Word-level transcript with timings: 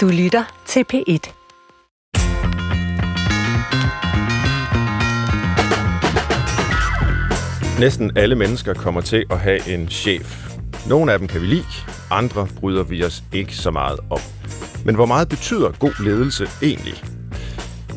Du 0.00 0.08
lytter 0.08 0.62
til 0.66 0.84
P1. 0.92 1.32
Næsten 7.80 8.16
alle 8.16 8.34
mennesker 8.34 8.74
kommer 8.74 9.00
til 9.00 9.24
at 9.30 9.38
have 9.38 9.68
en 9.68 9.88
chef. 9.88 10.46
Nogle 10.88 11.12
af 11.12 11.18
dem 11.18 11.28
kan 11.28 11.40
vi 11.40 11.46
lide, 11.46 11.64
andre 12.10 12.48
bryder 12.60 12.82
vi 12.82 13.04
os 13.04 13.22
ikke 13.32 13.56
så 13.56 13.70
meget 13.70 14.00
om. 14.10 14.18
Men 14.84 14.94
hvor 14.94 15.06
meget 15.06 15.28
betyder 15.28 15.72
god 15.78 16.04
ledelse 16.04 16.46
egentlig? 16.62 17.02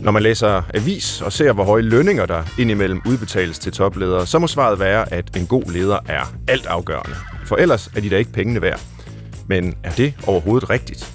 Når 0.01 0.11
man 0.11 0.23
læser 0.23 0.61
avis 0.73 1.21
og 1.21 1.31
ser, 1.31 1.54
hvor 1.54 1.63
høje 1.63 1.81
lønninger 1.81 2.25
der 2.25 2.43
indimellem 2.59 3.01
udbetales 3.05 3.59
til 3.59 3.71
topledere, 3.71 4.25
så 4.27 4.39
må 4.39 4.47
svaret 4.47 4.79
være, 4.79 5.13
at 5.13 5.38
en 5.38 5.47
god 5.47 5.71
leder 5.71 5.99
er 6.05 6.33
altafgørende. 6.47 7.15
For 7.45 7.55
ellers 7.55 7.88
er 7.95 8.01
de 8.01 8.09
da 8.09 8.17
ikke 8.17 8.31
pengene 8.31 8.61
værd. 8.61 8.81
Men 9.47 9.75
er 9.83 9.91
det 9.91 10.13
overhovedet 10.27 10.70
rigtigt? 10.70 11.13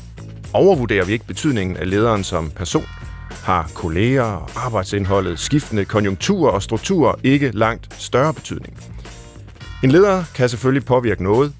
Overvurderer 0.52 1.04
vi 1.04 1.12
ikke 1.12 1.26
betydningen 1.26 1.76
af 1.76 1.90
lederen 1.90 2.24
som 2.24 2.50
person? 2.50 2.84
Har 3.30 3.70
kolleger, 3.74 4.50
arbejdsindholdet, 4.56 5.38
skiftende 5.38 5.84
konjunkturer 5.84 6.50
og 6.52 6.62
strukturer 6.62 7.14
ikke 7.22 7.50
langt 7.54 7.94
større 7.98 8.34
betydning? 8.34 8.78
En 9.84 9.90
leder 9.90 10.24
kan 10.34 10.48
selvfølgelig 10.48 10.84
påvirke 10.84 11.22
noget, 11.22 11.52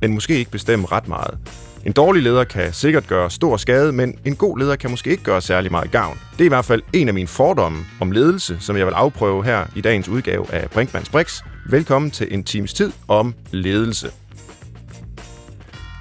men 0.00 0.14
måske 0.14 0.38
ikke 0.38 0.50
bestemme 0.50 0.86
ret 0.92 1.08
meget. 1.08 1.38
En 1.86 1.92
dårlig 1.92 2.22
leder 2.22 2.44
kan 2.44 2.72
sikkert 2.72 3.06
gøre 3.06 3.30
stor 3.30 3.56
skade, 3.56 3.92
men 3.92 4.18
en 4.24 4.36
god 4.36 4.58
leder 4.58 4.76
kan 4.76 4.90
måske 4.90 5.10
ikke 5.10 5.22
gøre 5.22 5.40
særlig 5.40 5.70
meget 5.70 5.90
gavn. 5.90 6.18
Det 6.32 6.40
er 6.40 6.44
i 6.44 6.48
hvert 6.48 6.64
fald 6.64 6.82
en 6.92 7.08
af 7.08 7.14
mine 7.14 7.28
fordomme 7.28 7.78
om 8.00 8.10
ledelse, 8.10 8.56
som 8.60 8.76
jeg 8.76 8.86
vil 8.86 8.92
afprøve 8.92 9.44
her 9.44 9.66
i 9.76 9.80
dagens 9.80 10.08
udgave 10.08 10.52
af 10.52 10.70
Brinkmanns 10.70 11.08
Brix. 11.08 11.42
Velkommen 11.70 12.10
til 12.10 12.34
en 12.34 12.44
times 12.44 12.74
tid 12.74 12.92
om 13.08 13.34
ledelse. 13.50 14.21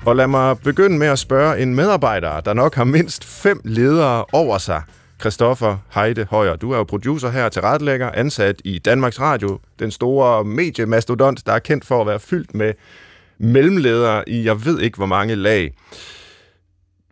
Og 0.06 0.16
lad 0.16 0.28
mig 0.28 0.60
begynde 0.60 0.98
med 0.98 1.08
at 1.08 1.20
spørge 1.20 1.62
en 1.62 1.76
medarbejder, 1.76 2.40
der 2.40 2.54
nok 2.54 2.76
har 2.76 2.84
mindst 2.84 3.26
fem 3.26 3.62
ledere 3.64 4.26
over 4.32 4.58
sig. 4.58 4.84
Christoffer 5.20 5.78
Heide 5.94 6.28
Højer, 6.30 6.56
du 6.56 6.72
er 6.72 6.78
jo 6.78 6.84
producer 6.84 7.30
her 7.30 7.50
til 7.50 7.62
retlægger, 7.62 8.12
ansat 8.12 8.62
i 8.66 8.80
Danmarks 8.80 9.20
Radio, 9.20 9.60
den 9.80 9.92
store 9.92 10.46
mediemastodont, 10.46 11.46
der 11.46 11.54
er 11.54 11.60
kendt 11.60 11.86
for 11.86 12.02
at 12.02 12.08
være 12.08 12.20
fyldt 12.20 12.56
med 12.56 12.74
mellemledere 13.38 14.30
i 14.30 14.46
jeg 14.46 14.66
ved 14.66 14.80
ikke 14.80 14.98
hvor 14.98 15.06
mange 15.06 15.36
lag. 15.36 15.74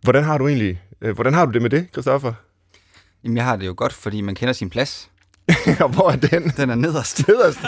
Hvordan 0.02 0.24
har 0.24 0.38
du 0.38 0.48
egentlig, 0.48 0.80
øh, 1.00 1.14
hvordan 1.14 1.34
har 1.34 1.46
du 1.46 1.52
det 1.52 1.62
med 1.62 1.70
det, 1.70 1.86
Christoffer? 1.92 2.32
Jamen, 3.24 3.36
jeg 3.36 3.44
har 3.44 3.56
det 3.56 3.66
jo 3.66 3.74
godt, 3.76 3.92
fordi 3.92 4.20
man 4.20 4.34
kender 4.34 4.52
sin 4.52 4.70
plads. 4.70 5.10
Og 5.80 5.88
hvor 5.88 6.10
er 6.10 6.16
den? 6.16 6.52
Den 6.56 6.70
er 6.70 6.74
nederst. 6.74 7.28
Nederst. 7.28 7.58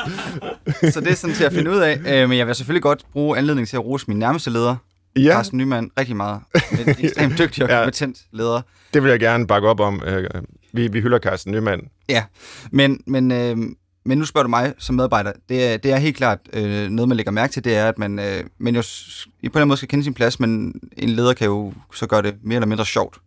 Så 0.95 1.01
det 1.01 1.11
er 1.11 1.15
sådan 1.15 1.37
til 1.37 1.45
at 1.45 1.53
finde 1.53 1.71
ud 1.71 1.79
af. 1.79 1.99
Øh, 2.07 2.29
Men 2.29 2.39
jeg 2.39 2.47
vil 2.47 2.55
selvfølgelig 2.55 2.83
godt 2.83 3.05
bruge 3.13 3.39
anledningen 3.39 3.67
til 3.67 3.77
at 3.77 3.85
rose 3.85 4.05
min 4.09 4.19
nærmeste 4.19 4.51
leder, 4.51 4.77
Ja, 5.17 5.33
Carsten 5.33 5.59
Nyman, 5.59 5.91
rigtig 5.99 6.17
meget. 6.17 6.41
En 6.73 6.89
ekstremt 7.05 7.39
dygtig 7.39 7.65
og 7.65 7.71
Ja. 7.71 7.79
kompetent 7.79 8.19
leder. 8.33 8.63
det 8.95 9.03
vil 9.03 9.11
jeg 9.11 9.21
gerne 9.21 9.47
bakke 9.47 9.69
op 9.69 9.81
om. 9.81 10.03
Øh, 10.07 10.29
Vi, 10.73 10.89
vi 10.89 11.01
hylder 11.01 11.19
Carsten 11.19 11.53
Nyman. 11.53 11.81
Ja, 12.09 12.25
men, 12.71 13.01
men, 13.07 13.31
øh, 13.33 13.57
men 14.05 14.19
nu 14.19 14.25
spørger 14.25 14.43
du 14.43 14.49
mig 14.51 14.75
som 14.79 14.95
medarbejder. 14.95 15.33
Det 15.49 15.73
er, 15.73 15.77
det 15.77 15.93
er 15.93 15.97
helt 15.97 16.17
klart 16.17 16.39
øh, 16.53 16.89
noget, 16.89 17.09
man 17.09 17.17
lægger 17.17 17.33
mærke 17.33 17.53
til, 17.53 17.65
det 17.65 17.77
er, 17.77 17.89
at 17.89 17.99
man, 17.99 18.19
øh, 18.19 18.45
man 18.59 18.75
jo 18.77 18.83
på 18.83 18.87
en 19.43 19.45
eller 19.45 19.57
anden 19.57 19.69
måde 19.69 19.77
skal 19.77 19.89
kende 19.89 20.05
sin 20.05 20.15
plads, 20.15 20.41
men 20.41 20.75
en 20.97 21.09
leder 21.09 21.33
kan 21.35 21.47
jo 21.47 21.73
så 21.95 22.07
gøre 22.07 22.23
det 22.23 22.35
mere 22.43 22.57
eller 22.57 22.67
mindre 22.67 22.87
sjovt 22.87 23.19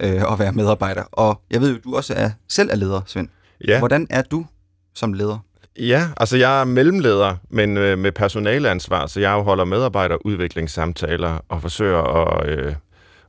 øh, 0.00 0.32
at 0.32 0.38
være 0.38 0.52
medarbejder. 0.52 1.02
Og 1.02 1.40
jeg 1.50 1.60
ved 1.60 1.72
jo, 1.72 1.78
du 1.84 1.96
også 1.96 2.14
er, 2.16 2.30
selv 2.48 2.70
er 2.72 2.76
leder, 2.76 3.00
Svend. 3.06 3.28
Ja. 3.68 3.78
Hvordan 3.78 4.06
er 4.10 4.22
du 4.22 4.46
som 4.94 5.12
leder? 5.12 5.38
Ja, 5.78 6.08
altså 6.16 6.36
jeg 6.36 6.60
er 6.60 6.64
mellemleder, 6.64 7.36
men 7.50 7.76
øh, 7.76 7.98
med 7.98 8.12
personaleansvar, 8.12 9.06
så 9.06 9.20
jeg 9.20 9.32
holder 9.32 9.64
medarbejderudviklingssamtaler 9.64 11.44
og 11.48 11.62
forsøger 11.62 12.02
at, 12.02 12.48
øh, 12.48 12.74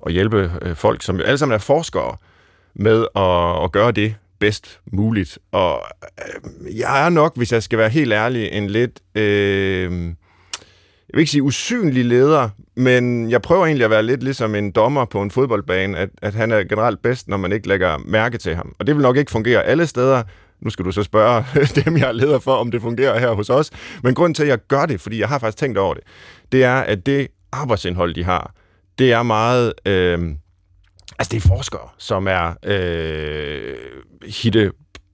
at 0.06 0.12
hjælpe 0.12 0.52
øh, 0.62 0.76
folk, 0.76 1.04
som 1.04 1.18
jo 1.18 1.24
alle 1.24 1.38
sammen 1.38 1.56
er 1.56 1.60
forskere, 1.60 2.18
med 2.76 3.06
at, 3.16 3.64
at 3.64 3.72
gøre 3.72 3.92
det 3.92 4.16
bedst 4.40 4.80
muligt. 4.92 5.40
Og 5.52 5.84
øh, 6.04 6.80
jeg 6.80 7.06
er 7.06 7.10
nok, 7.10 7.38
hvis 7.38 7.52
jeg 7.52 7.64
skal 7.64 7.80
være 7.80 7.90
helt 7.90 8.14
ærlig, 8.14 8.50
en 8.52 8.68
lidt... 8.68 9.00
Øh, 9.16 9.92
jeg 11.10 11.18
vil 11.18 11.20
ikke 11.20 11.32
sige 11.32 11.44
usynlig 11.44 12.06
leder, 12.06 12.50
men 12.76 13.32
jeg 13.32 13.42
prøver 13.42 13.66
egentlig 13.66 13.86
at 13.86 13.92
være 13.92 14.04
lidt 14.04 14.24
ligesom 14.24 14.56
en 14.56 14.72
dommer 14.72 15.06
på 15.06 15.22
en 15.22 15.32
fodboldbane, 15.32 15.98
at, 15.98 16.10
at 16.22 16.34
han 16.34 16.52
er 16.52 16.64
generelt 16.64 17.02
bedst, 17.02 17.28
når 17.28 17.38
man 17.38 17.52
ikke 17.52 17.68
lægger 17.68 17.98
mærke 18.06 18.38
til 18.38 18.56
ham. 18.56 18.76
Og 18.80 18.88
det 18.88 18.96
vil 18.96 19.02
nok 19.02 19.18
ikke 19.18 19.32
fungere 19.32 19.64
alle 19.64 19.88
steder. 19.88 20.24
Nu 20.62 20.70
skal 20.70 20.86
du 20.86 20.92
så 20.92 21.04
spørge 21.04 21.46
dem, 21.86 21.98
jeg 21.98 22.08
er 22.08 22.12
leder 22.12 22.40
for, 22.40 22.56
om 22.56 22.72
det 22.72 22.82
fungerer 22.82 23.20
her 23.20 23.32
hos 23.32 23.50
os. 23.50 23.72
Men 24.04 24.14
grund 24.14 24.36
til, 24.36 24.44
at 24.44 24.50
jeg 24.50 24.60
gør 24.68 24.86
det, 24.86 25.02
fordi 25.02 25.20
jeg 25.20 25.28
har 25.28 25.40
faktisk 25.40 25.58
tænkt 25.58 25.78
over 25.78 25.94
det, 25.94 26.04
det 26.52 26.64
er, 26.64 26.76
at 26.76 27.06
det 27.06 27.28
arbejdsindhold, 27.52 28.14
de 28.16 28.24
har, 28.24 28.54
det 29.00 29.12
er 29.12 29.24
meget... 29.24 29.74
Øh, 29.86 30.20
altså, 31.20 31.32
det 31.32 31.46
er 31.46 31.48
forskere, 31.48 31.90
som 31.98 32.28
er 32.28 32.54
øh, 32.64 33.76
hitte 34.26 34.72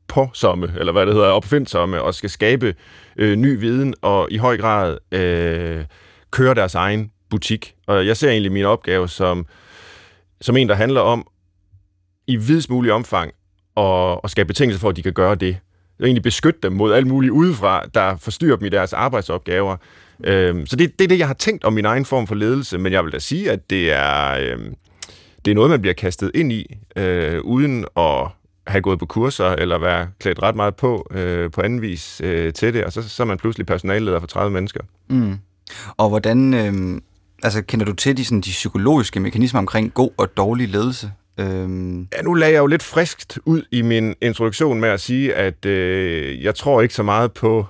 påsomme, 0.08 0.74
eller 0.80 0.92
hvad 0.92 1.06
det 1.06 1.14
hedder, 1.14 1.28
opfindsomme, 1.28 2.02
og 2.02 2.16
skal 2.16 2.30
skabe 2.30 2.76
øh, 3.18 3.36
ny 3.36 3.60
viden, 3.60 3.94
og 4.02 4.28
i 4.32 4.38
høj 4.38 4.58
grad 4.58 4.98
øh, 5.12 5.86
køre 6.32 6.56
deres 6.56 6.76
egen 6.76 7.12
butik. 7.30 7.76
Og 7.88 8.08
jeg 8.08 8.18
ser 8.18 8.30
egentlig 8.30 8.52
min 8.52 8.66
opgave 8.66 9.10
som, 9.10 9.46
som 10.42 10.58
en, 10.58 10.70
der 10.70 10.76
handler 10.76 11.02
om 11.02 11.28
i 12.28 12.36
videst 12.36 12.70
mulig 12.70 12.94
omfang 12.94 13.32
og, 13.82 14.24
og 14.24 14.30
skabe 14.30 14.48
betingelser 14.48 14.80
for, 14.80 14.90
at 14.90 14.96
de 14.96 15.04
kan 15.04 15.14
gøre 15.14 15.36
det. 15.36 15.58
Og 16.00 16.06
egentlig 16.06 16.24
beskytte 16.24 16.60
dem 16.64 16.74
mod 16.74 16.94
alt 16.94 17.08
muligt 17.08 17.32
udefra, 17.32 17.84
der 17.94 18.16
forstyrrer 18.16 18.56
dem 18.56 18.66
i 18.66 18.70
deres 18.70 18.94
arbejdsopgaver. 18.94 19.78
Øhm, 20.24 20.66
så 20.66 20.76
det, 20.76 21.00
det 21.00 21.04
er 21.04 21.08
det, 21.08 21.20
jeg 21.20 21.28
har 21.28 21.34
tænkt 21.34 21.64
om 21.64 21.74
min 21.74 21.86
egen 21.86 22.06
form 22.06 22.28
for 22.28 22.36
ledelse, 22.36 22.78
men 22.78 22.94
jeg 22.94 23.04
vil 23.04 23.14
da 23.14 23.20
sige, 23.20 23.52
at 23.52 23.70
det 23.70 23.92
er, 23.92 24.38
øhm, 24.40 24.76
det 25.46 25.52
er 25.52 25.56
noget, 25.56 25.70
man 25.70 25.82
bliver 25.82 25.94
kastet 25.94 26.32
ind 26.36 26.52
i, 26.52 26.78
øh, 26.96 27.42
uden 27.42 27.86
at 27.98 28.28
have 28.68 28.82
gået 28.82 29.00
på 29.00 29.06
kurser, 29.06 29.50
eller 29.50 29.78
være 29.78 30.08
klædt 30.20 30.42
ret 30.42 30.56
meget 30.56 30.76
på 30.76 31.08
øh, 31.12 31.52
på 31.52 31.62
anden 31.62 31.82
vis 31.82 32.22
øh, 32.24 32.54
til 32.54 32.74
det, 32.74 32.86
og 32.86 32.94
så, 32.94 33.10
så 33.10 33.24
er 33.24 33.28
man 33.28 33.38
pludselig 33.38 33.66
personalleder 33.66 34.20
for 34.20 34.28
30 34.28 34.52
mennesker. 34.52 34.82
Mm. 35.10 35.38
Og 35.98 36.10
hvordan, 36.10 36.54
øh, 36.54 37.02
altså 37.44 37.62
kender 37.62 37.86
du 37.86 37.94
til 37.94 38.18
de, 38.18 38.26
sådan, 38.26 38.42
de 38.42 38.50
psykologiske 38.50 39.20
mekanismer 39.20 39.60
omkring 39.60 39.94
god 39.94 40.10
og 40.18 40.38
dårlig 40.38 40.70
ledelse? 40.70 41.12
Øh, 41.40 42.06
Ja, 42.18 42.22
nu 42.24 42.34
lagde 42.34 42.54
jeg 42.54 42.60
jo 42.60 42.66
lidt 42.68 42.84
friskt 42.84 43.40
ud 43.46 43.62
i 43.72 43.82
min 43.82 44.16
introduktion 44.22 44.80
med 44.80 44.90
at 44.90 45.00
sige, 45.00 45.36
at 45.36 45.66
øh, 45.66 46.44
jeg 46.44 46.56
tror 46.56 46.82
ikke 46.82 46.94
så 46.94 47.04
meget 47.04 47.34
på 47.34 47.66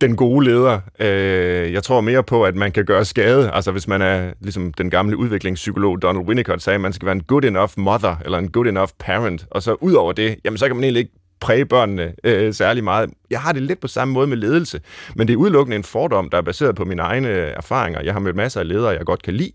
den 0.00 0.16
gode 0.16 0.44
leder. 0.46 0.80
Øh, 1.00 1.72
jeg 1.72 1.82
tror 1.82 2.00
mere 2.00 2.22
på, 2.22 2.44
at 2.44 2.54
man 2.54 2.72
kan 2.72 2.84
gøre 2.84 3.04
skade. 3.04 3.50
Altså 3.50 3.72
hvis 3.72 3.88
man 3.88 4.02
er, 4.02 4.32
ligesom 4.40 4.72
den 4.72 4.90
gamle 4.90 5.16
udviklingspsykolog 5.16 6.02
Donald 6.02 6.26
Winnicott 6.26 6.62
sagde, 6.62 6.74
at 6.74 6.80
man 6.80 6.92
skal 6.92 7.06
være 7.06 7.14
en 7.14 7.22
good 7.22 7.44
enough 7.44 7.70
mother, 7.76 8.16
eller 8.24 8.38
en 8.38 8.50
good 8.50 8.66
enough 8.66 8.90
parent. 8.98 9.46
Og 9.50 9.62
så 9.62 9.76
ud 9.80 9.92
over 9.92 10.12
det, 10.12 10.36
jamen 10.44 10.58
så 10.58 10.66
kan 10.66 10.76
man 10.76 10.84
egentlig 10.84 11.00
ikke 11.00 11.12
præge 11.40 11.66
børnene 11.66 12.12
øh, 12.24 12.54
særlig 12.54 12.84
meget. 12.84 13.10
Jeg 13.30 13.40
har 13.40 13.52
det 13.52 13.62
lidt 13.62 13.80
på 13.80 13.88
samme 13.88 14.14
måde 14.14 14.26
med 14.26 14.36
ledelse, 14.36 14.80
men 15.16 15.28
det 15.28 15.32
er 15.32 15.38
udelukkende 15.38 15.76
en 15.76 15.84
fordom, 15.84 16.30
der 16.30 16.38
er 16.38 16.42
baseret 16.42 16.74
på 16.76 16.84
mine 16.84 17.02
egne 17.02 17.28
erfaringer. 17.28 18.00
Jeg 18.02 18.12
har 18.12 18.20
mødt 18.20 18.36
masser 18.36 18.60
af 18.60 18.68
ledere, 18.68 18.90
jeg 18.90 19.06
godt 19.06 19.22
kan 19.22 19.34
lide, 19.34 19.52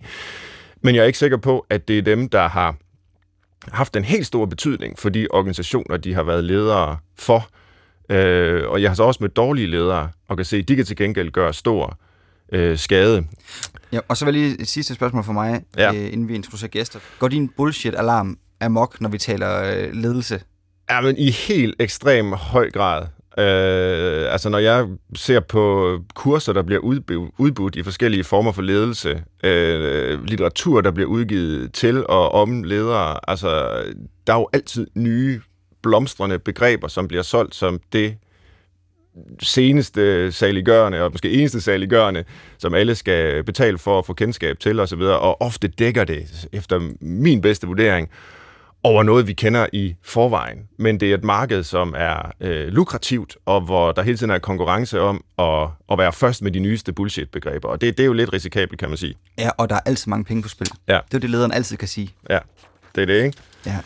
men 0.81 0.95
jeg 0.95 1.01
er 1.01 1.05
ikke 1.05 1.19
sikker 1.19 1.37
på, 1.37 1.65
at 1.69 1.87
det 1.87 1.97
er 1.97 2.01
dem, 2.01 2.29
der 2.29 2.47
har 2.47 2.75
haft 3.71 3.95
en 3.95 4.03
helt 4.03 4.25
stor 4.27 4.45
betydning 4.45 4.99
for 4.99 5.09
de 5.09 5.27
organisationer, 5.29 5.97
de 5.97 6.13
har 6.13 6.23
været 6.23 6.43
ledere 6.43 6.97
for. 7.19 7.47
Øh, 8.09 8.69
og 8.69 8.81
jeg 8.81 8.89
har 8.89 8.95
så 8.95 9.03
også 9.03 9.17
mødt 9.23 9.35
dårlige 9.35 9.67
ledere, 9.67 10.09
og 10.27 10.37
kan 10.37 10.45
se, 10.45 10.57
at 10.57 10.67
de 10.67 10.75
kan 10.75 10.85
til 10.85 10.95
gengæld 10.95 11.31
gøre 11.31 11.53
stor 11.53 11.97
øh, 12.51 12.77
skade. 12.77 13.23
ja, 13.91 13.99
og 14.07 14.17
så 14.17 14.25
vil 14.25 14.33
lige 14.33 14.61
et 14.61 14.67
sidste 14.67 14.93
spørgsmål 14.93 15.23
for 15.23 15.33
mig, 15.33 15.61
Ja. 15.77 15.93
øh, 15.93 16.05
inden 16.13 16.27
vi 16.27 16.35
introducerer 16.35 16.69
gæster. 16.69 16.99
Går 17.19 17.27
din 17.27 17.49
bullshit-alarm 17.57 18.37
amok, 18.61 19.01
når 19.01 19.09
vi 19.09 19.17
taler 19.17 19.63
øh, 19.63 19.93
ledelse? 19.93 20.41
Ja, 20.89 21.01
men 21.01 21.17
i 21.17 21.31
helt 21.31 21.75
ekstrem 21.79 22.31
høj 22.33 22.71
grad. 22.71 23.05
Øh, 23.37 24.33
altså 24.33 24.49
når 24.49 24.57
jeg 24.57 24.87
ser 25.15 25.39
på 25.39 25.97
kurser, 26.13 26.53
der 26.53 26.61
bliver 26.61 26.81
udbudt 27.37 27.75
i 27.75 27.83
forskellige 27.83 28.23
former 28.23 28.51
for 28.51 28.61
ledelse, 28.61 29.23
øh, 29.43 30.23
litteratur, 30.23 30.81
der 30.81 30.91
bliver 30.91 31.09
udgivet 31.09 31.73
til 31.73 32.07
og 32.07 32.31
om 32.31 32.63
ledere, 32.63 33.29
altså 33.29 33.49
der 34.27 34.33
er 34.33 34.37
jo 34.37 34.49
altid 34.53 34.87
nye 34.95 35.41
blomstrende 35.81 36.39
begreber, 36.39 36.87
som 36.87 37.07
bliver 37.07 37.23
solgt 37.23 37.55
som 37.55 37.79
det 37.93 38.17
seneste 39.41 40.31
saliggørende, 40.31 41.01
og 41.01 41.11
måske 41.11 41.31
eneste 41.31 41.61
saliggørende, 41.61 42.23
som 42.57 42.73
alle 42.73 42.95
skal 42.95 43.43
betale 43.43 43.77
for 43.77 43.99
at 43.99 44.05
få 44.05 44.13
kendskab 44.13 44.59
til 44.59 44.79
osv., 44.79 45.01
og 45.01 45.41
ofte 45.41 45.67
dækker 45.67 46.03
det, 46.03 46.47
efter 46.51 46.81
min 47.01 47.41
bedste 47.41 47.67
vurdering, 47.67 48.09
over 48.83 49.03
noget, 49.03 49.27
vi 49.27 49.33
kender 49.33 49.67
i 49.73 49.95
forvejen. 50.03 50.57
Men 50.77 50.99
det 50.99 51.11
er 51.11 51.15
et 51.15 51.23
marked, 51.23 51.63
som 51.63 51.93
er 51.97 52.31
øh, 52.39 52.67
lukrativt, 52.67 53.37
og 53.45 53.61
hvor 53.61 53.91
der 53.91 54.01
hele 54.01 54.17
tiden 54.17 54.31
er 54.31 54.39
konkurrence 54.39 54.99
om 55.01 55.23
at, 55.39 55.67
at 55.91 55.97
være 55.97 56.13
først 56.13 56.41
med 56.41 56.51
de 56.51 56.59
nyeste 56.59 56.93
bullshit-begreber. 56.93 57.67
Og 57.67 57.81
det, 57.81 57.97
det 57.97 58.03
er 58.03 58.07
jo 58.07 58.13
lidt 58.13 58.33
risikabelt, 58.33 58.79
kan 58.79 58.89
man 58.89 58.97
sige. 58.97 59.15
Ja, 59.37 59.49
og 59.57 59.69
der 59.69 59.75
er 59.75 59.79
altid 59.85 60.09
mange 60.09 60.25
penge 60.25 60.43
på 60.43 60.49
spil. 60.49 60.67
Ja. 60.87 60.93
Det 60.93 60.99
er 60.99 61.03
jo 61.13 61.19
det, 61.19 61.29
lederen 61.29 61.51
altid 61.51 61.77
kan 61.77 61.87
sige. 61.87 62.09
Ja, 62.29 62.39
det 62.95 63.01
er 63.01 63.05
det, 63.05 63.23
ikke? 63.23 63.37
Ja. 63.65 63.77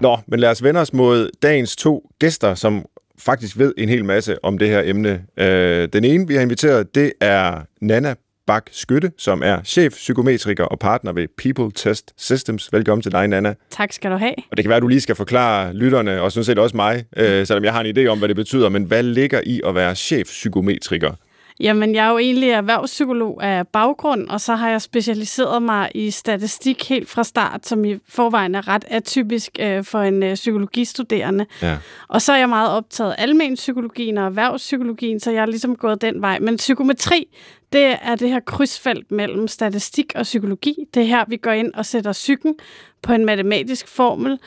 Nå, 0.00 0.18
men 0.26 0.40
lad 0.40 0.50
os 0.50 0.62
vende 0.62 0.80
os 0.80 0.92
mod 0.92 1.30
dagens 1.42 1.76
to 1.76 2.10
gæster, 2.18 2.54
som 2.54 2.84
faktisk 3.18 3.58
ved 3.58 3.74
en 3.78 3.88
hel 3.88 4.04
masse 4.04 4.44
om 4.44 4.58
det 4.58 4.68
her 4.68 4.82
emne. 4.84 5.24
Øh, 5.36 5.88
den 5.92 6.04
ene, 6.04 6.28
vi 6.28 6.34
har 6.34 6.42
inviteret, 6.42 6.94
det 6.94 7.12
er 7.20 7.60
Nana 7.80 8.14
Bak 8.46 8.66
Skytte, 8.72 9.12
som 9.18 9.42
er 9.44 9.62
chef, 9.62 9.92
psykometriker 9.92 10.64
og 10.64 10.78
partner 10.78 11.12
ved 11.12 11.28
People 11.38 11.72
Test 11.74 12.12
Systems. 12.16 12.72
Velkommen 12.72 13.02
til 13.02 13.12
dig, 13.12 13.28
Nana. 13.28 13.54
Tak 13.70 13.92
skal 13.92 14.10
du 14.10 14.16
have. 14.16 14.34
Og 14.50 14.56
det 14.56 14.64
kan 14.64 14.68
være, 14.68 14.76
at 14.76 14.82
du 14.82 14.88
lige 14.88 15.00
skal 15.00 15.14
forklare 15.14 15.74
lytterne, 15.74 16.22
og 16.22 16.32
sådan 16.32 16.44
set 16.44 16.58
også 16.58 16.76
mig, 16.76 17.04
øh, 17.16 17.46
selvom 17.46 17.64
jeg 17.64 17.72
har 17.72 17.80
en 17.80 17.98
idé 17.98 18.06
om, 18.06 18.18
hvad 18.18 18.28
det 18.28 18.36
betyder, 18.36 18.68
men 18.68 18.84
hvad 18.84 19.02
ligger 19.02 19.40
i 19.46 19.60
at 19.64 19.74
være 19.74 19.94
chef 19.94 20.26
psykometriker? 20.26 21.12
Jamen, 21.60 21.94
jeg 21.94 22.06
er 22.06 22.10
jo 22.10 22.18
egentlig 22.18 22.50
erhvervspsykolog 22.50 23.44
af 23.44 23.68
baggrund, 23.68 24.28
og 24.28 24.40
så 24.40 24.54
har 24.54 24.70
jeg 24.70 24.82
specialiseret 24.82 25.62
mig 25.62 25.90
i 25.94 26.10
statistik 26.10 26.88
helt 26.88 27.08
fra 27.08 27.24
start, 27.24 27.66
som 27.66 27.84
i 27.84 27.98
forvejen 28.08 28.54
er 28.54 28.68
ret 28.68 28.84
atypisk 28.88 29.50
øh, 29.60 29.84
for 29.84 29.98
en 29.98 30.22
øh, 30.22 30.34
psykologistuderende. 30.34 31.46
Ja. 31.62 31.76
Og 32.08 32.22
så 32.22 32.32
er 32.32 32.36
jeg 32.36 32.48
meget 32.48 32.70
optaget 32.70 33.10
af 33.18 33.22
almen 33.22 33.54
psykologien 33.54 34.18
og 34.18 34.24
erhvervspsykologien, 34.24 35.20
så 35.20 35.30
jeg 35.30 35.42
er 35.42 35.46
ligesom 35.46 35.76
gået 35.76 36.00
den 36.02 36.22
vej. 36.22 36.38
Men 36.38 36.56
psykometri, 36.56 37.26
det 37.74 37.96
er 38.02 38.14
det 38.14 38.30
her 38.30 38.40
krydsfelt 38.40 39.10
mellem 39.10 39.48
statistik 39.48 40.12
og 40.14 40.22
psykologi. 40.22 40.74
Det 40.94 41.02
er 41.02 41.06
her, 41.06 41.24
vi 41.28 41.36
går 41.36 41.50
ind 41.50 41.74
og 41.74 41.86
sætter 41.86 42.12
psyken 42.12 42.54
på 43.02 43.12
en 43.12 43.24
matematisk 43.24 43.88
formel, 43.88 44.38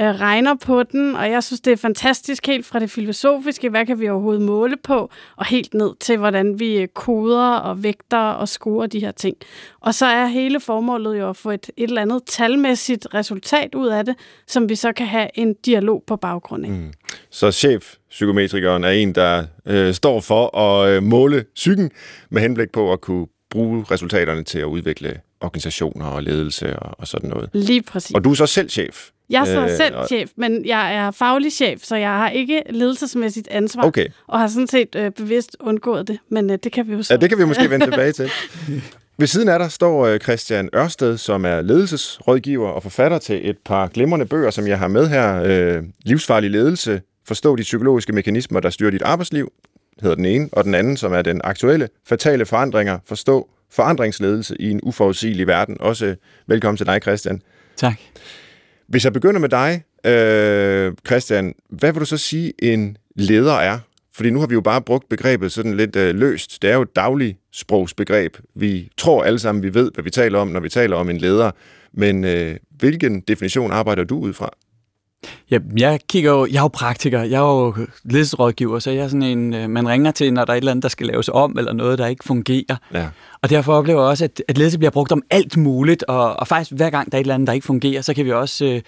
øh, 0.00 0.06
regner 0.06 0.54
på 0.54 0.82
den, 0.82 1.16
og 1.16 1.30
jeg 1.30 1.44
synes, 1.44 1.60
det 1.60 1.72
er 1.72 1.76
fantastisk 1.76 2.46
helt 2.46 2.66
fra 2.66 2.78
det 2.78 2.90
filosofiske, 2.90 3.68
hvad 3.68 3.86
kan 3.86 4.00
vi 4.00 4.08
overhovedet 4.08 4.42
måle 4.42 4.76
på, 4.76 5.10
og 5.36 5.46
helt 5.46 5.74
ned 5.74 5.94
til, 6.00 6.16
hvordan 6.16 6.60
vi 6.60 6.76
øh, 6.76 6.88
koder 6.88 7.56
og 7.56 7.82
vægter 7.82 8.18
og 8.18 8.48
scorer 8.48 8.86
de 8.86 9.00
her 9.00 9.10
ting. 9.10 9.36
Og 9.80 9.94
så 9.94 10.06
er 10.06 10.26
hele 10.26 10.60
formålet 10.60 11.18
jo 11.18 11.28
at 11.28 11.36
få 11.36 11.50
et, 11.50 11.70
et 11.76 11.88
eller 11.88 12.02
andet 12.02 12.22
talmæssigt 12.26 13.06
resultat 13.14 13.74
ud 13.74 13.88
af 13.88 14.04
det, 14.04 14.14
som 14.46 14.68
vi 14.68 14.74
så 14.74 14.92
kan 14.92 15.06
have 15.06 15.28
en 15.34 15.54
dialog 15.54 16.02
på 16.06 16.16
baggrund 16.16 16.64
af. 16.64 16.70
Mm. 16.70 16.92
Så 17.30 17.50
chef 17.50 17.94
psykometrikeren 18.10 18.84
er 18.84 18.90
en, 18.90 19.14
der 19.14 19.44
øh, 19.66 19.94
står 19.94 20.20
for 20.20 20.58
at 20.58 20.90
øh, 20.90 21.02
måle 21.02 21.44
psyken 21.54 21.90
med 22.30 22.42
henblik 22.42 22.72
på 22.72 22.92
at 22.92 23.00
kunne 23.00 23.26
bruge 23.50 23.84
resultaterne 23.90 24.42
til 24.42 24.58
at 24.58 24.64
udvikle 24.64 25.20
organisationer 25.40 26.06
og 26.06 26.22
ledelse 26.22 26.78
og, 26.78 27.00
og 27.00 27.08
sådan 27.08 27.30
noget. 27.30 27.50
Lige 27.52 27.82
præcis. 27.82 28.14
Og 28.14 28.24
du 28.24 28.30
er 28.30 28.34
så 28.34 28.46
selv 28.46 28.70
chef. 28.70 29.08
Jeg 29.30 29.40
er 29.40 29.44
så 29.44 29.62
øh, 29.62 29.70
selv 29.76 29.96
og... 29.96 30.06
chef, 30.06 30.30
men 30.36 30.66
jeg 30.66 30.94
er 30.94 31.10
faglig 31.10 31.52
chef, 31.52 31.82
så 31.82 31.96
jeg 31.96 32.10
har 32.10 32.30
ikke 32.30 32.62
ledelsesmæssigt 32.70 33.48
ansvar. 33.48 33.82
Okay. 33.82 34.06
Og 34.26 34.40
har 34.40 34.46
sådan 34.46 34.66
set 34.66 34.94
øh, 34.96 35.10
bevidst 35.10 35.56
undgået 35.60 36.08
det, 36.08 36.18
men 36.28 36.50
øh, 36.50 36.58
det 36.64 36.72
kan 36.72 36.88
vi 36.88 36.92
jo 36.92 37.02
så. 37.02 37.14
Ja, 37.14 37.18
det 37.18 37.28
kan 37.28 37.38
vi 37.38 37.44
måske 37.44 37.70
vende 37.70 37.86
tilbage 37.86 38.12
til. 38.12 38.30
Ved 39.18 39.26
siden 39.26 39.48
af 39.48 39.58
dig 39.58 39.72
står 39.72 40.06
øh, 40.06 40.20
Christian 40.20 40.68
Ørsted, 40.74 41.16
som 41.16 41.44
er 41.44 41.60
ledelsesrådgiver 41.60 42.68
og 42.68 42.82
forfatter 42.82 43.18
til 43.18 43.50
et 43.50 43.58
par 43.64 43.86
glimrende 43.86 44.26
bøger, 44.26 44.50
som 44.50 44.66
jeg 44.66 44.78
har 44.78 44.88
med 44.88 45.08
her. 45.08 45.42
Øh, 45.44 45.82
Livsfarlig 46.04 46.50
ledelse, 46.50 47.00
Forstå 47.26 47.56
de 47.56 47.62
psykologiske 47.62 48.12
mekanismer, 48.12 48.60
der 48.60 48.70
styrer 48.70 48.90
dit 48.90 49.02
arbejdsliv, 49.02 49.52
hedder 50.02 50.16
den 50.16 50.24
ene, 50.24 50.48
og 50.52 50.64
den 50.64 50.74
anden, 50.74 50.96
som 50.96 51.12
er 51.12 51.22
den 51.22 51.40
aktuelle, 51.44 51.88
fatale 52.04 52.46
forandringer, 52.46 52.98
Forstå 53.06 53.48
forandringsledelse 53.70 54.56
i 54.60 54.70
en 54.70 54.80
uforudsigelig 54.82 55.46
verden. 55.46 55.76
Også 55.80 56.16
velkommen 56.46 56.76
til 56.76 56.86
dig, 56.86 57.02
Christian. 57.02 57.42
Tak. 57.76 57.94
Hvis 58.88 59.04
jeg 59.04 59.12
begynder 59.12 59.40
med 59.40 59.48
dig, 59.48 59.82
øh, 60.06 60.92
Christian, 61.06 61.54
hvad 61.70 61.92
vil 61.92 62.00
du 62.00 62.06
så 62.06 62.16
sige, 62.16 62.52
en 62.58 62.96
leder 63.16 63.54
er? 63.54 63.78
Fordi 64.14 64.30
nu 64.30 64.40
har 64.40 64.46
vi 64.46 64.54
jo 64.54 64.60
bare 64.60 64.82
brugt 64.82 65.08
begrebet 65.08 65.52
sådan 65.52 65.76
lidt 65.76 65.96
øh, 65.96 66.14
løst. 66.14 66.62
Det 66.62 66.70
er 66.70 66.74
jo 66.74 66.82
et 66.82 66.96
dagligt 66.96 67.38
sprogsbegreb. 67.52 68.36
Vi 68.54 68.90
tror 68.96 69.24
alle 69.24 69.38
sammen, 69.38 69.62
vi 69.62 69.74
ved, 69.74 69.90
hvad 69.94 70.04
vi 70.04 70.10
taler 70.10 70.38
om, 70.38 70.48
når 70.48 70.60
vi 70.60 70.68
taler 70.68 70.96
om 70.96 71.10
en 71.10 71.18
leder. 71.18 71.50
Men 71.92 72.24
øh, 72.24 72.56
hvilken 72.70 73.20
definition 73.20 73.72
arbejder 73.72 74.04
du 74.04 74.18
ud 74.18 74.32
fra? 74.32 74.50
Ja, 75.50 75.58
jeg 75.76 76.00
kigger 76.08 76.30
jo, 76.30 76.46
jeg 76.46 76.56
er 76.56 76.62
jo 76.62 76.68
praktiker, 76.68 77.22
jeg 77.22 77.36
er 77.36 77.64
jo 77.64 77.74
ledelsesrådgiver, 78.04 78.78
så 78.78 78.90
jeg 78.90 79.04
er 79.04 79.08
sådan 79.08 79.22
en, 79.22 79.54
øh, 79.54 79.70
man 79.70 79.88
ringer 79.88 80.10
til, 80.10 80.32
når 80.32 80.44
der 80.44 80.52
er 80.52 80.56
et 80.56 80.60
eller 80.60 80.70
andet, 80.70 80.82
der 80.82 80.88
skal 80.88 81.06
laves 81.06 81.30
om, 81.32 81.58
eller 81.58 81.72
noget, 81.72 81.98
der 81.98 82.06
ikke 82.06 82.24
fungerer. 82.24 82.76
Ja. 82.94 83.08
Og 83.42 83.50
derfor 83.50 83.72
oplever 83.72 84.00
jeg 84.00 84.10
også, 84.10 84.24
at, 84.24 84.42
at 84.48 84.58
ledelse 84.58 84.78
bliver 84.78 84.90
brugt 84.90 85.12
om 85.12 85.22
alt 85.30 85.56
muligt, 85.56 86.02
og, 86.02 86.40
og 86.40 86.48
faktisk 86.48 86.72
hver 86.72 86.90
gang 86.90 87.12
der 87.12 87.18
er 87.18 87.20
et 87.20 87.24
eller 87.24 87.34
andet, 87.34 87.46
der 87.46 87.52
ikke 87.52 87.66
fungerer, 87.66 88.02
så 88.02 88.14
kan 88.14 88.24
vi 88.24 88.32
også 88.32 88.64
øh, 88.64 88.80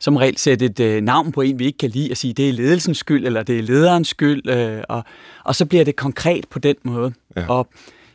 som 0.00 0.16
regel 0.16 0.38
sætte 0.38 0.64
et 0.64 0.80
øh, 0.80 1.02
navn 1.02 1.32
på 1.32 1.40
en, 1.40 1.58
vi 1.58 1.66
ikke 1.66 1.78
kan 1.78 1.90
lide, 1.90 2.10
og 2.10 2.16
sige, 2.16 2.34
det 2.34 2.48
er 2.48 2.52
ledelsens 2.52 2.98
skyld, 2.98 3.26
eller 3.26 3.42
det 3.42 3.58
er 3.58 3.62
lederens 3.62 4.08
skyld, 4.08 4.48
øh, 4.48 4.82
og, 4.88 5.04
og 5.44 5.54
så 5.54 5.66
bliver 5.66 5.84
det 5.84 5.96
konkret 5.96 6.46
på 6.50 6.58
den 6.58 6.76
måde. 6.82 7.12
Ja. 7.36 7.46
Og 7.48 7.68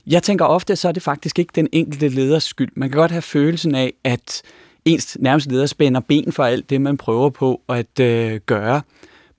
jeg 0.07 0.23
tænker 0.23 0.45
ofte, 0.45 0.75
så 0.75 0.87
er 0.87 0.91
det 0.91 1.03
faktisk 1.03 1.39
ikke 1.39 1.51
den 1.55 1.67
enkelte 1.71 2.07
leders 2.07 2.43
skyld. 2.43 2.69
Man 2.75 2.89
kan 2.89 2.97
godt 2.97 3.11
have 3.11 3.21
følelsen 3.21 3.75
af, 3.75 3.93
at 4.03 4.41
ens 4.85 5.17
nærmeste 5.19 5.51
leder 5.51 5.65
spænder 5.65 5.99
ben 5.99 6.31
for 6.31 6.43
alt 6.43 6.69
det, 6.69 6.81
man 6.81 6.97
prøver 6.97 7.29
på 7.29 7.61
at 7.69 7.99
øh, 7.99 8.39
gøre. 8.45 8.81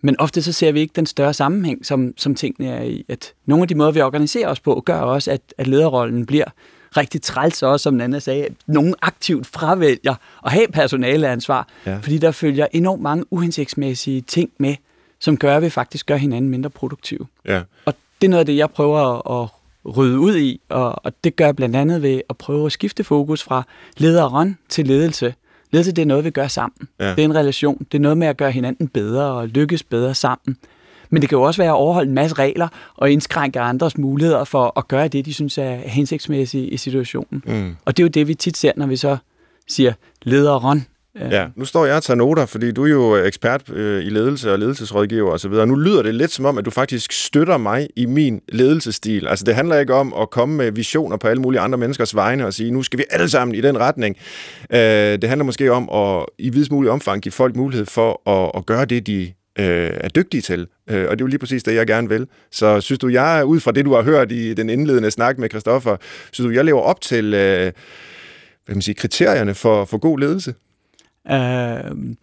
Men 0.02 0.20
ofte 0.20 0.42
så 0.42 0.52
ser 0.52 0.72
vi 0.72 0.80
ikke 0.80 0.92
den 0.96 1.06
større 1.06 1.34
sammenhæng, 1.34 1.86
som, 1.86 2.14
som 2.16 2.34
tingene 2.34 2.68
er 2.70 2.82
i. 2.82 3.04
At 3.08 3.32
nogle 3.46 3.62
af 3.62 3.68
de 3.68 3.74
måder, 3.74 3.90
vi 3.90 4.00
organiserer 4.00 4.48
os 4.48 4.60
på, 4.60 4.82
gør 4.86 5.00
også, 5.00 5.30
at, 5.30 5.40
at 5.58 5.66
lederrollen 5.66 6.26
bliver 6.26 6.44
rigtig 6.96 7.22
træls 7.22 7.62
også, 7.62 7.82
som 7.82 7.94
Nana 7.94 8.18
sagde, 8.18 8.44
at 8.44 8.52
nogen 8.66 8.94
aktivt 9.02 9.46
fravælger 9.46 10.14
at 10.44 10.52
have 10.52 10.66
personaleansvar, 10.72 11.68
Ja. 11.86 11.96
fordi 11.96 12.18
der 12.18 12.30
følger 12.30 12.66
enormt 12.72 13.02
mange 13.02 13.24
uhensigtsmæssige 13.32 14.20
ting 14.20 14.50
med, 14.58 14.74
som 15.20 15.36
gør, 15.36 15.56
at 15.56 15.62
vi 15.62 15.70
faktisk 15.70 16.06
gør 16.06 16.16
hinanden 16.16 16.50
mindre 16.50 16.70
produktive. 16.70 17.26
Ja. 17.46 17.62
Og 17.84 17.94
det 18.20 18.26
er 18.26 18.30
noget 18.30 18.40
af 18.40 18.46
det, 18.46 18.56
jeg 18.56 18.70
prøver 18.70 18.98
at, 19.30 19.42
at 19.42 19.48
rydde 19.84 20.18
ud 20.18 20.36
i, 20.36 20.60
og, 20.68 21.04
og 21.04 21.12
det 21.24 21.36
gør 21.36 21.44
jeg 21.44 21.56
blandt 21.56 21.76
andet 21.76 22.02
ved 22.02 22.20
at 22.30 22.36
prøve 22.36 22.66
at 22.66 22.72
skifte 22.72 23.04
fokus 23.04 23.42
fra 23.42 23.62
lederen 23.96 24.58
til 24.68 24.86
ledelse. 24.86 25.34
Ledelse, 25.70 25.92
det 25.92 26.02
er 26.02 26.06
noget, 26.06 26.24
vi 26.24 26.30
gør 26.30 26.48
sammen. 26.48 26.88
Ja. 27.00 27.10
Det 27.10 27.18
er 27.18 27.24
en 27.24 27.34
relation. 27.34 27.86
Det 27.92 27.98
er 27.98 28.02
noget 28.02 28.18
med 28.18 28.26
at 28.26 28.36
gøre 28.36 28.50
hinanden 28.50 28.88
bedre 28.88 29.24
og 29.24 29.48
lykkes 29.48 29.82
bedre 29.82 30.14
sammen. 30.14 30.56
Men 31.10 31.22
det 31.22 31.28
kan 31.28 31.38
jo 31.38 31.42
også 31.42 31.62
være 31.62 31.70
at 31.70 31.76
overholde 31.76 32.08
en 32.08 32.14
masse 32.14 32.36
regler 32.36 32.68
og 32.96 33.10
indskrænke 33.10 33.60
andres 33.60 33.98
muligheder 33.98 34.44
for 34.44 34.78
at 34.78 34.88
gøre 34.88 35.08
det, 35.08 35.26
de 35.26 35.34
synes 35.34 35.58
er 35.58 35.76
hensigtsmæssigt 35.76 36.72
i 36.72 36.76
situationen. 36.76 37.42
Mm. 37.46 37.76
Og 37.84 37.96
det 37.96 38.02
er 38.02 38.04
jo 38.04 38.08
det, 38.08 38.28
vi 38.28 38.34
tit 38.34 38.56
ser, 38.56 38.72
når 38.76 38.86
vi 38.86 38.96
så 38.96 39.16
siger 39.68 39.92
lederen. 40.22 40.86
Ja, 41.14 41.46
nu 41.56 41.64
står 41.64 41.86
jeg 41.86 41.96
og 41.96 42.02
tager 42.02 42.16
noter, 42.16 42.46
fordi 42.46 42.72
du 42.72 42.84
er 42.84 42.88
jo 42.88 43.16
ekspert 43.16 43.70
øh, 43.70 44.04
i 44.04 44.08
ledelse 44.08 44.52
og 44.52 44.58
ledelsesrådgiver 44.58 45.30
osv., 45.30 45.52
og 45.52 45.68
nu 45.68 45.74
lyder 45.74 46.02
det 46.02 46.14
lidt 46.14 46.30
som 46.30 46.44
om, 46.44 46.58
at 46.58 46.64
du 46.64 46.70
faktisk 46.70 47.12
støtter 47.12 47.56
mig 47.56 47.88
i 47.96 48.06
min 48.06 48.40
ledelsesstil. 48.48 49.28
Altså 49.28 49.44
det 49.44 49.54
handler 49.54 49.78
ikke 49.78 49.94
om 49.94 50.14
at 50.20 50.30
komme 50.30 50.56
med 50.56 50.72
visioner 50.72 51.16
på 51.16 51.28
alle 51.28 51.42
mulige 51.42 51.60
andre 51.60 51.78
menneskers 51.78 52.14
vegne 52.14 52.46
og 52.46 52.54
sige, 52.54 52.70
nu 52.70 52.82
skal 52.82 52.98
vi 52.98 53.04
alle 53.10 53.28
sammen 53.28 53.54
i 53.54 53.60
den 53.60 53.78
retning. 53.78 54.16
Øh, 54.72 54.78
det 54.78 55.24
handler 55.24 55.44
måske 55.44 55.72
om 55.72 55.90
at 55.94 56.26
i 56.38 56.50
videst 56.50 56.72
mulig 56.72 56.90
omfang 56.90 57.22
give 57.22 57.32
folk 57.32 57.56
mulighed 57.56 57.86
for 57.86 58.30
at, 58.30 58.52
at 58.56 58.66
gøre 58.66 58.84
det, 58.84 59.06
de 59.06 59.32
øh, 59.58 59.90
er 59.94 60.08
dygtige 60.08 60.40
til. 60.40 60.66
Øh, 60.90 61.04
og 61.08 61.10
det 61.10 61.20
er 61.20 61.24
jo 61.24 61.26
lige 61.26 61.38
præcis 61.38 61.62
det, 61.62 61.74
jeg 61.74 61.86
gerne 61.86 62.08
vil. 62.08 62.26
Så 62.52 62.80
synes 62.80 62.98
du, 62.98 63.08
jeg 63.08 63.42
ud 63.44 63.60
fra 63.60 63.72
det, 63.72 63.84
du 63.84 63.94
har 63.94 64.02
hørt 64.02 64.32
i 64.32 64.54
den 64.54 64.70
indledende 64.70 65.10
snak 65.10 65.38
med 65.38 65.48
Christoffer, 65.48 65.96
synes 66.32 66.48
du, 66.48 66.54
jeg 66.54 66.64
lever 66.64 66.80
op 66.80 67.00
til 67.00 67.34
øh, 67.34 67.72
hvad 68.66 68.74
man 68.74 68.82
sige, 68.82 68.94
kriterierne 68.94 69.54
for, 69.54 69.84
for 69.84 69.98
god 69.98 70.18
ledelse? 70.18 70.54
Øh, 71.30 72.14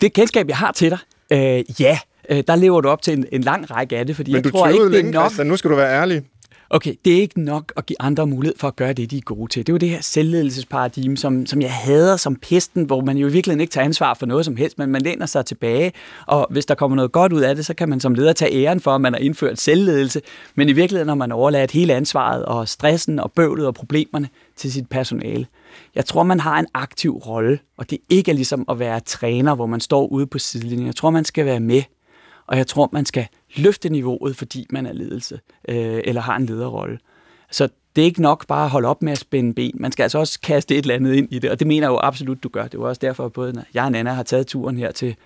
det 0.00 0.12
kendskab, 0.12 0.48
jeg 0.48 0.56
har 0.56 0.72
til 0.72 0.90
dig, 0.90 0.98
øh, 1.32 1.80
ja, 1.80 1.98
øh, 2.30 2.42
der 2.46 2.56
lever 2.56 2.80
du 2.80 2.88
op 2.88 3.02
til 3.02 3.12
en, 3.18 3.26
en 3.32 3.40
lang 3.40 3.70
række 3.70 3.98
af 3.98 4.06
det, 4.06 4.16
fordi 4.16 4.32
Men 4.32 4.44
jeg 4.44 4.52
tror 4.52 4.68
ikke, 4.68 4.80
det 4.80 4.86
er 4.86 4.90
længe, 4.90 5.10
nok. 5.10 5.22
Christian. 5.22 5.46
Nu 5.46 5.56
skal 5.56 5.70
du 5.70 5.76
være 5.76 6.00
ærlig. 6.00 6.22
Okay, 6.70 6.94
det 7.04 7.16
er 7.16 7.20
ikke 7.20 7.40
nok 7.40 7.72
at 7.76 7.86
give 7.86 7.96
andre 8.00 8.26
mulighed 8.26 8.54
for 8.58 8.68
at 8.68 8.76
gøre 8.76 8.92
det, 8.92 9.10
de 9.10 9.16
er 9.16 9.20
gode 9.20 9.52
til. 9.52 9.66
Det 9.66 9.72
er 9.72 9.74
jo 9.74 9.78
det 9.78 9.88
her 9.88 10.00
selvledelsesparadigme, 10.00 11.16
som, 11.16 11.46
som 11.46 11.62
jeg 11.62 11.72
hader 11.72 12.16
som 12.16 12.36
pesten, 12.36 12.84
hvor 12.84 13.00
man 13.00 13.16
jo 13.16 13.28
i 13.28 13.32
virkeligheden 13.32 13.60
ikke 13.60 13.70
tager 13.70 13.84
ansvar 13.84 14.14
for 14.14 14.26
noget 14.26 14.44
som 14.44 14.56
helst, 14.56 14.78
men 14.78 14.90
man 14.90 15.02
læner 15.02 15.26
sig 15.26 15.46
tilbage, 15.46 15.92
og 16.26 16.46
hvis 16.50 16.66
der 16.66 16.74
kommer 16.74 16.96
noget 16.96 17.12
godt 17.12 17.32
ud 17.32 17.40
af 17.40 17.56
det, 17.56 17.66
så 17.66 17.74
kan 17.74 17.88
man 17.88 18.00
som 18.00 18.14
leder 18.14 18.32
tage 18.32 18.64
æren 18.64 18.80
for, 18.80 18.90
at 18.94 19.00
man 19.00 19.12
har 19.12 19.20
indført 19.20 19.60
selvledelse, 19.60 20.20
men 20.54 20.68
i 20.68 20.72
virkeligheden 20.72 21.08
har 21.08 21.14
man 21.14 21.32
overladt 21.32 21.70
hele 21.70 21.94
ansvaret 21.94 22.44
og 22.44 22.68
stressen 22.68 23.20
og 23.20 23.32
bøvlet 23.32 23.66
og 23.66 23.74
problemerne 23.74 24.28
til 24.56 24.72
sit 24.72 24.88
personale. 24.88 25.46
Jeg 25.94 26.04
tror, 26.04 26.22
man 26.22 26.40
har 26.40 26.58
en 26.58 26.66
aktiv 26.74 27.16
rolle, 27.16 27.58
og 27.76 27.90
det 27.90 27.98
ikke 28.08 28.30
er 28.30 28.34
ligesom 28.34 28.64
at 28.68 28.78
være 28.78 29.00
træner, 29.00 29.54
hvor 29.54 29.66
man 29.66 29.80
står 29.80 30.06
ude 30.06 30.26
på 30.26 30.38
sidelinjen. 30.38 30.86
Jeg 30.86 30.96
tror, 30.96 31.10
man 31.10 31.24
skal 31.24 31.46
være 31.46 31.60
med, 31.60 31.82
og 32.46 32.56
jeg 32.56 32.66
tror, 32.66 32.88
man 32.92 33.06
skal 33.06 33.26
løfte 33.56 33.88
niveauet, 33.88 34.36
fordi 34.36 34.66
man 34.70 34.86
er 34.86 34.92
ledelse, 34.92 35.40
øh, 35.68 36.00
eller 36.04 36.20
har 36.20 36.36
en 36.36 36.46
lederrolle. 36.46 36.98
Så 37.50 37.68
det 37.96 38.02
er 38.02 38.06
ikke 38.06 38.22
nok 38.22 38.46
bare 38.46 38.64
at 38.64 38.70
holde 38.70 38.88
op 38.88 39.02
med 39.02 39.12
at 39.12 39.18
spænde 39.18 39.54
ben. 39.54 39.72
Man 39.74 39.92
skal 39.92 40.02
altså 40.02 40.18
også 40.18 40.40
kaste 40.40 40.74
et 40.76 40.82
eller 40.82 40.94
andet 40.94 41.14
ind 41.14 41.28
i 41.30 41.38
det, 41.38 41.50
og 41.50 41.58
det 41.58 41.66
mener 41.66 41.86
jeg 41.86 41.92
jo 41.92 42.00
absolut, 42.02 42.42
du 42.42 42.48
gør. 42.48 42.66
Det 42.66 42.80
var 42.80 42.88
også 42.88 43.00
derfor, 43.00 43.24
at 43.24 43.32
både 43.32 43.64
jeg 43.74 43.84
og 43.84 43.92
Nana 43.92 44.12
har 44.12 44.22
taget 44.22 44.46
turen 44.46 44.76
her 44.76 44.92
til 44.92 45.16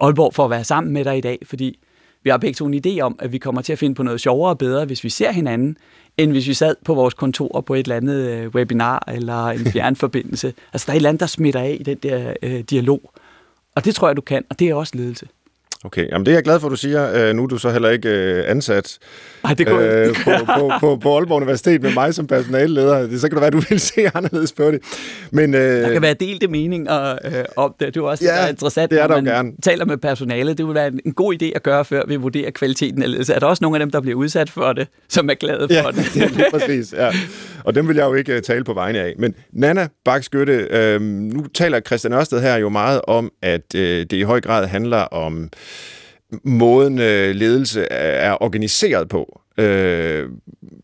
Aalborg 0.00 0.34
for 0.34 0.44
at 0.44 0.50
være 0.50 0.64
sammen 0.64 0.92
med 0.92 1.04
dig 1.04 1.18
i 1.18 1.20
dag, 1.20 1.38
fordi 1.44 1.78
vi 2.22 2.30
har 2.30 2.36
begge 2.36 2.54
to 2.54 2.66
en 2.66 2.82
idé 2.86 3.00
om, 3.00 3.16
at 3.18 3.32
vi 3.32 3.38
kommer 3.38 3.62
til 3.62 3.72
at 3.72 3.78
finde 3.78 3.94
på 3.94 4.02
noget 4.02 4.20
sjovere 4.20 4.50
og 4.50 4.58
bedre, 4.58 4.84
hvis 4.84 5.04
vi 5.04 5.08
ser 5.08 5.32
hinanden, 5.32 5.76
end 6.18 6.30
hvis 6.32 6.48
vi 6.48 6.54
sad 6.54 6.76
på 6.84 6.94
vores 6.94 7.14
kontor 7.14 7.60
på 7.60 7.74
et 7.74 7.78
eller 7.78 7.96
andet 7.96 8.28
øh, 8.30 8.48
webinar 8.48 9.04
eller 9.08 9.46
en 9.46 9.66
fjernforbindelse. 9.72 10.54
Altså, 10.72 10.86
der 10.86 10.92
er 10.92 10.94
et 10.94 10.98
eller 10.98 11.08
andet, 11.08 11.20
der 11.20 11.26
smitter 11.26 11.60
af 11.60 11.76
i 11.80 11.82
den 11.82 11.98
der 11.98 12.34
øh, 12.42 12.60
dialog. 12.60 13.12
Og 13.76 13.84
det 13.84 13.94
tror 13.94 14.08
jeg, 14.08 14.16
du 14.16 14.20
kan, 14.20 14.44
og 14.50 14.58
det 14.58 14.68
er 14.68 14.74
også 14.74 14.96
ledelse. 14.96 15.26
Okay, 15.84 16.08
jamen 16.10 16.26
det 16.26 16.32
er 16.32 16.36
jeg 16.36 16.44
glad 16.44 16.60
for, 16.60 16.66
at 16.66 16.70
du 16.70 16.76
siger. 16.76 17.28
Øh, 17.28 17.34
nu 17.36 17.42
er 17.42 17.46
du 17.46 17.58
så 17.58 17.70
heller 17.70 17.90
ikke 17.90 18.08
øh, 18.08 18.44
ansat 18.50 18.98
Ej, 19.44 19.54
det 19.54 19.66
kunne 19.66 19.84
øh, 19.84 20.14
på, 20.24 20.30
på, 20.58 20.72
på, 20.80 20.96
på 20.96 21.16
Aalborg 21.16 21.36
Universitet 21.36 21.82
med 21.82 21.94
mig 21.94 22.14
som 22.14 22.26
personaleleder. 22.26 23.06
Det, 23.06 23.20
så 23.20 23.28
kan 23.28 23.36
det 23.36 23.40
være, 23.40 23.46
at 23.46 23.52
du 23.52 23.62
vil 23.70 23.80
se 23.80 24.16
anderledes 24.16 24.52
på 24.52 24.70
det. 24.70 24.80
Men, 25.30 25.54
øh, 25.54 25.60
Der 25.60 25.92
kan 25.92 26.02
være 26.02 26.14
delte 26.14 26.48
meninger 26.48 27.12
øh, 27.24 27.44
om 27.56 27.74
det. 27.80 27.86
Det 27.86 27.96
er 27.96 28.00
jo 28.00 28.06
også 28.10 28.24
Ja, 28.24 28.30
det, 28.30 28.38
der 28.38 28.44
er 28.44 28.48
interessant, 28.48 28.90
det 28.90 29.00
er 29.02 29.08
når 29.08 29.14
man 29.14 29.24
gerne. 29.24 29.52
taler 29.62 29.84
med 29.84 29.96
personalet. 29.96 30.58
Det 30.58 30.66
vil 30.66 30.74
være 30.74 30.86
en, 30.86 31.00
en 31.06 31.12
god 31.12 31.34
idé 31.42 31.46
at 31.54 31.62
gøre, 31.62 31.84
før 31.84 32.02
vi 32.08 32.16
vurderer 32.16 32.50
kvaliteten 32.50 33.02
af 33.02 33.10
ledelse. 33.10 33.34
Er 33.34 33.38
der 33.38 33.46
også 33.46 33.64
nogle 33.64 33.76
af 33.76 33.80
dem, 33.80 33.90
der 33.90 34.00
bliver 34.00 34.18
udsat 34.18 34.50
for 34.50 34.72
det, 34.72 34.88
som 35.08 35.30
er 35.30 35.34
glade 35.34 35.66
ja, 35.70 35.82
for 35.82 35.90
det? 35.90 36.10
det 36.14 36.22
er 36.22 36.28
lige 36.28 36.46
præcis. 36.50 36.92
Ja. 36.92 37.10
og 37.64 37.74
dem 37.74 37.88
vil 37.88 37.96
jeg 37.96 38.04
jo 38.04 38.14
ikke 38.14 38.36
uh, 38.36 38.40
tale 38.42 38.64
på 38.64 38.72
vegne 38.74 38.98
af. 38.98 39.14
Men 39.18 39.34
Nana 39.52 39.88
Bakskytte, 40.04 40.66
øh, 40.70 41.00
nu 41.00 41.46
taler 41.54 41.80
Christian 41.80 42.12
Ørsted 42.12 42.40
her 42.40 42.56
jo 42.56 42.68
meget 42.68 43.00
om, 43.06 43.30
at 43.42 43.74
øh, 43.74 44.00
det 44.00 44.12
i 44.12 44.22
høj 44.22 44.40
grad 44.40 44.66
handler 44.66 44.98
om 44.98 45.50
måden 46.44 46.98
øh, 46.98 47.34
ledelse 47.34 47.92
er 47.92 48.42
organiseret 48.42 49.08
på. 49.08 49.40
Øh, 49.58 50.28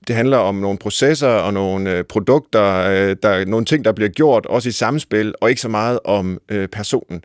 det 0.08 0.16
handler 0.16 0.36
om 0.36 0.54
nogle 0.54 0.78
processer 0.78 1.28
og 1.28 1.52
nogle 1.52 1.92
øh, 1.92 2.04
produkter, 2.04 2.62
øh, 2.62 3.16
der 3.22 3.44
nogle 3.44 3.66
ting, 3.66 3.84
der 3.84 3.92
bliver 3.92 4.08
gjort, 4.08 4.46
også 4.46 4.68
i 4.68 4.72
samspil, 4.72 5.34
og 5.40 5.48
ikke 5.48 5.60
så 5.60 5.68
meget 5.68 5.98
om 6.04 6.38
øh, 6.48 6.68
personen. 6.68 7.22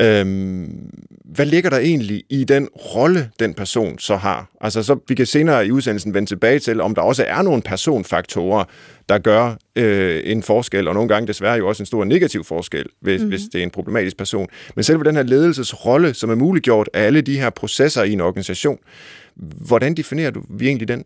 Øhm, 0.00 0.90
hvad 1.24 1.46
ligger 1.46 1.70
der 1.70 1.78
egentlig 1.78 2.24
i 2.30 2.44
den 2.44 2.68
rolle, 2.76 3.30
den 3.40 3.54
person 3.54 3.98
så 3.98 4.16
har? 4.16 4.50
Altså, 4.60 4.82
så 4.82 4.98
vi 5.08 5.14
kan 5.14 5.26
senere 5.26 5.66
i 5.66 5.70
udsendelsen 5.70 6.14
vende 6.14 6.30
tilbage 6.30 6.58
til, 6.58 6.80
om 6.80 6.94
der 6.94 7.02
også 7.02 7.24
er 7.28 7.42
nogle 7.42 7.62
personfaktorer, 7.62 8.64
der 9.08 9.18
gør 9.18 9.56
øh, 9.76 10.22
en 10.24 10.42
forskel, 10.42 10.88
og 10.88 10.94
nogle 10.94 11.08
gange 11.08 11.26
desværre 11.26 11.56
jo 11.56 11.68
også 11.68 11.82
en 11.82 11.86
stor 11.86 12.04
negativ 12.04 12.44
forskel, 12.44 12.86
hvis, 13.00 13.20
mm-hmm. 13.20 13.28
hvis 13.28 13.40
det 13.52 13.58
er 13.58 13.62
en 13.62 13.70
problematisk 13.70 14.16
person. 14.16 14.48
Men 14.74 14.82
selve 14.82 15.04
den 15.04 15.16
her 15.16 15.22
ledelsesrolle, 15.22 16.14
som 16.14 16.30
er 16.30 16.34
muliggjort 16.34 16.88
af 16.94 17.02
alle 17.02 17.20
de 17.20 17.40
her 17.40 17.50
processer 17.50 18.02
i 18.02 18.12
en 18.12 18.20
organisation, 18.20 18.78
hvordan 19.66 19.94
definerer 19.94 20.30
du 20.30 20.42
egentlig 20.60 20.88
den? 20.88 21.04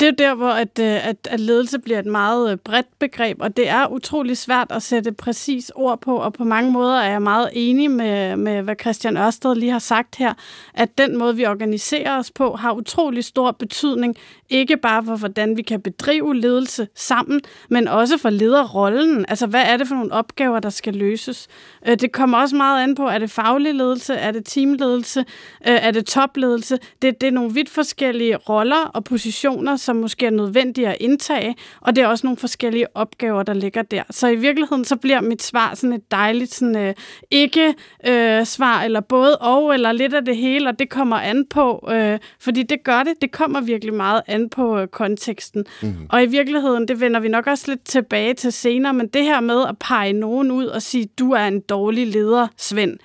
Det 0.00 0.02
er 0.02 0.10
der, 0.10 0.34
hvor 0.34 0.48
at, 0.48 0.78
øh, 0.80 1.08
at, 1.08 1.28
at 1.30 1.40
ledelse 1.40 1.78
bliver 1.78 1.98
et 1.98 2.06
meget 2.06 2.52
øh, 2.52 2.56
bredt 2.56 2.98
begreb, 2.98 3.36
og 3.40 3.56
det 3.56 3.68
er 3.68 3.86
utrolig 3.86 4.36
svært 4.36 4.66
at 4.70 4.82
sætte 4.82 5.12
præcis 5.12 5.72
ord 5.74 6.00
på, 6.00 6.16
og 6.16 6.32
på 6.32 6.44
mange 6.44 6.70
måder 6.70 7.00
er 7.00 7.10
jeg 7.10 7.22
meget 7.22 7.50
enig 7.52 7.90
med, 7.90 8.36
med 8.36 8.62
hvad 8.62 8.74
Christian 8.80 9.16
Ørsted 9.16 9.54
lige 9.54 9.72
har 9.72 9.78
sagt 9.78 10.16
her, 10.16 10.34
at 10.74 10.98
den 10.98 11.18
måde, 11.18 11.36
vi 11.36 11.46
organiserer 11.46 12.18
os 12.18 12.30
på, 12.30 12.56
har 12.56 12.72
utrolig 12.72 13.24
stor 13.24 13.50
betydning, 13.50 14.16
ikke 14.50 14.76
bare 14.76 15.04
for, 15.04 15.16
hvordan 15.16 15.56
vi 15.56 15.62
kan 15.62 15.80
bedrive 15.80 16.36
ledelse 16.36 16.88
sammen, 16.94 17.40
men 17.68 17.88
også 17.88 18.18
for 18.18 18.30
lederrollen. 18.30 19.24
Altså, 19.28 19.46
hvad 19.46 19.62
er 19.66 19.76
det 19.76 19.88
for 19.88 19.94
nogle 19.94 20.12
opgaver, 20.12 20.60
der 20.60 20.70
skal 20.70 20.94
løses? 20.94 21.48
Øh, 21.88 22.00
det 22.00 22.12
kommer 22.12 22.38
også 22.38 22.56
meget 22.56 22.82
an 22.82 22.94
på, 22.94 23.06
er 23.06 23.18
det 23.18 23.30
faglig 23.30 23.74
ledelse, 23.74 24.14
er 24.14 24.30
det 24.30 24.46
teamledelse, 24.46 25.24
er 25.60 25.90
det 25.90 26.06
topledelse? 26.06 26.78
Det, 27.02 27.20
det 27.20 27.26
er 27.26 27.32
nogle 27.32 27.54
vidt 27.54 27.68
forskellige 27.68 28.36
roller 28.36 28.90
og 28.94 29.04
positioner, 29.04 29.76
som 29.82 29.96
måske 29.96 30.26
er 30.26 30.30
nødvendige 30.30 30.88
at 30.88 30.96
indtage, 31.00 31.56
og 31.80 31.96
det 31.96 32.04
er 32.04 32.08
også 32.08 32.26
nogle 32.26 32.36
forskellige 32.36 32.96
opgaver, 32.96 33.42
der 33.42 33.54
ligger 33.54 33.82
der. 33.82 34.02
Så 34.10 34.28
i 34.28 34.36
virkeligheden, 34.36 34.84
så 34.84 34.96
bliver 34.96 35.20
mit 35.20 35.42
svar 35.42 35.74
sådan 35.74 35.92
et 35.92 36.10
dejligt 36.10 36.54
sådan, 36.54 36.76
øh, 36.76 36.94
ikke-svar, 37.30 38.78
øh, 38.78 38.84
eller 38.84 39.00
både 39.00 39.38
og, 39.38 39.74
eller 39.74 39.92
lidt 39.92 40.14
af 40.14 40.24
det 40.24 40.36
hele, 40.36 40.68
og 40.68 40.78
det 40.78 40.90
kommer 40.90 41.16
an 41.16 41.46
på, 41.50 41.88
øh, 41.92 42.18
fordi 42.40 42.62
det 42.62 42.84
gør 42.84 43.02
det, 43.02 43.12
det 43.22 43.32
kommer 43.32 43.60
virkelig 43.60 43.94
meget 43.94 44.22
an 44.26 44.50
på 44.50 44.78
øh, 44.78 44.88
konteksten. 44.88 45.64
Mm-hmm. 45.82 46.06
Og 46.10 46.22
i 46.22 46.26
virkeligheden, 46.26 46.88
det 46.88 47.00
vender 47.00 47.20
vi 47.20 47.28
nok 47.28 47.46
også 47.46 47.64
lidt 47.68 47.84
tilbage 47.84 48.34
til 48.34 48.52
senere, 48.52 48.94
men 48.94 49.08
det 49.08 49.24
her 49.24 49.40
med 49.40 49.64
at 49.68 49.78
pege 49.78 50.12
nogen 50.12 50.50
ud 50.50 50.66
og 50.66 50.82
sige, 50.82 51.08
du 51.18 51.32
er 51.32 51.44
en 51.44 51.60
dårlig 51.60 52.06
leder, 52.06 52.48
Svend, 52.56 52.98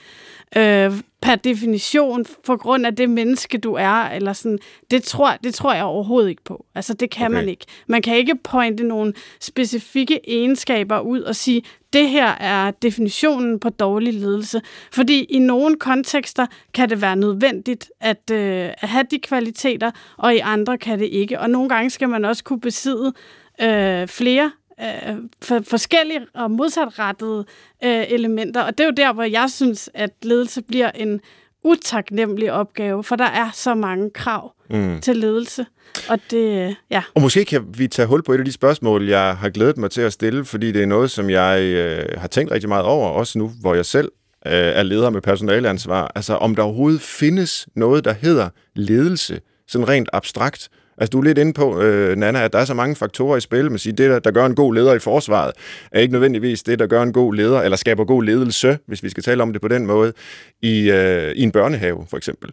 øh, 0.55 0.91
per 1.21 1.35
definition, 1.35 2.25
på 2.45 2.57
grund 2.57 2.85
af 2.85 2.95
det 2.95 3.09
menneske, 3.09 3.57
du 3.57 3.73
er, 3.73 4.09
eller 4.09 4.33
sådan, 4.33 4.59
det 4.91 5.03
tror, 5.03 5.37
det 5.43 5.53
tror 5.53 5.73
jeg 5.73 5.83
overhovedet 5.83 6.29
ikke 6.29 6.43
på. 6.43 6.65
Altså, 6.75 6.93
det 6.93 7.09
kan 7.09 7.27
okay. 7.27 7.33
man 7.35 7.49
ikke. 7.49 7.65
Man 7.87 8.01
kan 8.01 8.17
ikke 8.17 8.35
pointe 8.43 8.83
nogle 8.83 9.13
specifikke 9.41 10.19
egenskaber 10.27 10.99
ud 10.99 11.21
og 11.21 11.35
sige, 11.35 11.61
det 11.93 12.09
her 12.09 12.27
er 12.27 12.71
definitionen 12.71 13.59
på 13.59 13.69
dårlig 13.69 14.13
ledelse. 14.13 14.61
Fordi 14.91 15.23
i 15.23 15.39
nogle 15.39 15.75
kontekster 15.75 16.45
kan 16.73 16.89
det 16.89 17.01
være 17.01 17.15
nødvendigt 17.15 17.91
at, 17.99 18.31
øh, 18.31 18.69
at 18.81 18.89
have 18.89 19.05
de 19.11 19.19
kvaliteter, 19.19 19.91
og 20.17 20.35
i 20.35 20.39
andre 20.39 20.77
kan 20.77 20.99
det 20.99 21.07
ikke. 21.07 21.39
Og 21.39 21.49
nogle 21.49 21.69
gange 21.69 21.89
skal 21.89 22.09
man 22.09 22.25
også 22.25 22.43
kunne 22.43 22.61
besidde 22.61 23.13
øh, 23.61 24.07
flere 24.07 24.51
øh, 24.81 25.15
for, 25.41 25.61
forskellige 25.69 26.21
og 26.33 26.51
modsatrettede 26.51 27.45
øh, 27.83 28.05
elementer. 28.09 28.61
Og 28.61 28.77
det 28.77 28.83
er 28.83 28.87
jo 28.87 28.93
der, 28.97 29.13
hvor 29.13 29.23
jeg 29.23 29.49
synes, 29.49 29.89
at 29.93 30.11
ledelse 30.23 30.61
bliver 30.61 30.91
en 30.91 31.21
utaknemmelig 31.63 32.51
opgave, 32.51 33.03
for 33.03 33.15
der 33.15 33.25
er 33.25 33.49
så 33.53 33.75
mange 33.75 34.09
krav 34.09 34.53
mm. 34.69 35.01
til 35.01 35.17
ledelse. 35.17 35.65
Og, 36.09 36.19
det, 36.31 36.75
ja. 36.89 37.03
og 37.15 37.21
måske 37.21 37.45
kan 37.45 37.65
vi 37.77 37.87
tage 37.87 38.07
hul 38.07 38.23
på 38.23 38.33
et 38.33 38.39
af 38.39 38.45
de 38.45 38.51
spørgsmål, 38.51 39.07
jeg 39.07 39.37
har 39.37 39.49
glædet 39.49 39.77
mig 39.77 39.91
til 39.91 40.01
at 40.01 40.13
stille, 40.13 40.45
fordi 40.45 40.71
det 40.71 40.81
er 40.81 40.85
noget, 40.85 41.11
som 41.11 41.29
jeg 41.29 41.61
øh, 41.61 42.05
har 42.17 42.27
tænkt 42.27 42.51
rigtig 42.51 42.69
meget 42.69 42.85
over, 42.85 43.09
også 43.09 43.39
nu, 43.39 43.51
hvor 43.61 43.75
jeg 43.75 43.85
selv 43.85 44.11
øh, 44.45 44.53
er 44.53 44.83
leder 44.83 45.09
med 45.09 45.21
personaleansvar. 45.21 46.11
Altså, 46.15 46.35
om 46.35 46.55
der 46.55 46.63
overhovedet 46.63 47.01
findes 47.01 47.67
noget, 47.75 48.05
der 48.05 48.13
hedder 48.13 48.49
ledelse, 48.75 49.39
sådan 49.67 49.87
rent 49.87 50.09
abstrakt, 50.13 50.69
Altså, 50.97 51.09
du 51.11 51.19
er 51.19 51.23
lidt 51.23 51.37
inde 51.37 51.53
på, 51.53 51.81
øh, 51.81 52.15
Nana, 52.15 52.43
at 52.43 52.53
der 52.53 52.59
er 52.59 52.65
så 52.65 52.73
mange 52.73 52.95
faktorer 52.95 53.37
i 53.37 53.41
spil. 53.41 53.69
Man 53.71 53.79
siger, 53.79 53.95
det, 53.95 54.09
der, 54.09 54.19
der 54.19 54.31
gør 54.31 54.45
en 54.45 54.55
god 54.55 54.73
leder 54.73 54.93
i 54.93 54.99
forsvaret, 54.99 55.51
er 55.91 55.99
ikke 55.99 56.11
nødvendigvis 56.11 56.63
det, 56.63 56.79
der 56.79 56.87
gør 56.87 57.03
en 57.03 57.13
god 57.13 57.35
leder, 57.35 57.61
eller 57.61 57.77
skaber 57.77 58.05
god 58.05 58.23
ledelse, 58.23 58.79
hvis 58.87 59.03
vi 59.03 59.09
skal 59.09 59.23
tale 59.23 59.43
om 59.43 59.53
det 59.53 59.61
på 59.61 59.67
den 59.67 59.85
måde, 59.85 60.13
i, 60.61 60.91
øh, 60.91 61.31
i 61.31 61.43
en 61.43 61.51
børnehave, 61.51 62.05
for 62.09 62.17
eksempel. 62.17 62.49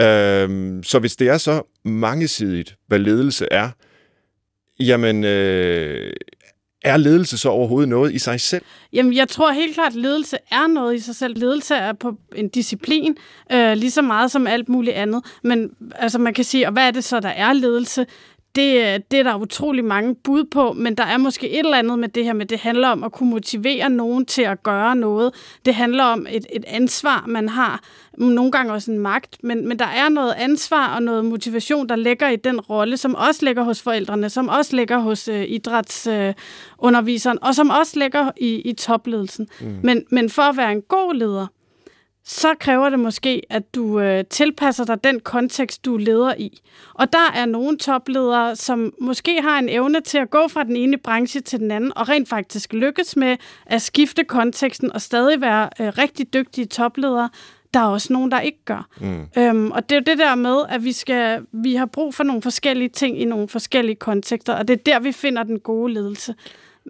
Øh, 0.00 0.82
så 0.82 0.98
hvis 0.98 1.16
det 1.16 1.28
er 1.28 1.38
så 1.38 1.62
mangesidigt, 1.84 2.76
hvad 2.88 2.98
ledelse 2.98 3.48
er, 3.50 3.68
jamen, 4.80 5.24
øh, 5.24 6.12
er 6.86 6.96
ledelse 6.96 7.38
så 7.38 7.48
overhovedet 7.48 7.88
noget 7.88 8.14
i 8.14 8.18
sig 8.18 8.40
selv? 8.40 8.64
Jamen, 8.92 9.14
jeg 9.14 9.28
tror 9.28 9.52
helt 9.52 9.74
klart, 9.74 9.92
at 9.92 9.98
ledelse 9.98 10.36
er 10.50 10.66
noget 10.66 10.94
i 10.94 10.98
sig 10.98 11.16
selv. 11.16 11.38
Ledelse 11.38 11.74
er 11.74 11.92
på 11.92 12.16
en 12.36 12.48
disciplin, 12.48 13.16
øh, 13.52 13.72
lige 13.72 13.90
så 13.90 14.02
meget 14.02 14.30
som 14.30 14.46
alt 14.46 14.68
muligt 14.68 14.96
andet. 14.96 15.24
Men 15.42 15.70
altså, 15.94 16.18
man 16.18 16.34
kan 16.34 16.44
sige, 16.44 16.66
og 16.66 16.72
hvad 16.72 16.86
er 16.86 16.90
det 16.90 17.04
så, 17.04 17.20
der 17.20 17.28
er 17.28 17.52
ledelse? 17.52 18.06
Det, 18.56 19.02
det 19.10 19.18
er 19.18 19.22
der 19.22 19.34
utrolig 19.34 19.84
mange 19.84 20.14
bud 20.14 20.44
på, 20.44 20.72
men 20.72 20.94
der 20.94 21.04
er 21.04 21.16
måske 21.16 21.50
et 21.50 21.58
eller 21.58 21.78
andet 21.78 21.98
med 21.98 22.08
det 22.08 22.24
her 22.24 22.32
med, 22.32 22.46
det 22.46 22.58
handler 22.58 22.88
om 22.88 23.04
at 23.04 23.12
kunne 23.12 23.30
motivere 23.30 23.90
nogen 23.90 24.26
til 24.26 24.42
at 24.42 24.62
gøre 24.62 24.96
noget. 24.96 25.34
Det 25.66 25.74
handler 25.74 26.04
om 26.04 26.26
et, 26.30 26.46
et 26.52 26.64
ansvar, 26.66 27.24
man 27.28 27.48
har. 27.48 27.80
Nogle 28.18 28.52
gange 28.52 28.72
også 28.72 28.90
en 28.90 28.98
magt, 28.98 29.44
men, 29.44 29.68
men 29.68 29.78
der 29.78 29.84
er 29.84 30.08
noget 30.08 30.34
ansvar 30.38 30.94
og 30.94 31.02
noget 31.02 31.24
motivation, 31.24 31.88
der 31.88 31.96
ligger 31.96 32.28
i 32.28 32.36
den 32.36 32.60
rolle, 32.60 32.96
som 32.96 33.14
også 33.14 33.44
ligger 33.44 33.62
hos 33.62 33.82
forældrene, 33.82 34.30
som 34.30 34.48
også 34.48 34.76
ligger 34.76 34.98
hos 34.98 35.28
øh, 35.28 35.44
idrætsunderviseren, 35.48 37.38
øh, 37.42 37.48
og 37.48 37.54
som 37.54 37.70
også 37.70 37.98
ligger 37.98 38.30
i, 38.36 38.60
i 38.60 38.72
topledelsen. 38.72 39.48
Mm. 39.60 39.78
Men, 39.82 40.04
men 40.10 40.30
for 40.30 40.42
at 40.42 40.56
være 40.56 40.72
en 40.72 40.82
god 40.82 41.14
leder, 41.14 41.46
så 42.28 42.54
kræver 42.60 42.88
det 42.88 42.98
måske, 42.98 43.42
at 43.50 43.74
du 43.74 44.00
øh, 44.00 44.24
tilpasser 44.24 44.84
dig 44.84 45.04
den 45.04 45.20
kontekst, 45.20 45.84
du 45.84 45.96
leder 45.96 46.34
i. 46.38 46.60
Og 46.94 47.12
der 47.12 47.32
er 47.34 47.46
nogle 47.46 47.78
topledere, 47.78 48.56
som 48.56 48.94
måske 49.00 49.42
har 49.42 49.58
en 49.58 49.68
evne 49.68 50.00
til 50.00 50.18
at 50.18 50.30
gå 50.30 50.48
fra 50.48 50.64
den 50.64 50.76
ene 50.76 50.96
branche 50.98 51.40
til 51.40 51.60
den 51.60 51.70
anden, 51.70 51.92
og 51.96 52.08
rent 52.08 52.28
faktisk 52.28 52.72
lykkes 52.72 53.16
med 53.16 53.36
at 53.66 53.82
skifte 53.82 54.24
konteksten 54.24 54.92
og 54.92 55.00
stadig 55.00 55.40
være 55.40 55.68
øh, 55.80 55.92
rigtig 55.98 56.32
dygtige 56.34 56.66
topledere. 56.66 57.28
Der 57.74 57.80
er 57.80 57.86
også 57.86 58.12
nogen, 58.12 58.30
der 58.30 58.40
ikke 58.40 58.64
gør. 58.64 58.88
Mm. 59.00 59.26
Øhm, 59.38 59.70
og 59.70 59.88
det 59.88 59.96
er 59.96 60.00
jo 60.00 60.04
det 60.06 60.18
der 60.18 60.34
med, 60.34 60.56
at 60.68 60.84
vi, 60.84 60.92
skal, 60.92 61.46
vi 61.52 61.74
har 61.74 61.86
brug 61.86 62.14
for 62.14 62.24
nogle 62.24 62.42
forskellige 62.42 62.88
ting 62.88 63.20
i 63.20 63.24
nogle 63.24 63.48
forskellige 63.48 63.96
kontekster, 63.96 64.54
og 64.54 64.68
det 64.68 64.74
er 64.74 64.82
der, 64.86 65.00
vi 65.00 65.12
finder 65.12 65.42
den 65.42 65.58
gode 65.58 65.92
ledelse. 65.92 66.34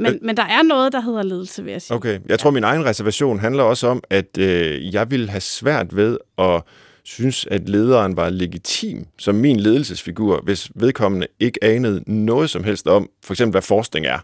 Men, 0.00 0.15
øh, 0.15 0.19
men 0.23 0.37
der 0.37 0.43
er 0.43 0.62
noget, 0.62 0.93
der 0.93 1.00
hedder 1.00 1.23
ledelse, 1.23 1.65
vil 1.65 1.71
jeg 1.73 1.83
sige. 1.83 1.97
Okay, 1.97 2.19
jeg 2.29 2.38
tror, 2.38 2.50
min 2.50 2.65
egen 2.65 2.85
reservation 2.85 3.38
handler 3.38 3.62
også 3.62 3.87
om, 3.87 4.03
at 4.11 4.38
øh, 4.38 4.95
jeg 4.95 5.11
vil 5.11 5.31
have 5.31 5.41
svært 5.41 5.97
ved 5.97 6.19
at 6.38 6.62
synes, 7.05 7.47
at 7.50 7.69
lederen 7.69 8.17
var 8.17 8.31
legitim 8.31 9.07
som 9.19 9.35
min 9.35 9.61
ledelsesfigur, 9.61 10.41
hvis 10.45 10.71
vedkommende 10.75 11.26
ikke 11.41 11.65
anede 11.65 12.03
noget 12.07 12.50
som 12.50 12.65
helst 12.65 12.87
om, 12.87 13.11
for 13.25 13.35
eksempel 13.35 13.50
hvad 13.50 13.62
forskning 13.62 14.07
er. 14.07 14.19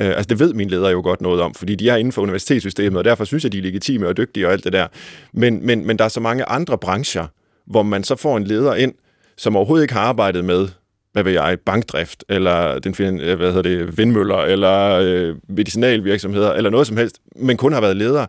Øh, 0.00 0.08
altså 0.08 0.26
det 0.28 0.38
ved 0.38 0.54
min 0.54 0.68
leder 0.68 0.90
jo 0.90 1.00
godt 1.00 1.20
noget 1.20 1.40
om, 1.40 1.54
fordi 1.54 1.74
de 1.74 1.88
er 1.88 1.96
inden 1.96 2.12
for 2.12 2.22
universitetssystemet, 2.22 2.98
og 2.98 3.04
derfor 3.04 3.24
synes 3.24 3.44
jeg, 3.44 3.52
de 3.52 3.58
er 3.58 3.62
legitime 3.62 4.08
og 4.08 4.16
dygtige 4.16 4.46
og 4.46 4.52
alt 4.52 4.64
det 4.64 4.72
der. 4.72 4.86
Men, 5.32 5.66
men, 5.66 5.86
men 5.86 5.98
der 5.98 6.04
er 6.04 6.08
så 6.08 6.20
mange 6.20 6.44
andre 6.44 6.78
brancher, 6.78 7.26
hvor 7.66 7.82
man 7.82 8.04
så 8.04 8.16
får 8.16 8.36
en 8.36 8.44
leder 8.44 8.74
ind, 8.74 8.94
som 9.36 9.56
overhovedet 9.56 9.84
ikke 9.84 9.94
har 9.94 10.00
arbejdet 10.00 10.44
med 10.44 10.68
hvad 11.22 11.32
ved 11.32 11.40
jeg, 11.40 11.58
bankdrift, 11.66 12.24
eller 12.28 12.78
den, 12.78 13.20
øh, 13.20 13.36
hvad 13.36 13.52
hedder 13.52 13.62
det, 13.62 13.98
vindmøller, 13.98 14.36
eller 14.36 15.00
øh, 15.02 15.36
medicinalvirksomheder, 15.48 16.52
eller 16.52 16.70
noget 16.70 16.86
som 16.86 16.96
helst, 16.96 17.18
men 17.36 17.56
kun 17.56 17.72
har 17.72 17.80
været 17.80 17.96
leder. 17.96 18.26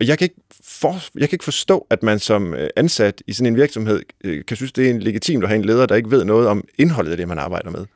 Og 0.00 0.06
jeg 0.06 0.18
kan, 0.18 0.24
ikke 0.24 0.40
for, 0.64 0.94
jeg 1.14 1.28
kan 1.28 1.34
ikke 1.34 1.44
forstå, 1.44 1.86
at 1.90 2.02
man 2.02 2.18
som 2.18 2.54
øh, 2.54 2.68
ansat 2.76 3.22
i 3.26 3.32
sådan 3.32 3.52
en 3.52 3.56
virksomhed 3.56 4.02
øh, 4.24 4.44
kan 4.44 4.56
synes, 4.56 4.72
det 4.72 4.86
er 4.86 4.90
en 4.90 5.00
legitimt 5.00 5.44
at 5.44 5.48
have 5.48 5.58
en 5.58 5.64
leder, 5.64 5.86
der 5.86 5.94
ikke 5.94 6.10
ved 6.10 6.24
noget 6.24 6.48
om 6.48 6.64
indholdet 6.78 7.10
af 7.10 7.16
det, 7.16 7.28
man 7.28 7.38
arbejder 7.38 7.70
med. 7.70 7.86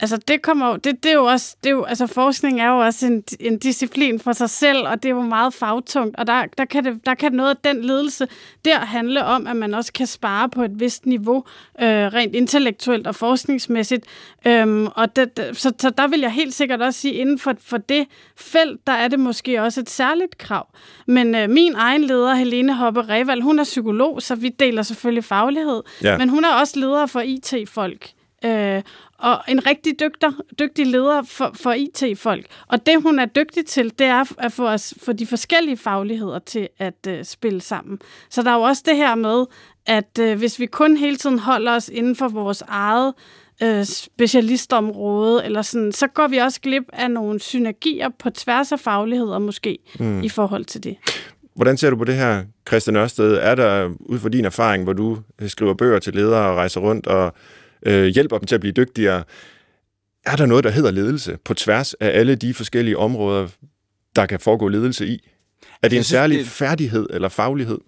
Altså, 0.00 0.16
det 0.16 0.42
kommer 0.42 0.76
det, 0.76 1.02
det 1.02 1.10
er 1.10 1.14
jo 1.14 1.24
også, 1.24 1.56
det 1.64 1.70
er 1.70 1.74
jo, 1.74 1.84
altså 1.84 2.06
forskning 2.06 2.60
er 2.60 2.68
jo 2.68 2.78
også 2.78 3.06
en, 3.06 3.24
en 3.40 3.58
disciplin 3.58 4.20
for 4.20 4.32
sig 4.32 4.50
selv, 4.50 4.88
og 4.88 5.02
det 5.02 5.08
er 5.08 5.14
jo 5.14 5.22
meget 5.22 5.54
fagtungt, 5.54 6.16
og 6.16 6.26
der, 6.26 6.44
der, 6.58 6.64
kan 6.64 6.84
det, 6.84 7.06
der 7.06 7.14
kan 7.14 7.32
noget 7.32 7.50
af 7.50 7.56
den 7.64 7.84
ledelse 7.84 8.28
der 8.64 8.78
handle 8.78 9.24
om, 9.24 9.46
at 9.46 9.56
man 9.56 9.74
også 9.74 9.92
kan 9.92 10.06
spare 10.06 10.48
på 10.48 10.62
et 10.62 10.80
vist 10.80 11.06
niveau, 11.06 11.36
øh, 11.80 11.88
rent 11.88 12.34
intellektuelt 12.34 13.06
og 13.06 13.14
forskningsmæssigt, 13.14 14.04
øhm, 14.46 14.86
og 14.86 15.16
det, 15.16 15.50
så, 15.52 15.72
så 15.78 15.90
der 15.90 16.08
vil 16.08 16.20
jeg 16.20 16.32
helt 16.32 16.54
sikkert 16.54 16.82
også 16.82 17.00
sige, 17.00 17.14
inden 17.14 17.38
for, 17.38 17.54
for 17.60 17.76
det 17.76 18.06
felt, 18.36 18.86
der 18.86 18.92
er 18.92 19.08
det 19.08 19.20
måske 19.20 19.62
også 19.62 19.80
et 19.80 19.90
særligt 19.90 20.38
krav. 20.38 20.68
Men 21.06 21.34
øh, 21.34 21.50
min 21.50 21.74
egen 21.74 22.04
leder, 22.04 22.34
Helene 22.34 22.74
Hoppe 22.74 23.02
Reval, 23.02 23.40
hun 23.40 23.58
er 23.58 23.64
psykolog, 23.64 24.22
så 24.22 24.34
vi 24.34 24.48
deler 24.48 24.82
selvfølgelig 24.82 25.24
faglighed, 25.24 25.82
ja. 26.02 26.18
men 26.18 26.28
hun 26.28 26.44
er 26.44 26.54
også 26.60 26.80
leder 26.80 27.06
for 27.06 27.20
IT-folk 27.20 28.12
øh, 28.44 28.82
og 29.18 29.40
en 29.48 29.66
rigtig 29.66 30.00
dygtig, 30.00 30.28
dygtig 30.58 30.86
leder 30.86 31.22
for, 31.22 31.50
for 31.54 31.72
IT-folk. 31.72 32.46
Og 32.68 32.86
det, 32.86 33.02
hun 33.02 33.18
er 33.18 33.26
dygtig 33.26 33.66
til, 33.66 33.92
det 33.98 34.06
er 34.06 34.24
at 34.38 34.52
få, 34.52 34.68
os, 34.68 34.94
få 35.02 35.12
de 35.12 35.26
forskellige 35.26 35.76
fagligheder 35.76 36.38
til 36.38 36.68
at 36.78 37.06
øh, 37.08 37.24
spille 37.24 37.60
sammen. 37.60 37.98
Så 38.30 38.42
der 38.42 38.50
er 38.50 38.54
jo 38.54 38.62
også 38.62 38.82
det 38.86 38.96
her 38.96 39.14
med, 39.14 39.44
at 39.86 40.18
øh, 40.20 40.38
hvis 40.38 40.60
vi 40.60 40.66
kun 40.66 40.96
hele 40.96 41.16
tiden 41.16 41.38
holder 41.38 41.76
os 41.76 41.88
inden 41.88 42.16
for 42.16 42.28
vores 42.28 42.62
eget 42.68 43.14
øh, 43.62 43.84
specialistområde, 43.84 45.44
eller 45.44 45.62
sådan, 45.62 45.92
så 45.92 46.06
går 46.06 46.28
vi 46.28 46.36
også 46.36 46.60
glip 46.60 46.84
af 46.92 47.10
nogle 47.10 47.40
synergier 47.40 48.08
på 48.18 48.30
tværs 48.30 48.72
af 48.72 48.80
fagligheder 48.80 49.38
måske 49.38 49.78
mm. 50.00 50.22
i 50.22 50.28
forhold 50.28 50.64
til 50.64 50.84
det. 50.84 50.96
Hvordan 51.54 51.76
ser 51.76 51.90
du 51.90 51.96
på 51.96 52.04
det 52.04 52.14
her, 52.14 52.44
Christian 52.68 52.96
Ørsted? 52.96 53.38
Er 53.42 53.54
der, 53.54 53.90
ud 54.00 54.18
fra 54.18 54.28
din 54.28 54.44
erfaring, 54.44 54.84
hvor 54.84 54.92
du 54.92 55.18
øh, 55.42 55.48
skriver 55.48 55.74
bøger 55.74 55.98
til 55.98 56.14
ledere 56.14 56.50
og 56.50 56.56
rejser 56.56 56.80
rundt 56.80 57.06
og 57.06 57.34
øh, 57.86 58.06
hjælper 58.06 58.38
dem 58.38 58.46
til 58.46 58.54
at 58.54 58.60
blive 58.60 58.72
dygtigere, 58.72 59.24
er 60.26 60.36
der 60.36 60.46
noget, 60.46 60.64
der 60.64 60.70
hedder 60.70 60.90
ledelse 60.90 61.38
på 61.44 61.54
tværs 61.54 61.94
af 61.94 62.18
alle 62.18 62.34
de 62.34 62.54
forskellige 62.54 62.98
områder, 62.98 63.48
der 64.16 64.26
kan 64.26 64.40
foregå 64.40 64.68
ledelse 64.68 65.06
i? 65.06 65.28
Er 65.82 65.88
det 65.88 65.96
en 65.96 66.04
synes, 66.04 66.06
særlig 66.06 66.38
det... 66.38 66.46
færdighed 66.46 67.06
eller 67.10 67.28
faglighed? 67.28 67.78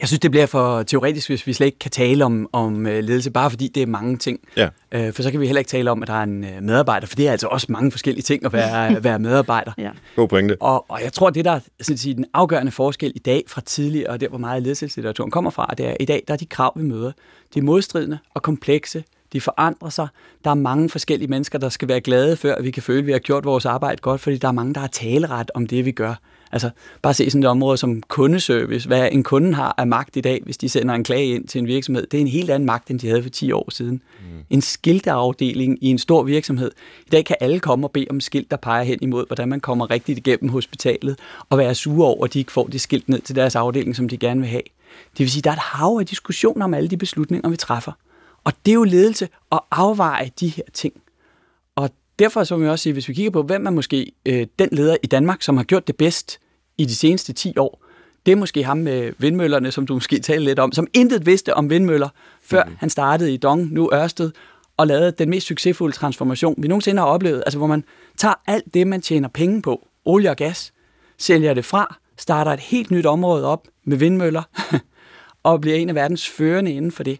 Jeg 0.00 0.08
synes, 0.08 0.20
det 0.20 0.30
bliver 0.30 0.46
for 0.46 0.82
teoretisk, 0.82 1.28
hvis 1.28 1.46
vi 1.46 1.52
slet 1.52 1.66
ikke 1.66 1.78
kan 1.78 1.90
tale 1.90 2.24
om, 2.24 2.48
om 2.52 2.86
øh, 2.86 3.04
ledelse, 3.04 3.30
bare 3.30 3.50
fordi 3.50 3.68
det 3.68 3.82
er 3.82 3.86
mange 3.86 4.16
ting. 4.16 4.40
Ja. 4.56 4.68
Øh, 4.92 5.12
for 5.12 5.22
så 5.22 5.30
kan 5.30 5.40
vi 5.40 5.46
heller 5.46 5.58
ikke 5.58 5.68
tale 5.68 5.90
om, 5.90 6.02
at 6.02 6.08
der 6.08 6.14
er 6.14 6.22
en 6.22 6.44
øh, 6.44 6.62
medarbejder, 6.62 7.06
for 7.06 7.16
det 7.16 7.28
er 7.28 7.32
altså 7.32 7.46
også 7.46 7.66
mange 7.70 7.90
forskellige 7.90 8.22
ting 8.22 8.44
at 8.44 8.52
være, 8.52 8.96
være 9.04 9.18
medarbejder. 9.18 9.72
Ja. 9.78 9.90
God 10.16 10.28
pointe. 10.28 10.56
Og, 10.60 10.84
og 10.88 11.02
jeg 11.02 11.12
tror, 11.12 11.30
det 11.30 11.44
der 11.44 11.50
er 11.50 11.60
sådan 11.80 11.96
sige, 11.96 12.14
den 12.14 12.24
afgørende 12.34 12.72
forskel 12.72 13.12
i 13.14 13.18
dag 13.18 13.44
fra 13.48 13.60
tidligere, 13.60 14.10
og 14.10 14.20
der 14.20 14.28
hvor 14.28 14.38
meget 14.38 14.62
ledelseslitteraturen 14.62 15.30
kommer 15.30 15.50
fra, 15.50 15.74
det 15.78 15.86
er, 15.86 15.90
at 15.90 15.96
i 16.00 16.04
dag 16.04 16.24
der 16.28 16.34
er 16.34 16.38
de 16.38 16.46
krav, 16.46 16.72
vi 16.76 16.82
møder, 16.82 17.12
de 17.54 17.58
er 17.58 17.62
modstridende 17.62 18.18
og 18.34 18.42
komplekse, 18.42 19.04
de 19.36 19.40
forandrer 19.40 19.88
sig. 19.88 20.08
Der 20.44 20.50
er 20.50 20.54
mange 20.54 20.88
forskellige 20.88 21.28
mennesker, 21.28 21.58
der 21.58 21.68
skal 21.68 21.88
være 21.88 22.00
glade, 22.00 22.36
før 22.36 22.62
vi 22.62 22.70
kan 22.70 22.82
føle, 22.82 22.98
at 22.98 23.06
vi 23.06 23.12
har 23.12 23.18
gjort 23.18 23.44
vores 23.44 23.66
arbejde 23.66 24.00
godt, 24.00 24.20
fordi 24.20 24.36
der 24.36 24.48
er 24.48 24.52
mange, 24.52 24.74
der 24.74 24.80
har 24.80 24.86
taleret 24.86 25.50
om 25.54 25.66
det, 25.66 25.84
vi 25.84 25.92
gør. 25.92 26.14
Altså, 26.52 26.70
bare 27.02 27.14
se 27.14 27.30
sådan 27.30 27.42
et 27.42 27.48
område 27.48 27.76
som 27.76 28.02
kundeservice. 28.02 28.88
Hvad 28.88 29.08
en 29.12 29.22
kunde 29.22 29.54
har 29.54 29.74
af 29.78 29.86
magt 29.86 30.16
i 30.16 30.20
dag, 30.20 30.40
hvis 30.44 30.56
de 30.56 30.68
sender 30.68 30.94
en 30.94 31.04
klage 31.04 31.26
ind 31.26 31.48
til 31.48 31.58
en 31.58 31.66
virksomhed, 31.66 32.06
det 32.06 32.18
er 32.18 32.20
en 32.20 32.26
helt 32.26 32.50
anden 32.50 32.66
magt, 32.66 32.90
end 32.90 33.00
de 33.00 33.08
havde 33.08 33.22
for 33.22 33.30
10 33.30 33.52
år 33.52 33.70
siden. 33.70 34.02
Mm. 34.20 34.44
En 34.50 34.60
skilteafdeling 34.62 35.78
i 35.80 35.86
en 35.86 35.98
stor 35.98 36.22
virksomhed. 36.22 36.70
I 37.06 37.10
dag 37.10 37.24
kan 37.24 37.36
alle 37.40 37.60
komme 37.60 37.86
og 37.86 37.90
bede 37.90 38.06
om 38.10 38.20
skilt, 38.20 38.50
der 38.50 38.56
peger 38.56 38.84
hen 38.84 38.98
imod, 39.02 39.26
hvordan 39.26 39.48
man 39.48 39.60
kommer 39.60 39.90
rigtigt 39.90 40.18
igennem 40.18 40.48
hospitalet, 40.48 41.18
og 41.50 41.58
være 41.58 41.74
sure 41.74 42.06
over, 42.06 42.24
at 42.24 42.34
de 42.34 42.38
ikke 42.38 42.52
får 42.52 42.66
det 42.66 42.80
skilt 42.80 43.08
ned 43.08 43.20
til 43.20 43.36
deres 43.36 43.56
afdeling, 43.56 43.96
som 43.96 44.08
de 44.08 44.16
gerne 44.16 44.40
vil 44.40 44.48
have. 44.48 44.62
Det 45.10 45.18
vil 45.18 45.30
sige, 45.30 45.40
at 45.40 45.44
der 45.44 45.50
er 45.50 45.54
et 45.54 45.60
hav 45.60 45.96
af 46.00 46.06
diskussioner 46.06 46.64
om 46.64 46.74
alle 46.74 46.88
de 46.88 46.96
beslutninger, 46.96 47.48
vi 47.48 47.56
træffer. 47.56 47.92
Og 48.46 48.52
det 48.66 48.72
er 48.72 48.74
jo 48.74 48.84
ledelse 48.84 49.28
at 49.52 49.60
afveje 49.70 50.30
de 50.40 50.48
her 50.48 50.62
ting. 50.72 50.94
Og 51.76 51.90
derfor 52.18 52.44
så 52.44 52.56
vil 52.56 52.64
jeg 52.64 52.72
også 52.72 52.82
sige, 52.82 52.92
hvis 52.92 53.08
vi 53.08 53.14
kigger 53.14 53.30
på, 53.30 53.42
hvem 53.42 53.66
er 53.66 53.70
måske 53.70 54.12
øh, 54.26 54.46
den 54.58 54.68
leder 54.72 54.96
i 55.02 55.06
Danmark, 55.06 55.42
som 55.42 55.56
har 55.56 55.64
gjort 55.64 55.86
det 55.86 55.96
bedst 55.96 56.38
i 56.78 56.84
de 56.84 56.94
seneste 56.94 57.32
10 57.32 57.58
år, 57.58 57.82
det 58.26 58.32
er 58.32 58.36
måske 58.36 58.64
ham 58.64 58.78
med 58.78 59.12
vindmøllerne, 59.18 59.72
som 59.72 59.86
du 59.86 59.94
måske 60.00 60.18
talte 60.18 60.44
lidt 60.44 60.58
om, 60.58 60.72
som 60.72 60.86
intet 60.94 61.26
vidste 61.26 61.54
om 61.54 61.70
vindmøller, 61.70 62.08
før 62.42 62.64
mm. 62.64 62.76
han 62.78 62.90
startede 62.90 63.34
i 63.34 63.36
Dong, 63.36 63.72
nu 63.72 63.90
Ørsted, 63.92 64.30
og 64.76 64.86
lavede 64.86 65.12
den 65.12 65.30
mest 65.30 65.46
succesfulde 65.46 65.96
transformation, 65.96 66.54
vi 66.58 66.68
nogensinde 66.68 67.00
har 67.00 67.06
oplevet. 67.06 67.42
Altså 67.46 67.58
hvor 67.58 67.66
man 67.66 67.84
tager 68.16 68.34
alt 68.46 68.74
det, 68.74 68.86
man 68.86 69.00
tjener 69.00 69.28
penge 69.28 69.62
på, 69.62 69.88
olie 70.04 70.30
og 70.30 70.36
gas, 70.36 70.72
sælger 71.18 71.54
det 71.54 71.64
fra, 71.64 71.96
starter 72.16 72.52
et 72.52 72.60
helt 72.60 72.90
nyt 72.90 73.06
område 73.06 73.46
op 73.46 73.68
med 73.84 73.96
vindmøller, 73.96 74.42
og 75.42 75.60
bliver 75.60 75.76
en 75.76 75.88
af 75.88 75.94
verdens 75.94 76.28
førende 76.28 76.72
inden 76.72 76.92
for 76.92 77.02
det 77.02 77.18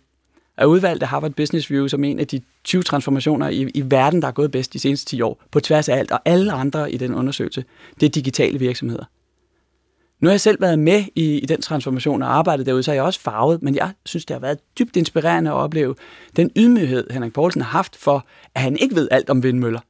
er 0.57 0.67
udvalgt 0.67 1.03
af 1.03 1.09
Harvard 1.09 1.33
Business 1.33 1.71
Review 1.71 1.87
som 1.87 2.05
en 2.05 2.19
af 2.19 2.27
de 2.27 2.41
20 2.65 2.83
transformationer 2.83 3.49
i, 3.49 3.71
i 3.75 3.91
verden, 3.91 4.23
der 4.23 4.29
er 4.29 4.33
gået 4.33 4.51
bedst 4.51 4.73
de 4.73 4.79
seneste 4.79 5.07
10 5.07 5.21
år, 5.23 5.43
på 5.51 5.61
tværs 5.61 5.89
af 5.89 5.97
alt, 5.97 6.11
og 6.11 6.21
alle 6.25 6.53
andre 6.53 6.93
i 6.93 6.97
den 6.97 7.15
undersøgelse, 7.15 7.65
det 8.01 8.07
er 8.07 8.11
digitale 8.11 8.59
virksomheder. 8.59 9.05
Nu 10.21 10.29
har 10.29 10.33
jeg 10.33 10.41
selv 10.41 10.61
været 10.61 10.79
med 10.79 11.05
i, 11.15 11.39
i 11.39 11.47
den 11.47 11.63
transformation 11.63 12.23
og 12.23 12.37
arbejdet 12.37 12.67
derude, 12.67 12.83
så 12.83 12.91
er 12.91 12.95
jeg 12.95 13.05
også 13.05 13.21
farvet, 13.21 13.63
men 13.63 13.75
jeg 13.75 13.93
synes, 14.05 14.25
det 14.25 14.35
har 14.35 14.41
været 14.41 14.59
dybt 14.79 14.97
inspirerende 14.97 15.51
at 15.51 15.55
opleve 15.55 15.95
den 16.37 16.51
ydmyghed, 16.57 17.11
Henrik 17.11 17.33
Poulsen 17.33 17.63
har 17.63 17.71
haft 17.71 17.97
for, 17.97 18.27
at 18.55 18.61
han 18.63 18.77
ikke 18.77 18.95
ved 18.95 19.09
alt 19.11 19.31
om 19.31 19.43
vindmøller. 19.43 19.81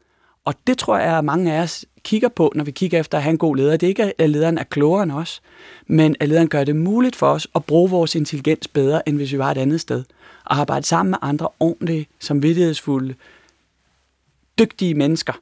Og 0.45 0.55
det 0.67 0.79
tror 0.79 0.99
jeg, 0.99 1.19
at 1.19 1.25
mange 1.25 1.53
af 1.53 1.63
os 1.63 1.85
kigger 2.05 2.29
på, 2.29 2.53
når 2.55 2.65
vi 2.65 2.71
kigger 2.71 3.01
efter 3.01 3.19
at 3.19 3.25
have 3.25 3.31
en 3.31 3.39
god 3.39 3.57
leder. 3.57 3.77
Det 3.77 3.87
er 3.87 3.89
ikke, 3.89 4.21
at 4.21 4.31
lederen 4.31 4.59
er 4.59 4.65
klogere 4.65 5.03
end 5.03 5.13
os, 5.13 5.43
men 5.87 6.17
at 6.21 6.29
lederen 6.29 6.49
gør 6.49 6.65
det 6.65 6.77
muligt 6.77 7.17
for 7.17 7.27
os 7.27 7.49
at 7.55 7.65
bruge 7.65 7.91
vores 7.91 8.15
intelligens 8.15 8.69
bedre, 8.69 9.09
end 9.09 9.17
hvis 9.17 9.33
vi 9.33 9.39
var 9.39 9.51
et 9.51 9.59
andet 9.59 9.81
sted 9.81 10.05
og 10.47 10.61
arbejde 10.61 10.87
sammen 10.87 11.11
med 11.11 11.19
andre 11.23 11.49
ordentlige, 11.61 12.07
samvittighedsfulde, 12.21 13.15
dygtige 14.59 14.95
mennesker, 14.95 15.33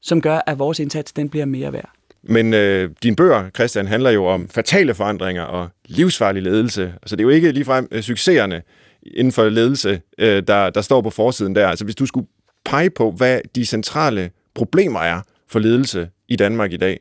som 0.00 0.20
gør, 0.20 0.40
at 0.46 0.58
vores 0.58 0.78
indsats 0.78 1.12
den 1.12 1.28
bliver 1.28 1.44
mere 1.44 1.72
værd. 1.72 1.90
Men 2.22 2.54
øh, 2.54 2.90
din 3.02 3.16
bøger, 3.16 3.50
Christian, 3.50 3.86
handler 3.86 4.10
jo 4.10 4.26
om 4.26 4.48
fatale 4.48 4.94
forandringer 4.94 5.42
og 5.42 5.68
livsfarlig 5.86 6.42
ledelse. 6.42 6.94
Altså 7.02 7.16
det 7.16 7.20
er 7.20 7.24
jo 7.24 7.30
ikke 7.30 7.52
ligefrem 7.52 7.88
øh, 7.90 8.02
succeserne 8.02 8.62
inden 9.02 9.32
for 9.32 9.48
ledelse, 9.48 10.00
øh, 10.18 10.42
der, 10.46 10.70
der 10.70 10.80
står 10.80 11.00
på 11.00 11.10
forsiden 11.10 11.54
der. 11.54 11.68
Altså 11.68 11.84
hvis 11.84 11.94
du 11.94 12.06
skulle 12.06 12.26
pege 12.64 12.90
på, 12.90 13.10
hvad 13.10 13.40
de 13.54 13.66
centrale 13.66 14.30
problemer 14.54 15.00
er 15.00 15.20
for 15.48 15.58
ledelse 15.58 16.08
i 16.28 16.36
Danmark 16.36 16.72
i 16.72 16.76
dag, 16.76 17.00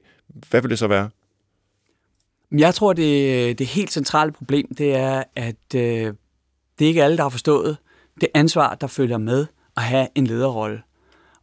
hvad 0.49 0.61
vil 0.61 0.69
det 0.69 0.79
så 0.79 0.87
være? 0.87 1.09
Jeg 2.51 2.73
tror, 2.73 2.93
det, 2.93 3.59
det 3.59 3.67
helt 3.67 3.91
centrale 3.91 4.31
problem, 4.31 4.75
det 4.77 4.95
er, 4.95 5.23
at 5.35 5.75
øh, 5.75 6.13
det 6.81 6.85
er 6.85 6.89
ikke 6.89 7.03
alle, 7.03 7.17
der 7.17 7.23
har 7.23 7.29
forstået 7.29 7.77
det 8.21 8.29
ansvar, 8.33 8.75
der 8.75 8.87
følger 8.87 9.17
med 9.17 9.45
at 9.77 9.83
have 9.83 10.07
en 10.15 10.27
lederrolle. 10.27 10.81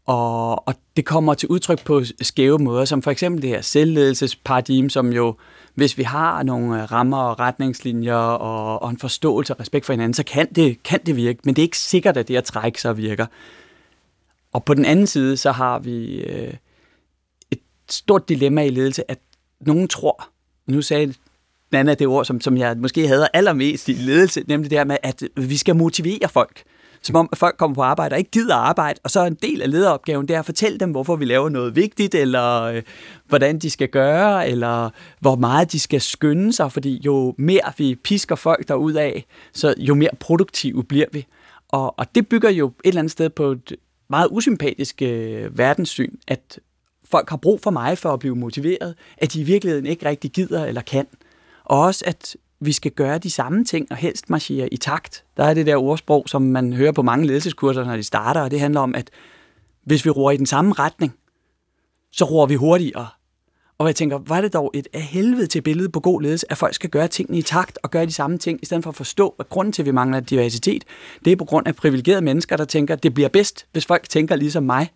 Og, 0.07 0.69
og 0.69 0.75
det 0.97 1.05
kommer 1.05 1.35
til 1.35 1.49
udtryk 1.49 1.85
på 1.85 2.03
skæve 2.21 2.59
måder, 2.59 2.85
som 2.85 3.03
for 3.03 3.11
eksempel 3.11 3.43
det 3.43 3.51
her 3.51 3.61
selvledelsesparadigme, 3.61 4.91
som 4.91 5.13
jo, 5.13 5.37
hvis 5.75 5.99
vi 5.99 6.03
har 6.03 6.43
nogle 6.43 6.85
rammer 6.87 7.19
og 7.19 7.39
retningslinjer 7.39 8.15
og, 8.15 8.83
og 8.83 8.91
en 8.91 8.99
forståelse 8.99 9.55
og 9.55 9.61
respekt 9.61 9.87
for 9.87 9.93
hinanden, 9.93 10.15
så 10.15 10.25
kan 10.25 10.53
det, 10.55 10.83
kan 10.83 11.01
det 11.07 11.17
virke, 11.17 11.41
men 11.45 11.57
det 11.57 11.63
er 11.63 11.67
ikke 11.67 11.79
sikkert, 11.79 12.17
at 12.17 12.29
det 12.29 12.37
at 12.37 12.45
trække 12.45 12.81
sig 12.81 12.97
virker. 12.97 13.27
Og 14.53 14.65
på 14.65 14.75
den 14.75 14.85
anden 14.85 15.07
side, 15.07 15.37
så 15.37 15.53
har 15.53 15.79
vi 15.79 16.21
øh, 16.21 16.55
et 17.51 17.61
stort 17.91 18.29
dilemma 18.29 18.63
i 18.63 18.71
ledelse, 18.71 19.11
at 19.11 19.19
nogen 19.61 19.89
tror, 19.89 20.29
nu 20.67 20.83
sagde 20.83 21.15
den 21.71 21.79
anden 21.79 21.99
det 21.99 22.07
ord, 22.07 22.25
som, 22.25 22.41
som 22.41 22.57
jeg 22.57 22.77
måske 22.77 23.09
havde 23.09 23.29
allermest 23.35 23.89
i 23.89 23.93
ledelse, 23.93 24.45
nemlig 24.49 24.71
det 24.71 24.79
her 24.79 24.85
med, 24.85 24.97
at 25.03 25.23
vi 25.37 25.57
skal 25.57 25.77
motivere 25.77 26.29
folk. 26.29 26.63
Som 27.03 27.17
om 27.17 27.29
folk 27.35 27.57
kommer 27.57 27.75
på 27.75 27.83
arbejde 27.83 28.15
og 28.15 28.19
ikke 28.19 28.31
gider 28.31 28.55
arbejde, 28.55 29.01
og 29.05 29.11
så 29.11 29.21
er 29.21 29.27
en 29.27 29.39
del 29.43 29.63
af 29.63 29.71
lederopgaven, 29.71 30.29
det 30.29 30.35
er 30.35 30.39
at 30.39 30.45
fortælle 30.45 30.79
dem, 30.79 30.91
hvorfor 30.91 31.17
vi 31.17 31.25
laver 31.25 31.49
noget 31.49 31.77
vigtigt, 31.77 32.15
eller 32.15 32.63
øh, 32.63 32.83
hvordan 33.27 33.59
de 33.59 33.71
skal 33.71 33.89
gøre, 33.89 34.49
eller 34.49 34.91
hvor 35.21 35.37
meget 35.37 35.73
de 35.73 35.81
skal 35.81 36.01
skynde 36.01 36.53
sig, 36.53 36.73
fordi 36.73 37.01
jo 37.05 37.35
mere 37.39 37.73
vi 37.79 37.95
pisker 37.95 38.37
folk 38.37 38.69
derud 38.69 38.93
af, 38.93 39.27
så 39.53 39.75
jo 39.79 39.95
mere 39.95 40.11
produktive 40.21 40.85
bliver 40.85 41.07
vi. 41.13 41.27
Og, 41.69 41.99
og 41.99 42.15
det 42.15 42.29
bygger 42.29 42.51
jo 42.51 42.67
et 42.67 42.73
eller 42.85 43.01
andet 43.01 43.13
sted 43.13 43.31
på 43.31 43.51
et 43.51 43.77
meget 44.11 44.29
usympatisk 44.31 45.03
øh, 45.03 45.59
verdenssyn, 45.59 46.15
at 46.29 46.59
folk 47.11 47.31
har 47.31 47.37
brug 47.37 47.61
for 47.61 47.71
mig 47.71 47.99
for 47.99 48.13
at 48.13 48.19
blive 48.19 48.37
motiveret, 48.37 48.95
at 49.19 49.33
de 49.33 49.41
i 49.41 49.45
virkeligheden 49.45 49.87
ikke 49.87 50.07
rigtig 50.07 50.31
gider 50.31 50.65
eller 50.65 50.81
kan. 50.81 51.07
Og 51.69 51.81
også, 51.81 52.05
at 52.07 52.37
vi 52.61 52.73
skal 52.73 52.91
gøre 52.91 53.19
de 53.19 53.31
samme 53.31 53.65
ting, 53.65 53.87
og 53.91 53.97
helst 53.97 54.31
marchere 54.31 54.75
i 54.75 54.77
takt. 54.77 55.25
Der 55.37 55.45
er 55.45 55.55
det 55.55 55.67
der 55.67 55.77
ordsprog, 55.77 56.25
som 56.27 56.43
man 56.43 56.73
hører 56.73 56.93
på 56.93 57.03
mange 57.03 57.27
ledelseskurser, 57.27 57.85
når 57.85 57.97
de 57.97 58.03
starter, 58.03 58.41
og 58.41 58.51
det 58.51 58.61
handler 58.61 58.81
om, 58.81 58.95
at 58.95 59.11
hvis 59.85 60.05
vi 60.05 60.11
roer 60.11 60.31
i 60.31 60.37
den 60.37 60.47
samme 60.47 60.73
retning, 60.73 61.15
så 62.13 62.25
roer 62.25 62.47
vi 62.47 62.55
hurtigere. 62.55 63.07
Og 63.79 63.87
jeg 63.87 63.97
tænker, 63.97 64.19
hvad 64.19 64.37
er 64.37 64.41
det 64.41 64.53
dog 64.53 64.71
et 64.75 64.89
af 64.93 65.03
helvede 65.03 65.47
til 65.47 65.61
billede 65.61 65.89
på 65.89 66.01
god 66.01 66.23
ledelse, 66.23 66.53
at 66.53 66.59
folk 66.59 66.75
skal 66.75 66.91
gøre 66.91 67.09
tingene 67.09 67.39
i 67.39 67.43
takt 67.43 67.79
og 67.83 67.91
gøre 67.91 68.07
de 68.07 68.13
samme 68.13 68.39
ting, 68.39 68.59
i 68.63 68.67
stedet 68.67 68.83
for 68.85 68.91
at 68.91 68.97
forstå, 68.97 69.35
at 69.39 69.49
grunden 69.49 69.73
til, 69.73 69.83
at 69.83 69.87
vi 69.87 69.91
mangler 69.91 70.21
diversitet, 70.21 70.85
det 71.25 71.33
er 71.33 71.37
på 71.37 71.45
grund 71.45 71.69
af 71.69 71.77
privilegerede 71.77 72.23
mennesker, 72.23 72.57
der 72.57 72.65
tænker, 72.65 72.95
at 72.95 73.03
det 73.03 73.15
bliver 73.15 73.29
bedst, 73.29 73.67
hvis 73.73 73.87
folk 73.87 74.09
tænker 74.09 74.37
ligesom 74.37 74.63
mig 74.63 74.91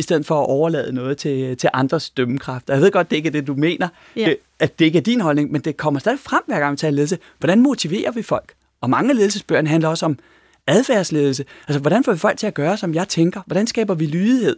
i 0.00 0.02
stedet 0.02 0.26
for 0.26 0.40
at 0.40 0.46
overlade 0.46 0.92
noget 0.92 1.18
til, 1.18 1.56
til 1.56 1.70
andres 1.72 2.10
dømmekraft. 2.10 2.68
Jeg 2.68 2.80
ved 2.80 2.90
godt, 2.90 3.10
det 3.10 3.16
ikke 3.16 3.26
er 3.26 3.30
det, 3.30 3.46
du 3.46 3.54
mener, 3.54 3.88
ja. 4.16 4.28
Øh, 4.28 4.36
at 4.58 4.78
det 4.78 4.84
ikke 4.84 4.98
er 4.98 5.02
din 5.02 5.20
holdning, 5.20 5.52
men 5.52 5.60
det 5.60 5.76
kommer 5.76 6.00
stadig 6.00 6.18
frem, 6.18 6.42
hver 6.46 6.58
gang 6.58 6.72
vi 6.72 6.76
tager 6.76 6.92
ledelse. 6.92 7.18
Hvordan 7.38 7.60
motiverer 7.60 8.10
vi 8.10 8.22
folk? 8.22 8.52
Og 8.80 8.90
mange 8.90 9.10
af 9.10 9.16
ledelsesbøgerne 9.16 9.68
handler 9.68 9.88
også 9.88 10.06
om 10.06 10.18
adfærdsledelse. 10.66 11.44
Altså, 11.68 11.80
hvordan 11.80 12.04
får 12.04 12.12
vi 12.12 12.18
folk 12.18 12.38
til 12.38 12.46
at 12.46 12.54
gøre, 12.54 12.76
som 12.76 12.94
jeg 12.94 13.08
tænker? 13.08 13.40
Hvordan 13.46 13.66
skaber 13.66 13.94
vi 13.94 14.06
lydighed? 14.06 14.56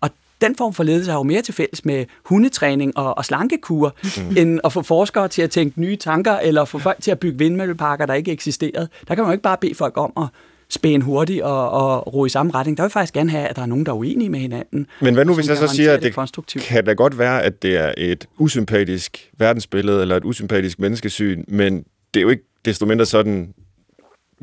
Og 0.00 0.10
den 0.40 0.56
form 0.56 0.72
for 0.74 0.82
ledelse 0.82 1.10
har 1.10 1.18
jo 1.18 1.22
mere 1.22 1.42
til 1.42 1.54
fælles 1.54 1.84
med 1.84 2.04
hundetræning 2.24 2.98
og, 2.98 3.18
og 3.18 3.24
slankekur, 3.24 3.94
mm. 4.04 4.36
end 4.36 4.60
at 4.64 4.72
få 4.72 4.82
forskere 4.82 5.28
til 5.28 5.42
at 5.42 5.50
tænke 5.50 5.80
nye 5.80 5.96
tanker, 5.96 6.32
eller 6.32 6.64
få 6.64 6.78
folk 6.78 7.02
til 7.02 7.10
at 7.10 7.18
bygge 7.18 7.38
vindmølleparker, 7.38 8.06
der 8.06 8.14
ikke 8.14 8.32
eksisterede. 8.32 8.88
Der 9.08 9.14
kan 9.14 9.24
man 9.24 9.26
jo 9.26 9.32
ikke 9.32 9.42
bare 9.42 9.58
bede 9.60 9.74
folk 9.74 9.96
om 9.96 10.12
at 10.16 10.26
spæne 10.72 11.04
hurtigt 11.04 11.42
og, 11.42 11.70
og 11.70 12.14
ro 12.14 12.26
i 12.26 12.28
samme 12.28 12.54
retning. 12.54 12.76
Der 12.76 12.82
vil 12.82 12.90
faktisk 12.90 13.14
gerne 13.14 13.30
have, 13.30 13.48
at 13.48 13.56
der 13.56 13.62
er 13.62 13.66
nogen, 13.66 13.86
der 13.86 13.92
er 13.92 13.96
uenige 13.96 14.30
med 14.30 14.38
hinanden. 14.38 14.86
Men 15.00 15.14
hvad 15.14 15.24
nu, 15.24 15.34
hvis 15.34 15.48
jeg 15.48 15.56
så 15.56 15.66
siger, 15.66 15.92
at 15.92 16.02
det, 16.02 16.16
det 16.54 16.62
kan 16.62 16.84
da 16.84 16.92
godt 16.92 17.18
være, 17.18 17.42
at 17.42 17.62
det 17.62 17.76
er 17.76 17.92
et 17.98 18.28
usympatisk 18.38 19.30
verdensbillede 19.38 20.02
eller 20.02 20.16
et 20.16 20.24
usympatisk 20.24 20.78
menneskesyn, 20.78 21.44
men 21.48 21.84
det 22.14 22.20
er 22.20 22.22
jo 22.22 22.28
ikke 22.28 22.44
desto 22.64 22.86
mindre 22.86 23.06
sådan, 23.06 23.54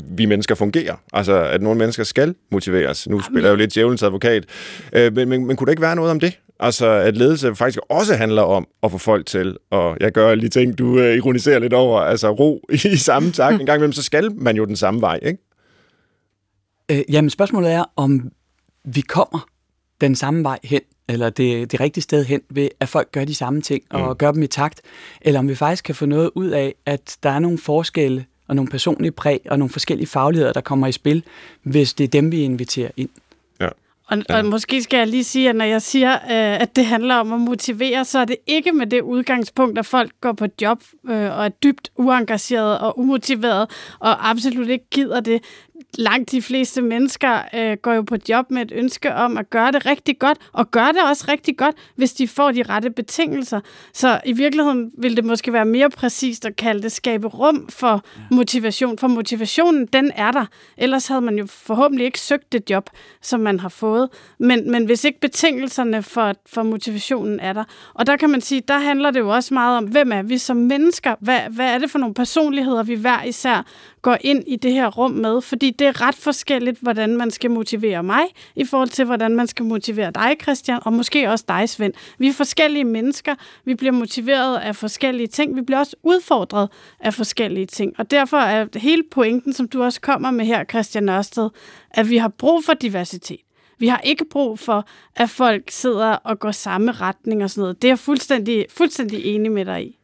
vi 0.04 0.26
mennesker 0.26 0.56
fungerer. 0.56 0.96
Altså, 1.14 1.44
at 1.44 1.62
nogle 1.62 1.78
mennesker 1.78 2.04
skal 2.04 2.36
motiveres. 2.52 3.10
Nu 3.10 3.22
spiller 3.22 3.50
jeg 3.50 3.52
jo 3.52 3.58
lidt 3.58 3.76
djævelens 3.76 4.04
advokat. 4.04 4.46
Øh, 4.94 5.16
men, 5.16 5.30
men, 5.30 5.46
men 5.46 5.56
kunne 5.56 5.66
der 5.66 5.72
ikke 5.72 5.82
være 5.82 5.96
noget 5.96 6.12
om 6.12 6.20
det? 6.20 6.40
Altså, 6.60 6.88
at 6.88 7.18
ledelse 7.18 7.56
faktisk 7.56 7.80
også 7.90 8.16
handler 8.16 8.42
om 8.42 8.68
at 8.84 8.92
få 8.92 8.98
folk 8.98 9.26
til, 9.26 9.58
og 9.72 9.98
jeg 10.00 10.12
gør 10.12 10.36
lige 10.36 10.50
ting, 10.50 10.78
du 10.78 10.86
uh, 10.86 11.14
ironiserer 11.14 11.60
lidt 11.60 11.74
over, 11.74 12.00
altså 12.00 12.30
ro 12.30 12.62
i 12.74 12.98
samme 12.98 13.32
tak. 13.32 13.60
En 13.60 13.66
gang 13.66 13.78
imellem, 13.78 13.94
så 13.94 14.04
skal 14.04 14.32
man 14.36 14.56
jo 14.56 14.66
den 14.66 14.76
samme 14.76 15.02
vej, 15.02 15.20
ikke? 15.22 15.49
Øh, 16.92 17.02
jamen, 17.10 17.30
spørgsmålet 17.30 17.72
er, 17.72 17.84
om 17.96 18.32
vi 18.84 19.02
kommer 19.02 19.48
den 20.02 20.16
samme 20.16 20.44
vej 20.44 20.60
hen, 20.64 20.82
eller 21.08 21.30
det, 21.30 21.72
det 21.72 21.80
rigtige 21.80 22.02
sted 22.02 22.26
hen, 22.26 22.42
ved 22.50 22.70
at 22.80 22.90
folk 22.90 23.12
gør 23.12 23.26
de 23.26 23.36
samme 23.36 23.62
ting, 23.62 23.84
og 23.90 24.10
mm. 24.10 24.16
gør 24.16 24.32
dem 24.32 24.44
i 24.44 24.48
takt, 24.48 24.82
eller 25.22 25.40
om 25.40 25.48
vi 25.48 25.56
faktisk 25.56 25.84
kan 25.84 25.96
få 25.96 26.06
noget 26.06 26.32
ud 26.36 26.48
af, 26.48 26.76
at 26.86 27.18
der 27.24 27.30
er 27.30 27.40
nogle 27.40 27.58
forskelle, 27.58 28.26
og 28.48 28.56
nogle 28.56 28.72
personlige 28.72 29.12
præg, 29.12 29.42
og 29.50 29.60
nogle 29.60 29.70
forskellige 29.70 30.08
fagligheder, 30.08 30.54
der 30.54 30.62
kommer 30.62 30.88
i 30.88 30.92
spil, 30.92 31.24
hvis 31.64 31.94
det 31.94 32.04
er 32.04 32.08
dem, 32.08 32.32
vi 32.32 32.42
inviterer 32.42 32.92
ind. 32.98 33.10
Og, 34.10 34.18
ja. 34.30 34.38
og 34.38 34.46
måske 34.46 34.84
skal 34.84 34.98
jeg 34.98 35.08
lige 35.08 35.24
sige, 35.24 35.50
at 35.50 35.56
når 35.56 35.66
jeg 35.66 35.82
siger, 35.82 36.14
øh, 36.14 36.62
at 36.62 36.76
det 36.76 36.86
handler 36.86 37.16
om 37.16 37.34
at 37.34 37.40
motivere, 37.40 38.06
så 38.06 38.20
er 38.20 38.26
det 38.26 38.36
ikke 38.48 38.72
med 38.72 38.88
det 38.88 39.02
udgangspunkt, 39.02 39.80
at 39.80 39.86
folk 39.86 40.12
går 40.22 40.32
på 40.32 40.46
job 40.62 40.84
øh, 41.10 41.16
og 41.16 41.46
er 41.46 41.50
dybt 41.50 41.92
uengageret 41.96 42.80
og 42.80 43.00
umotiveret 43.00 43.70
og 44.00 44.30
absolut 44.30 44.70
ikke 44.70 44.86
gider 44.92 45.20
det 45.20 45.44
langt 45.98 46.32
de 46.32 46.42
fleste 46.42 46.82
mennesker 46.82 47.42
øh, 47.56 47.78
går 47.78 47.94
jo 47.94 48.02
på 48.02 48.16
job 48.30 48.52
med 48.52 48.62
et 48.62 48.72
ønske 48.76 49.14
om 49.14 49.38
at 49.38 49.50
gøre 49.50 49.72
det 49.72 49.86
rigtig 49.86 50.20
godt, 50.20 50.38
og 50.54 50.72
gør 50.72 50.86
det 50.86 51.02
også 51.10 51.26
rigtig 51.28 51.58
godt, 51.58 51.76
hvis 51.96 52.14
de 52.14 52.28
får 52.28 52.52
de 52.52 52.64
rette 52.64 52.90
betingelser. 52.90 53.60
Så 53.94 54.22
i 54.26 54.34
virkeligheden 54.34 54.92
vil 54.98 55.18
det 55.18 55.26
måske 55.26 55.54
være 55.54 55.66
mere 55.66 55.90
præcist 55.90 56.46
at 56.46 56.56
kalde 56.56 56.84
det 56.84 56.92
skabe 56.92 57.28
rum 57.28 57.68
for 57.70 58.04
motivation, 58.32 58.98
for 58.98 59.08
motivationen, 59.08 59.86
den 59.86 60.12
er 60.16 60.32
der. 60.32 60.46
Ellers 60.78 61.08
havde 61.08 61.22
man 61.22 61.38
jo 61.38 61.46
forhåbentlig 61.48 62.06
ikke 62.06 62.20
søgt 62.20 62.52
det 62.52 62.70
job, 62.70 62.90
som 63.22 63.40
man 63.40 63.60
har 63.60 63.70
fået. 63.70 64.10
Men, 64.38 64.72
men 64.72 64.86
hvis 64.86 65.04
ikke 65.04 65.20
betingelserne 65.20 66.04
for, 66.04 66.34
for 66.46 66.64
motivationen 66.64 67.40
er 67.40 67.54
der. 67.54 67.64
Og 67.94 68.08
der 68.08 68.18
kan 68.18 68.30
man 68.30 68.42
sige, 68.42 68.62
der 68.68 68.80
handler 68.80 69.12
det 69.12 69.20
jo 69.20 69.30
også 69.30 69.54
meget 69.54 69.78
om, 69.78 69.86
hvem 69.86 70.12
er 70.12 70.22
vi 70.22 70.38
som 70.38 70.58
mennesker? 70.58 71.16
Hvad, 71.20 71.40
hvad 71.50 71.74
er 71.74 71.78
det 71.78 71.92
for 71.92 72.00
nogle 72.00 72.14
personligheder, 72.14 72.84
vi 72.84 72.96
hver 72.96 73.24
især 73.24 73.66
går 74.02 74.18
ind 74.22 74.44
i 74.48 74.56
det 74.56 74.74
her 74.74 74.88
rum 74.88 75.12
med, 75.12 75.42
fordi 75.42 75.69
det 75.72 75.88
er 75.88 76.02
ret 76.02 76.16
forskelligt, 76.16 76.80
hvordan 76.82 77.18
man 77.18 77.32
skal 77.32 77.52
motivere 77.52 78.04
mig, 78.04 78.24
i 78.56 78.66
forhold 78.66 78.90
til, 78.90 79.06
hvordan 79.06 79.36
man 79.36 79.48
skal 79.48 79.66
motivere 79.66 80.12
dig, 80.12 80.36
Christian, 80.42 80.80
og 80.86 80.94
måske 80.94 81.30
også 81.30 81.46
dig, 81.48 81.70
Svend. 81.70 81.94
Vi 82.18 82.28
er 82.28 82.34
forskellige 82.34 82.84
mennesker, 82.84 83.36
vi 83.66 83.76
bliver 83.76 83.92
motiveret 83.92 84.58
af 84.58 84.76
forskellige 84.76 85.28
ting, 85.28 85.56
vi 85.56 85.62
bliver 85.62 85.80
også 85.80 85.96
udfordret 86.04 86.70
af 87.00 87.14
forskellige 87.14 87.66
ting, 87.66 87.94
og 87.98 88.12
derfor 88.12 88.38
er 88.38 88.66
hele 88.76 89.04
pointen, 89.12 89.54
som 89.54 89.68
du 89.68 89.84
også 89.84 90.02
kommer 90.02 90.32
med 90.32 90.46
her, 90.46 90.64
Christian 90.64 91.10
Ørsted, 91.10 91.50
at 91.92 92.10
vi 92.10 92.18
har 92.18 92.28
brug 92.28 92.64
for 92.66 92.74
diversitet. 92.74 93.40
Vi 93.80 93.88
har 93.88 94.00
ikke 94.04 94.26
brug 94.32 94.60
for, 94.60 94.88
at 95.16 95.30
folk 95.30 95.64
sidder 95.70 96.12
og 96.12 96.40
går 96.40 96.52
samme 96.52 96.92
retning 96.92 97.44
og 97.44 97.50
sådan 97.50 97.62
noget. 97.62 97.82
Det 97.82 97.88
er 97.88 97.92
jeg 97.92 98.00
fuldstændig, 98.00 98.66
fuldstændig 98.70 99.26
enig 99.26 99.52
med 99.52 99.66
dig 99.66 99.86
i. 99.86 100.00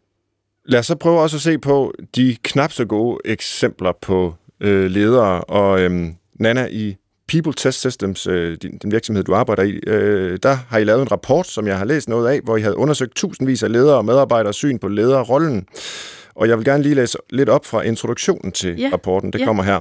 Lad 0.66 0.80
os 0.80 0.86
så 0.86 0.96
prøve 0.96 1.20
også 1.20 1.38
at 1.38 1.42
se 1.42 1.58
på 1.58 1.94
de 2.16 2.38
knap 2.44 2.72
så 2.72 2.86
gode 2.86 3.18
eksempler 3.26 3.92
på 4.02 4.34
øh, 4.60 4.86
ledere. 4.86 5.42
Og 5.42 5.82
øh, 5.82 6.08
Nana, 6.40 6.68
i 6.72 6.96
People 7.28 7.54
Test 7.54 7.80
Systems, 7.80 8.28
øh, 8.28 8.58
din, 8.62 8.78
den 8.78 8.92
virksomhed, 8.92 9.24
du 9.24 9.36
arbejder 9.36 9.64
i, 9.64 9.72
øh, 9.88 10.40
der 10.44 10.58
har 10.70 10.78
I 10.78 10.84
lavet 10.84 11.02
en 11.02 11.12
rapport, 11.12 11.48
som 11.48 11.68
jeg 11.68 11.78
har 11.78 11.86
læst 11.86 12.10
noget 12.10 12.30
af, 12.30 12.40
hvor 12.44 12.58
I 12.58 12.62
havde 12.62 12.78
undersøgt 12.78 13.16
tusindvis 13.16 13.64
af 13.64 13.72
ledere 13.72 13.98
og 13.98 14.06
medarbejdere 14.06 14.54
syn 14.54 14.78
på 14.78 14.88
lederrollen. 14.88 15.66
Og 16.36 16.48
jeg 16.48 16.58
vil 16.58 16.66
gerne 16.66 16.84
lige 16.84 16.96
læse 16.96 17.18
lidt 17.30 17.50
op 17.50 17.66
fra 17.66 17.82
introduktionen 17.82 18.52
til 18.52 18.80
ja. 18.80 18.90
rapporten. 18.94 19.34
Det 19.34 19.40
ja. 19.40 19.46
kommer 19.46 19.64
her. 19.64 19.80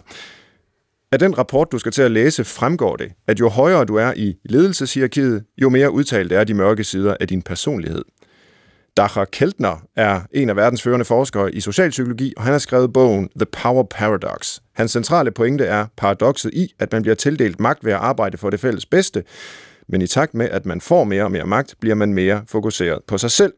Af 1.13 1.19
den 1.19 1.39
rapport, 1.39 1.73
du 1.73 1.79
skal 1.79 1.93
til 1.93 2.03
at 2.03 2.11
læse, 2.11 2.45
fremgår 2.45 2.97
det, 2.97 3.13
at 3.27 3.41
jo 3.41 3.49
højere 3.49 3.85
du 3.85 3.97
er 3.97 4.13
i 4.17 4.35
ledelseshierarkiet, 4.45 5.45
jo 5.63 5.69
mere 5.69 5.91
udtalt 5.91 6.33
er 6.33 6.45
de 6.45 6.55
mørke 6.55 6.85
sider 6.85 7.17
af 7.21 7.29
din 7.29 7.43
personlighed. 7.43 8.05
Dacher 8.97 9.25
Keltner 9.25 9.87
er 9.97 10.21
en 10.33 10.51
af 10.51 10.57
verdens 10.57 10.83
førende 10.83 11.05
forskere 11.05 11.55
i 11.55 11.61
socialpsykologi, 11.61 12.35
og 12.37 12.43
han 12.43 12.53
har 12.53 12.59
skrevet 12.59 12.93
bogen 12.93 13.29
The 13.37 13.47
Power 13.47 13.83
Paradox. 13.83 14.61
Hans 14.73 14.91
centrale 14.91 15.31
pointe 15.31 15.65
er 15.65 15.87
paradokset 15.97 16.55
i, 16.55 16.75
at 16.79 16.93
man 16.93 17.03
bliver 17.03 17.15
tildelt 17.15 17.61
magt 17.61 17.85
ved 17.85 17.93
at 17.93 17.99
arbejde 17.99 18.39
for 18.39 18.51
det 18.51 18.61
fælles 18.61 18.87
bedste, 18.87 19.25
men 19.89 20.03
i 20.03 20.07
takt 20.07 20.35
med, 20.35 20.49
at 20.49 20.67
man 20.67 20.81
får 20.81 21.05
mere 21.05 21.25
og 21.25 21.33
mere 21.33 21.47
magt, 21.47 21.75
bliver 21.81 21.95
man 21.95 22.15
mere 22.15 22.45
fokuseret 22.49 22.99
på 23.07 23.19
sig 23.19 23.31
selv. 23.31 23.53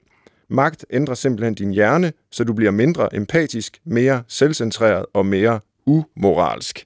Magt 0.50 0.84
ændrer 0.90 1.14
simpelthen 1.14 1.54
din 1.54 1.70
hjerne, 1.70 2.12
så 2.30 2.44
du 2.44 2.52
bliver 2.52 2.70
mindre 2.70 3.16
empatisk, 3.16 3.78
mere 3.84 4.22
selvcentreret 4.28 5.06
og 5.14 5.26
mere 5.26 5.60
umoralsk. 5.86 6.84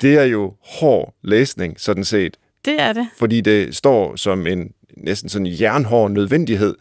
Det 0.00 0.18
er 0.18 0.24
jo 0.24 0.54
hård 0.64 1.14
læsning, 1.22 1.80
sådan 1.80 2.04
set. 2.04 2.36
Det 2.64 2.80
er 2.80 2.92
det. 2.92 3.08
Fordi 3.18 3.40
det 3.40 3.76
står 3.76 4.16
som 4.16 4.46
en 4.46 4.72
næsten 4.96 5.28
sådan 5.28 5.46
jernhård 5.46 6.10
nødvendighed, 6.10 6.74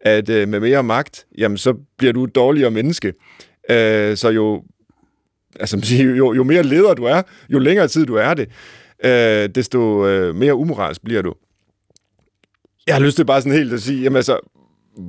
at 0.00 0.28
øh, 0.28 0.48
med 0.48 0.60
mere 0.60 0.82
magt, 0.82 1.26
jamen 1.38 1.58
så 1.58 1.74
bliver 1.98 2.12
du 2.12 2.24
et 2.24 2.34
dårligere 2.34 2.70
menneske. 2.70 3.12
Øh, 3.70 4.16
så 4.16 4.28
jo, 4.28 4.62
altså, 5.60 5.96
jo, 6.18 6.32
jo 6.32 6.42
mere 6.42 6.62
leder 6.62 6.94
du 6.94 7.04
er, 7.04 7.22
jo 7.48 7.58
længere 7.58 7.88
tid 7.88 8.06
du 8.06 8.14
er 8.14 8.34
det, 8.34 8.48
øh, 9.04 9.48
desto 9.54 10.06
øh, 10.06 10.34
mere 10.34 10.54
umoralsk 10.54 11.04
bliver 11.04 11.22
du. 11.22 11.34
Jeg 12.86 12.94
har 12.94 13.02
lyst 13.02 13.16
til 13.16 13.24
bare 13.24 13.40
sådan 13.40 13.58
helt 13.58 13.72
at 13.72 13.82
sige, 13.82 14.02
jamen 14.02 14.16
altså, 14.16 14.38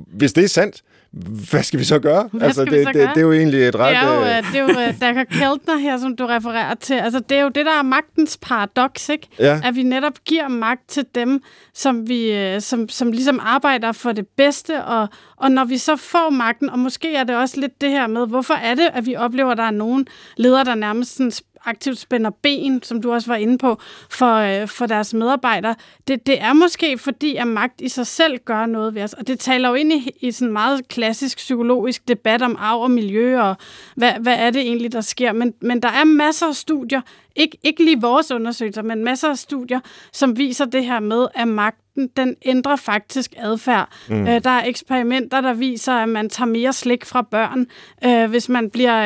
hvis 0.06 0.32
det 0.32 0.44
er 0.44 0.48
sandt, 0.48 0.82
hvad 1.12 1.62
skal 1.62 1.80
vi 1.80 1.84
så 1.84 1.98
gøre? 1.98 2.28
Hvad 2.32 2.46
altså, 2.46 2.64
det, 2.64 2.70
så 2.70 2.76
det, 2.76 2.94
gøre? 2.94 3.08
det 3.08 3.16
er 3.16 3.20
jo 3.20 3.32
egentlig 3.32 3.68
et 3.68 3.76
ret... 3.76 3.90
Det 3.90 4.02
er 4.02 4.14
jo, 4.14 4.20
øh, 4.20 4.36
øh, 4.38 4.52
det 4.52 4.60
er 4.60 4.62
jo 4.62 4.88
øh, 4.88 5.00
Dacher 5.00 5.24
Keltner 5.24 5.76
her, 5.76 5.98
som 5.98 6.16
du 6.16 6.26
refererer 6.26 6.74
til. 6.74 6.94
Altså, 6.94 7.20
det 7.20 7.38
er 7.38 7.42
jo 7.42 7.48
det, 7.48 7.66
der 7.66 7.78
er 7.78 7.82
magtens 7.82 8.38
paradoks, 8.42 9.08
ikke? 9.08 9.28
Ja. 9.38 9.60
At 9.64 9.74
vi 9.74 9.82
netop 9.82 10.12
giver 10.24 10.48
magt 10.48 10.88
til 10.88 11.04
dem, 11.14 11.42
som, 11.74 12.08
vi, 12.08 12.32
øh, 12.32 12.60
som, 12.60 12.88
som 12.88 13.12
ligesom 13.12 13.40
arbejder 13.42 13.92
for 13.92 14.12
det 14.12 14.26
bedste, 14.36 14.84
og, 14.84 15.08
og 15.36 15.52
når 15.52 15.64
vi 15.64 15.78
så 15.78 15.96
får 15.96 16.30
magten, 16.30 16.70
og 16.70 16.78
måske 16.78 17.14
er 17.14 17.24
det 17.24 17.36
også 17.36 17.60
lidt 17.60 17.80
det 17.80 17.90
her 17.90 18.06
med, 18.06 18.26
hvorfor 18.26 18.54
er 18.54 18.74
det, 18.74 18.88
at 18.92 19.06
vi 19.06 19.16
oplever, 19.16 19.50
at 19.50 19.58
der 19.58 19.64
er 19.64 19.70
nogen 19.70 20.06
ledere, 20.36 20.64
der 20.64 20.74
nærmest 20.74 21.16
sådan 21.16 21.32
aktivt 21.64 21.98
spænder 21.98 22.30
ben, 22.30 22.82
som 22.82 23.02
du 23.02 23.12
også 23.12 23.30
var 23.30 23.36
inde 23.36 23.58
på, 23.58 23.78
for, 24.10 24.34
øh, 24.34 24.68
for 24.68 24.86
deres 24.86 25.14
medarbejdere. 25.14 25.74
Det, 26.08 26.26
det 26.26 26.40
er 26.40 26.52
måske 26.52 26.98
fordi, 26.98 27.36
at 27.36 27.46
magt 27.46 27.80
i 27.80 27.88
sig 27.88 28.06
selv 28.06 28.38
gør 28.44 28.66
noget 28.66 28.94
ved 28.94 29.02
os, 29.02 29.12
og 29.12 29.26
det 29.26 29.38
taler 29.38 29.68
jo 29.68 29.74
ind 29.74 29.92
i, 29.92 30.10
i 30.20 30.30
sådan 30.30 30.48
en 30.48 30.52
meget 30.52 30.88
klassisk 30.88 31.36
psykologisk 31.36 32.08
debat 32.08 32.42
om 32.42 32.56
arv 32.58 32.82
og 32.82 32.90
miljø, 32.90 33.40
og 33.40 33.56
hvad, 33.96 34.12
hvad 34.12 34.36
er 34.38 34.50
det 34.50 34.60
egentlig, 34.60 34.92
der 34.92 35.00
sker. 35.00 35.32
Men, 35.32 35.54
men 35.60 35.82
der 35.82 35.88
er 35.88 36.04
masser 36.04 36.46
af 36.46 36.54
studier, 36.54 37.00
ikke, 37.36 37.58
ikke 37.62 37.84
lige 37.84 38.00
vores 38.00 38.30
undersøgelser, 38.30 38.82
men 38.82 39.04
masser 39.04 39.28
af 39.28 39.38
studier, 39.38 39.80
som 40.12 40.38
viser 40.38 40.64
det 40.64 40.84
her 40.84 41.00
med, 41.00 41.26
at 41.34 41.48
magten, 41.48 42.08
den 42.16 42.36
ændrer 42.44 42.76
faktisk 42.76 43.34
adfærd. 43.38 43.88
Mm. 44.08 44.26
Øh, 44.26 44.44
der 44.44 44.50
er 44.50 44.64
eksperimenter, 44.64 45.40
der 45.40 45.52
viser, 45.52 45.92
at 45.92 46.08
man 46.08 46.30
tager 46.30 46.48
mere 46.48 46.72
slik 46.72 47.04
fra 47.04 47.22
børn, 47.22 47.66
øh, 48.04 48.30
hvis 48.30 48.48
man 48.48 48.70
bliver 48.70 49.00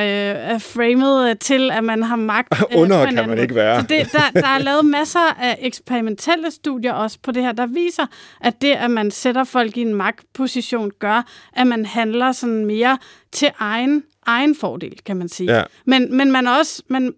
øh, 0.55 0.61
framet 0.61 1.31
øh, 1.31 1.37
til, 1.37 1.71
at 1.71 1.85
man 1.85 2.03
har 2.03 2.17
magt. 2.17 2.49
Øh, 2.73 2.83
Under 2.83 3.13
kan 3.13 3.29
man 3.29 3.39
ikke 3.39 3.55
være. 3.55 3.81
Så 3.81 3.87
det, 3.87 4.13
der, 4.13 4.41
der 4.41 4.49
er 4.49 4.59
lavet 4.59 4.85
masser 4.85 5.35
af 5.41 5.59
eksperimentelle 5.61 6.51
studier 6.51 6.93
også 6.93 7.19
på 7.23 7.33
det 7.33 7.43
her, 7.43 7.53
der 7.53 7.67
viser, 7.67 8.07
at 8.41 8.63
det, 8.63 8.73
at 8.73 8.91
man 8.91 9.11
sætter 9.11 9.45
folk 9.45 9.77
i 9.77 9.81
en 9.81 9.95
magtposition, 9.95 10.91
gør, 10.99 11.27
at 11.53 11.67
man 11.67 11.87
handler 11.87 12.33
sådan 12.33 12.67
mere 12.67 12.99
til 13.33 13.51
egen, 13.59 14.03
egen 14.27 14.57
fordel, 14.57 14.99
kan 15.07 15.17
man 15.17 15.29
sige. 15.29 15.57
Ja. 15.57 15.63
Men, 15.85 16.17
men 16.17 16.33
man 16.33 16.47
også, 16.47 16.83
man, 16.89 17.15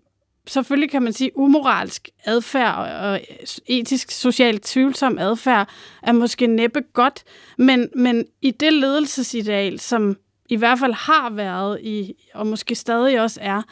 selvfølgelig 0.49 0.91
kan 0.91 1.03
man 1.03 1.13
sige, 1.13 1.39
umoralsk 1.39 2.09
adfærd 2.25 2.75
og, 2.75 3.21
etisk, 3.67 4.11
socialt 4.11 4.63
tvivlsom 4.63 5.19
adfærd 5.19 5.69
er 6.03 6.13
måske 6.13 6.47
næppe 6.47 6.81
godt, 6.93 7.25
men, 7.59 7.89
men 7.95 8.25
i 8.43 8.51
det 8.51 8.73
ledelsesideal, 8.73 9.81
som 9.81 10.17
i 10.49 10.57
hvert 10.57 10.79
fald 10.79 10.93
har 10.93 11.31
været 11.31 11.81
i, 11.83 12.15
og 12.35 12.47
måske 12.47 12.75
stadig 12.75 13.21
også 13.21 13.41
er, 13.43 13.63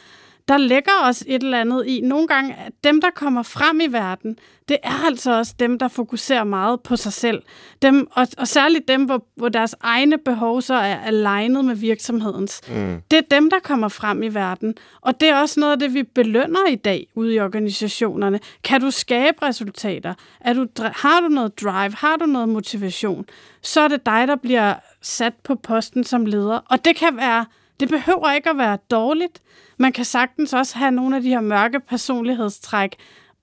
der 0.47 0.57
ligger 0.57 0.91
også 1.03 1.25
et 1.27 1.43
eller 1.43 1.61
andet 1.61 1.87
i. 1.87 2.01
Nogle 2.01 2.27
gange, 2.27 2.55
at 2.65 2.73
dem, 2.83 3.01
der 3.01 3.09
kommer 3.15 3.43
frem 3.43 3.81
i 3.81 3.87
verden, 3.87 4.39
det 4.69 4.77
er 4.83 5.05
altså 5.05 5.37
også 5.37 5.53
dem, 5.59 5.79
der 5.79 5.87
fokuserer 5.87 6.43
meget 6.43 6.81
på 6.81 6.95
sig 6.95 7.13
selv. 7.13 7.41
Dem, 7.81 8.07
og, 8.11 8.27
og 8.37 8.47
særligt 8.47 8.87
dem, 8.87 9.05
hvor, 9.05 9.25
hvor 9.35 9.49
deres 9.49 9.75
egne 9.81 10.17
behov 10.17 10.61
så 10.61 10.73
er 10.73 10.99
alignet 10.99 11.65
med 11.65 11.75
virksomhedens. 11.75 12.61
Mm. 12.69 13.01
Det 13.11 13.17
er 13.17 13.21
dem, 13.31 13.49
der 13.49 13.59
kommer 13.63 13.87
frem 13.87 14.23
i 14.23 14.27
verden. 14.27 14.75
Og 15.01 15.21
det 15.21 15.29
er 15.29 15.35
også 15.35 15.59
noget 15.59 15.73
af 15.73 15.79
det, 15.79 15.93
vi 15.93 16.03
belønner 16.03 16.67
i 16.69 16.75
dag 16.75 17.07
ude 17.15 17.35
i 17.35 17.39
organisationerne. 17.39 18.39
Kan 18.63 18.81
du 18.81 18.91
skabe 18.91 19.37
resultater? 19.41 20.13
Er 20.41 20.53
du, 20.53 20.67
har 20.79 21.21
du 21.21 21.27
noget 21.27 21.61
drive? 21.61 21.93
Har 21.97 22.15
du 22.15 22.25
noget 22.25 22.49
motivation? 22.49 23.25
Så 23.61 23.81
er 23.81 23.87
det 23.87 24.05
dig, 24.05 24.27
der 24.27 24.35
bliver 24.35 24.73
sat 25.01 25.33
på 25.43 25.55
posten 25.55 26.03
som 26.03 26.25
leder. 26.25 26.59
Og 26.69 26.85
det 26.85 26.95
kan 26.95 27.17
være, 27.17 27.45
det 27.79 27.89
behøver 27.89 28.31
ikke 28.31 28.49
at 28.49 28.57
være 28.57 28.77
dårligt. 28.91 29.41
Man 29.77 29.91
kan 29.91 30.05
sagtens 30.05 30.53
også 30.53 30.77
have 30.77 30.91
nogle 30.91 31.15
af 31.15 31.21
de 31.21 31.29
her 31.29 31.41
mørke 31.41 31.79
personlighedstræk 31.79 32.95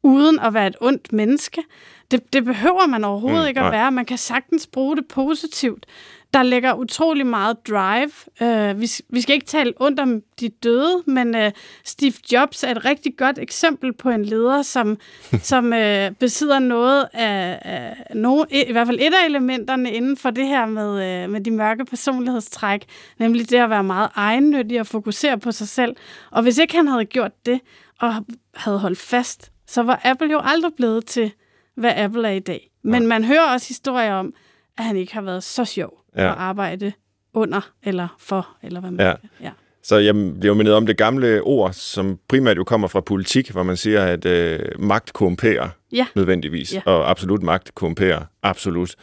uden 0.02 0.38
at 0.38 0.54
være 0.54 0.66
et 0.66 0.76
ondt 0.80 1.12
menneske. 1.12 1.62
Det, 2.10 2.32
det 2.32 2.44
behøver 2.44 2.86
man 2.86 3.04
overhovedet 3.04 3.42
mm, 3.42 3.48
ikke 3.48 3.60
at 3.60 3.64
nej. 3.64 3.70
være. 3.70 3.90
Man 3.92 4.04
kan 4.04 4.18
sagtens 4.18 4.66
bruge 4.66 4.96
det 4.96 5.08
positivt. 5.08 5.86
Der 6.34 6.42
ligger 6.42 6.74
utrolig 6.74 7.26
meget 7.26 7.68
drive. 7.68 8.10
Uh, 8.40 8.80
vi, 8.80 8.90
vi 9.08 9.20
skal 9.20 9.34
ikke 9.34 9.46
tale 9.46 9.72
ondt 9.76 10.00
om 10.00 10.22
de 10.40 10.48
døde, 10.48 11.02
men 11.06 11.34
uh, 11.34 11.50
Steve 11.84 12.12
Jobs 12.32 12.64
er 12.64 12.70
et 12.70 12.84
rigtig 12.84 13.16
godt 13.16 13.38
eksempel 13.38 13.92
på 13.92 14.10
en 14.10 14.24
leder, 14.24 14.62
som, 14.62 14.98
som 15.50 15.64
uh, 15.64 16.14
besidder 16.20 16.58
noget 16.58 17.08
af, 17.12 17.58
af 17.62 17.96
no, 18.14 18.44
i, 18.50 18.72
hvert 18.72 18.86
fald 18.86 19.00
et 19.00 19.14
af 19.22 19.26
elementerne 19.26 19.92
inden 19.92 20.16
for 20.16 20.30
det 20.30 20.46
her 20.46 20.66
med, 20.66 21.24
uh, 21.24 21.30
med 21.30 21.40
de 21.40 21.50
mørke 21.50 21.84
personlighedstræk, 21.84 22.84
nemlig 23.18 23.50
det 23.50 23.56
at 23.56 23.70
være 23.70 23.84
meget 23.84 24.10
egennyttig 24.14 24.80
og 24.80 24.86
fokusere 24.86 25.38
på 25.38 25.52
sig 25.52 25.68
selv. 25.68 25.96
Og 26.30 26.42
hvis 26.42 26.58
ikke 26.58 26.76
han 26.76 26.88
havde 26.88 27.04
gjort 27.04 27.46
det, 27.46 27.60
og 28.00 28.14
havde 28.54 28.78
holdt 28.78 28.98
fast, 28.98 29.52
så 29.66 29.82
var 29.82 30.00
Apple 30.04 30.32
jo 30.32 30.40
aldrig 30.44 30.72
blevet 30.76 31.06
til, 31.06 31.32
hvad 31.76 31.92
Apple 31.96 32.28
er 32.28 32.32
i 32.32 32.40
dag. 32.40 32.70
Men 32.82 33.06
man 33.06 33.24
hører 33.24 33.52
også 33.52 33.68
historier 33.68 34.14
om, 34.14 34.34
at 34.78 34.84
han 34.84 34.96
ikke 34.96 35.14
har 35.14 35.22
været 35.22 35.44
så 35.44 35.64
sjov 35.64 36.03
Ja. 36.16 36.30
at 36.30 36.34
arbejde 36.38 36.92
under 37.34 37.70
eller 37.82 38.16
for, 38.18 38.48
eller 38.62 38.80
hvad 38.80 38.90
man 38.90 39.00
Ja. 39.00 39.08
ja. 39.08 39.14
ja. 39.40 39.50
Så 39.82 39.96
jeg 39.96 40.14
bliver 40.14 40.46
jo 40.46 40.54
mindet 40.54 40.74
om 40.74 40.86
det 40.86 40.96
gamle 40.96 41.40
ord, 41.42 41.72
som 41.72 42.18
primært 42.28 42.56
jo 42.56 42.64
kommer 42.64 42.88
fra 42.88 43.00
politik, 43.00 43.50
hvor 43.50 43.62
man 43.62 43.76
siger, 43.76 44.04
at 44.04 44.24
øh, 44.26 44.58
magt 44.78 45.12
korrumperer 45.12 45.68
Ja. 45.92 46.06
nødvendigvis, 46.16 46.74
Ja. 46.74 46.80
og 46.86 47.10
absolut 47.10 47.42
magt 47.42 47.74
korrumperer 47.74 48.20
absolut. 48.42 48.94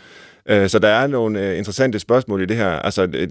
Øh, 0.45 0.69
så 0.69 0.79
der 0.79 0.87
er 0.87 1.07
nogle 1.07 1.49
øh, 1.51 1.57
interessante 1.57 1.99
spørgsmål 1.99 2.41
i 2.41 2.45
det 2.45 2.57
her. 2.57 2.69
Altså, 2.69 3.07
øh, 3.13 3.27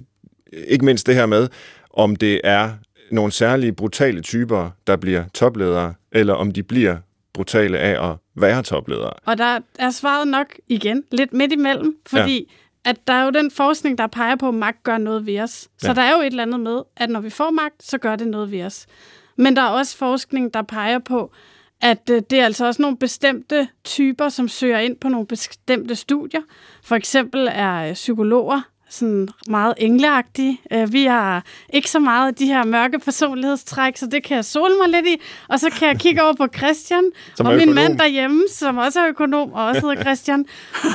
ikke 0.69 0.85
mindst 0.85 1.07
det 1.07 1.15
her 1.15 1.27
med, 1.27 1.49
om 1.95 2.17
det 2.17 2.41
er 2.45 2.71
nogle 3.11 3.33
særlige 3.33 3.73
brutale 3.73 4.21
typer, 4.21 4.71
der 4.87 4.97
bliver 4.97 5.25
topledere, 5.35 5.95
eller 6.13 6.35
om 6.35 6.51
de 6.51 6.63
bliver 6.63 6.97
brutale 7.33 7.79
af 7.79 8.11
at 8.11 8.17
være 8.35 8.63
topledere. 8.63 9.13
Og 9.27 9.39
der 9.39 9.59
er 9.79 9.91
svaret 9.91 10.29
nok 10.29 10.47
igen 10.69 11.03
lidt 11.13 11.33
midt 11.33 11.53
imellem, 11.53 11.97
fordi 12.07 12.49
ja. 12.51 12.55
At 12.85 13.07
der 13.09 13.13
er 13.13 13.25
jo 13.25 13.31
den 13.31 13.51
forskning, 13.51 13.99
der 13.99 14.07
peger 14.07 14.37
på, 14.37 14.49
at 14.49 14.55
magt 14.55 14.83
gør 14.83 14.99
noget 14.99 15.27
ved 15.27 15.41
os. 15.41 15.51
Så 15.51 15.69
Ja. 15.83 15.89
ja. 15.89 15.95
der 15.95 16.03
er 16.03 16.13
jo 16.17 16.21
et 16.21 16.27
eller 16.27 16.43
andet 16.43 16.61
med, 16.61 16.83
at 16.97 17.11
når 17.11 17.21
vi 17.21 17.31
får 17.31 17.51
magt, 17.51 17.83
så 17.83 17.99
gør 17.99 18.17
det 18.17 18.29
noget 18.29 18.51
ved 18.51 18.63
os. 18.63 18.87
Men 19.37 19.57
der 19.57 19.63
er 19.63 19.67
også 19.69 19.97
forskning, 19.97 20.55
der 20.55 20.63
peger 20.63 20.99
på, 20.99 21.33
at 21.81 22.11
øh, 22.11 22.23
det 22.31 22.41
er 22.41 22.45
altså 22.45 22.67
også 22.67 22.83
nogle 22.83 22.97
bestemte 22.97 23.69
typer, 23.85 24.29
som 24.29 24.49
søger 24.49 24.79
ind 24.79 24.97
på 24.97 25.09
nogle 25.09 25.27
bestemte 25.27 25.95
studier. 25.95 26.41
For 26.85 26.97
eksempel 26.97 27.49
er 27.53 27.89
øh, 27.89 27.93
psykologer 27.93 28.61
sådan 28.91 29.29
meget 29.49 29.75
engleagtige. 29.79 30.61
Øh, 30.73 30.93
Vi 30.93 31.05
har 31.05 31.45
ikke 31.73 31.91
så 31.91 31.99
meget 31.99 32.29
af 32.29 32.35
de 32.35 32.47
her 32.47 32.65
mørke 32.65 32.99
personlighedstræk, 32.99 33.97
så 33.97 34.07
det 34.07 34.23
kan 34.25 34.37
jeg 34.37 34.45
sole 34.45 34.75
mig 34.81 34.89
lidt 34.89 35.07
i. 35.07 35.17
Og 35.49 35.61
så 35.61 35.71
kan 35.71 35.89
jeg 35.89 35.99
kigge 35.99 36.23
over 36.23 36.33
på 36.35 36.47
Christian, 36.57 37.05
Som 37.37 37.47
og 37.47 37.57
min 37.57 37.75
mand 37.75 37.99
derhjemme, 37.99 38.43
som 38.53 38.77
også 38.79 39.01
er 39.01 39.09
økonom 39.09 39.53
og 39.53 39.65
også 39.65 39.81
hedder 39.81 40.03
Christian, 40.05 40.45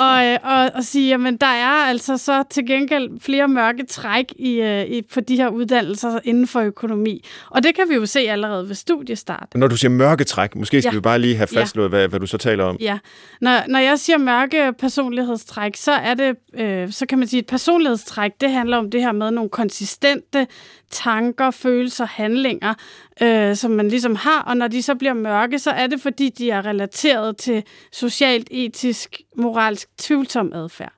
og, 0.02 0.26
øh, 0.26 0.38
og, 0.44 0.72
og 0.76 0.84
sige, 0.84 1.08
jamen 1.10 1.38
der 1.38 1.48
er 1.48 1.68
altså 1.86 2.18
så 2.18 2.44
til 2.50 2.66
gengæld 2.68 3.10
flere 3.22 3.48
mørke 3.48 3.86
træk 3.86 4.26
i, 4.40 4.52
øh, 4.62 4.86
i, 4.86 5.02
på 5.14 5.20
de 5.22 5.36
her 5.36 5.48
uddannelser 5.48 6.20
inden 6.24 6.48
for 6.48 6.60
økonomi. 6.62 7.26
Og 7.50 7.64
det 7.64 7.76
kan 7.76 7.90
vi 7.90 7.96
jo 7.96 8.06
se 8.06 8.20
allerede 8.20 8.68
ved 8.68 8.76
studiestart. 8.76 9.48
Når 9.56 9.68
du 9.68 9.78
siger 9.78 9.92
mørketræk, 9.92 10.56
måske 10.56 10.82
skal 10.82 10.92
Ja. 10.92 10.98
vi 10.98 11.02
bare 11.02 11.20
lige 11.20 11.36
have 11.36 11.48
Ja. 11.54 11.60
fastslået, 11.62 11.90
hvad, 11.90 12.08
hvad 12.08 12.20
du 12.20 12.28
så 12.28 12.38
taler 12.38 12.64
om. 12.64 12.78
Ja, 12.80 12.98
når, 13.42 13.60
når 13.68 13.80
jeg 13.80 14.00
siger 14.00 14.18
mørke 14.18 14.74
personlighedstræk, 14.80 15.76
så 15.76 15.92
er 15.92 16.14
det, 16.14 16.36
øh, 16.54 16.92
så 16.92 17.06
kan 17.06 17.20
man 17.20 17.28
sige, 17.28 17.40
et 17.40 17.46
personlighedstræk, 17.86 18.32
det 18.42 18.52
handler 18.52 18.78
om 18.78 18.92
det 18.92 19.02
her 19.02 19.12
med 19.12 19.32
nogle 19.32 19.50
konsistente 19.50 20.48
tanker, 20.90 21.52
følelser, 21.52 22.06
handlinger, 22.06 22.74
øh, 23.22 23.56
som 23.56 23.72
man 23.72 23.90
ligesom 23.90 24.16
har, 24.16 24.42
og 24.42 24.58
når 24.58 24.68
de 24.68 24.82
så 24.82 24.96
bliver 24.96 25.14
mørke, 25.14 25.60
så 25.60 25.72
er 25.72 25.88
det, 25.88 26.02
fordi 26.02 26.30
de 26.30 26.50
er 26.50 26.66
relateret 26.66 27.38
til 27.38 27.64
socialt, 27.92 28.48
etisk, 28.52 29.22
moralsk 29.38 29.90
tvivlsom 29.98 30.54
adfærd. 30.54 30.94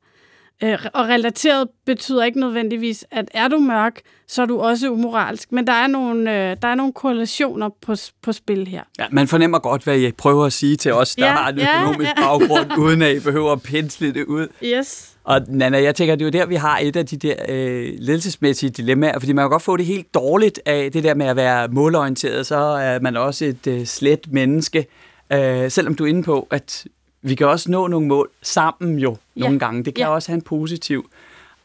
Øh, 0.63 0.77
og 0.93 1.07
relateret 1.07 1.67
betyder 1.85 2.23
ikke 2.23 2.39
nødvendigvis, 2.39 3.05
at 3.11 3.25
er 3.33 3.47
du 3.47 3.57
mørk, 3.57 4.01
så 4.27 4.41
er 4.41 4.45
du 4.45 4.59
også 4.59 4.89
umoralsk. 4.89 5.51
Men 5.51 5.67
der 5.67 5.73
er 5.73 5.87
nogle, 5.87 6.31
øh, 6.31 6.57
der 6.61 6.67
er 6.67 6.75
nogle 6.75 6.93
korrelationer 6.93 7.69
på, 7.81 7.95
på 8.21 8.31
spil 8.31 8.67
her. 8.67 8.81
Ja, 8.99 9.05
man 9.11 9.27
fornemmer 9.27 9.59
godt, 9.59 9.83
hvad 9.83 9.97
jeg 9.97 10.15
prøver 10.15 10.45
at 10.45 10.53
sige 10.53 10.75
til 10.75 10.93
os, 10.93 11.15
der 11.15 11.25
Ja, 11.25 11.31
har 11.31 11.49
en 11.49 11.57
ja, 11.57 11.81
økonomisk 11.81 12.11
ja. 12.17 12.21
baggrund, 12.21 12.77
uden 12.77 13.01
at 13.01 13.15
I 13.15 13.19
behøver 13.19 13.51
at 13.51 13.61
pensle 13.61 14.13
det 14.13 14.25
ud. 14.25 14.47
Yes. 14.63 15.13
Og 15.23 15.41
Nana, 15.47 15.81
jeg 15.81 15.95
tænker, 15.95 16.15
det 16.15 16.21
er 16.21 16.39
jo 16.39 16.41
der, 16.41 16.45
vi 16.45 16.55
har 16.55 16.79
et 16.81 16.95
af 16.95 17.05
de 17.05 17.17
der 17.17 17.35
øh, 17.49 17.93
ledelsesmæssige 17.99 18.69
dilemmaer, 18.69 19.19
fordi 19.19 19.33
man 19.33 19.43
kan 19.43 19.49
godt 19.49 19.61
få 19.63 19.77
det 19.77 19.85
helt 19.85 20.13
dårligt 20.13 20.59
af 20.65 20.91
det 20.91 21.03
der 21.03 21.13
med 21.13 21.25
at 21.25 21.35
være 21.35 21.67
målorienteret, 21.67 22.45
så 22.45 22.55
er 22.57 22.99
man 22.99 23.17
også 23.17 23.45
et 23.45 23.67
øh, 23.67 23.85
slet 23.85 24.19
menneske. 24.31 24.85
Øh, 25.33 25.71
selvom 25.71 25.95
du 25.95 26.03
er 26.03 26.07
inde 26.07 26.23
på, 26.23 26.47
at 26.51 26.85
vi 27.21 27.35
kan 27.35 27.47
også 27.47 27.71
nå 27.71 27.87
nogle 27.87 28.07
mål 28.07 28.29
sammen 28.41 28.99
jo 28.99 29.17
Ja. 29.35 29.41
nogle 29.41 29.59
gange. 29.59 29.83
Det 29.83 29.95
kan 29.95 30.01
Ja. 30.05 30.09
også 30.09 30.29
have 30.31 30.35
en 30.35 30.41
positiv 30.41 31.09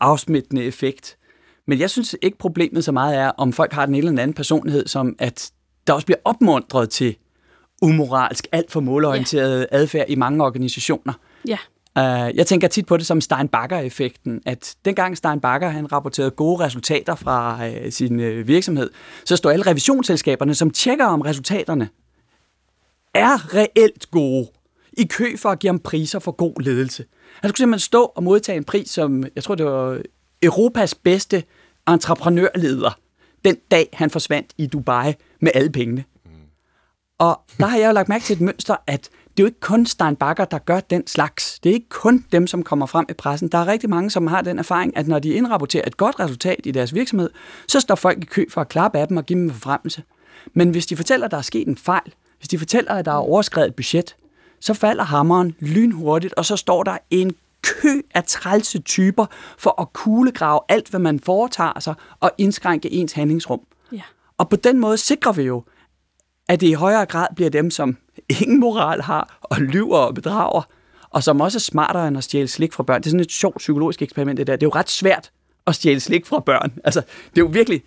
afsmittende 0.00 0.62
effekt. 0.64 1.16
Men 1.66 1.78
jeg 1.80 1.90
synes 1.90 2.16
ikke, 2.22 2.38
problemet 2.38 2.84
så 2.84 2.92
meget 2.92 3.16
er, 3.18 3.28
om 3.28 3.52
folk 3.52 3.72
har 3.72 3.86
den 3.86 3.94
eller 3.94 4.10
anden 4.10 4.32
personlighed, 4.34 4.86
som 4.86 5.16
at 5.18 5.50
der 5.86 5.92
også 5.92 6.06
bliver 6.06 6.18
opmuntret 6.24 6.90
til 6.90 7.16
umoralsk, 7.82 8.46
alt 8.52 8.70
for 8.70 8.80
målorienteret 8.80 9.66
adfærd 9.72 10.04
i 10.08 10.14
mange 10.14 10.44
organisationer. 10.44 11.12
Ja. 11.48 11.58
Uh, 11.98 12.36
jeg 12.36 12.46
tænker 12.46 12.68
tit 12.68 12.86
på 12.86 12.96
det 12.96 13.06
som 13.06 13.20
Steinbacher-effekten, 13.20 14.42
at 14.46 14.74
dengang 14.84 15.16
Steinbacher 15.16 15.68
han 15.68 15.92
rapporterede 15.92 16.30
gode 16.30 16.64
resultater 16.64 17.14
fra 17.14 17.58
uh, 17.68 17.72
sin 17.90 18.20
uh, 18.20 18.48
virksomhed, 18.48 18.90
så 19.24 19.36
står 19.36 19.50
alle 19.50 19.66
revisionsselskaberne, 19.66 20.54
som 20.54 20.70
tjekker 20.70 21.04
om 21.06 21.20
resultaterne, 21.20 21.88
er 23.14 23.54
reelt 23.54 24.10
gode, 24.10 24.48
i 24.92 25.04
kø 25.04 25.36
for 25.36 25.48
at 25.48 25.58
give 25.58 25.68
ham 25.68 25.78
priser 25.78 26.18
for 26.18 26.32
god 26.32 26.62
ledelse. 26.62 27.04
Han 27.40 27.48
skulle 27.48 27.58
simpelthen 27.58 27.84
stå 27.84 28.04
og 28.04 28.22
modtage 28.22 28.56
en 28.56 28.64
pris 28.64 28.90
som, 28.90 29.24
jeg 29.34 29.44
tror 29.44 29.54
det 29.54 29.66
var 29.66 30.00
Europas 30.42 30.94
bedste 30.94 31.44
entreprenørleder, 31.88 32.98
den 33.44 33.56
dag 33.70 33.88
han 33.92 34.10
forsvandt 34.10 34.52
i 34.58 34.66
Dubai 34.66 35.12
med 35.40 35.50
alle 35.54 35.72
pengene. 35.72 36.04
Og 37.18 37.40
der 37.58 37.66
har 37.66 37.78
jeg 37.78 37.86
jo 37.86 37.92
lagt 37.92 38.08
mærke 38.08 38.24
til 38.24 38.34
et 38.34 38.40
mønster, 38.40 38.76
at 38.86 39.00
det 39.02 39.42
er 39.42 39.44
jo 39.44 39.46
ikke 39.46 39.60
kun 39.60 39.86
Steinbacher, 39.86 40.44
der 40.44 40.58
gør 40.58 40.80
den 40.80 41.06
slags. 41.06 41.60
Det 41.62 41.70
er 41.70 41.74
ikke 41.74 41.88
kun 41.88 42.24
dem, 42.32 42.46
som 42.46 42.62
kommer 42.62 42.86
frem 42.86 43.06
i 43.10 43.12
pressen. 43.12 43.48
Der 43.48 43.58
er 43.58 43.66
rigtig 43.66 43.90
mange, 43.90 44.10
som 44.10 44.26
har 44.26 44.42
den 44.42 44.58
erfaring, 44.58 44.96
at 44.96 45.08
når 45.08 45.18
de 45.18 45.28
indrapporterer 45.32 45.84
et 45.86 45.96
godt 45.96 46.20
resultat 46.20 46.60
i 46.64 46.70
deres 46.70 46.94
virksomhed, 46.94 47.30
så 47.68 47.80
står 47.80 47.94
folk 47.94 48.22
i 48.22 48.26
kø 48.26 48.44
for 48.50 48.60
at 48.60 48.68
klappe 48.68 48.98
af 48.98 49.08
dem 49.08 49.16
og 49.16 49.26
give 49.26 49.38
dem 49.38 49.44
en 49.44 49.52
forfremmelse. 49.52 50.02
Men 50.54 50.70
hvis 50.70 50.86
de 50.86 50.96
fortæller, 50.96 51.24
at 51.24 51.30
der 51.30 51.36
er 51.36 51.42
sket 51.42 51.68
en 51.68 51.76
fejl, 51.76 52.14
hvis 52.38 52.48
de 52.48 52.58
fortæller, 52.58 52.94
at 52.94 53.04
der 53.04 53.12
er 53.12 53.16
overskrevet 53.16 53.68
et 53.68 53.74
budget, 53.74 54.16
så 54.62 54.74
falder 54.74 55.04
hammeren 55.04 55.54
lynhurtigt, 55.60 56.34
og 56.34 56.44
så 56.44 56.56
står 56.56 56.82
der 56.82 56.98
en 57.10 57.34
kø 57.62 58.00
af 58.14 58.24
trælse 58.24 58.78
typer 58.78 59.26
for 59.58 59.80
at 59.80 59.92
kuglegrave 59.92 60.60
alt, 60.68 60.88
hvad 60.88 61.00
man 61.00 61.20
foretager 61.20 61.80
sig, 61.80 61.94
og 62.20 62.30
indskrænke 62.38 62.92
ens 62.92 63.12
handlingsrum. 63.12 63.60
Ja. 63.92 64.02
Og 64.38 64.48
på 64.48 64.56
den 64.56 64.78
måde 64.78 64.96
sikrer 64.96 65.32
vi 65.32 65.42
jo, 65.42 65.64
at 66.48 66.60
det 66.60 66.66
i 66.66 66.72
højere 66.72 67.06
grad 67.06 67.26
bliver 67.36 67.50
dem, 67.50 67.70
som 67.70 67.96
ingen 68.28 68.60
moral 68.60 69.02
har, 69.02 69.38
og 69.42 69.56
lyver 69.60 69.98
og 69.98 70.14
bedrager, 70.14 70.62
og 71.10 71.22
som 71.22 71.40
også 71.40 71.58
er 71.58 71.60
smartere 71.60 72.08
end 72.08 72.18
at 72.18 72.24
stjæle 72.24 72.48
slik 72.48 72.72
fra 72.72 72.82
børn. 72.82 73.00
Det 73.00 73.06
er 73.06 73.10
sådan 73.10 73.20
et 73.20 73.32
sjovt 73.32 73.56
psykologisk 73.56 74.02
eksperiment, 74.02 74.36
det 74.36 74.46
der. 74.46 74.56
Det 74.56 74.62
er 74.62 74.66
jo 74.66 74.78
ret 74.80 74.90
svært 74.90 75.30
at 75.66 75.74
stjæle 75.74 76.00
slik 76.00 76.26
fra 76.26 76.40
børn. 76.40 76.72
Altså, 76.84 77.00
det 77.00 77.40
er 77.40 77.44
jo 77.44 77.50
virkelig, 77.52 77.82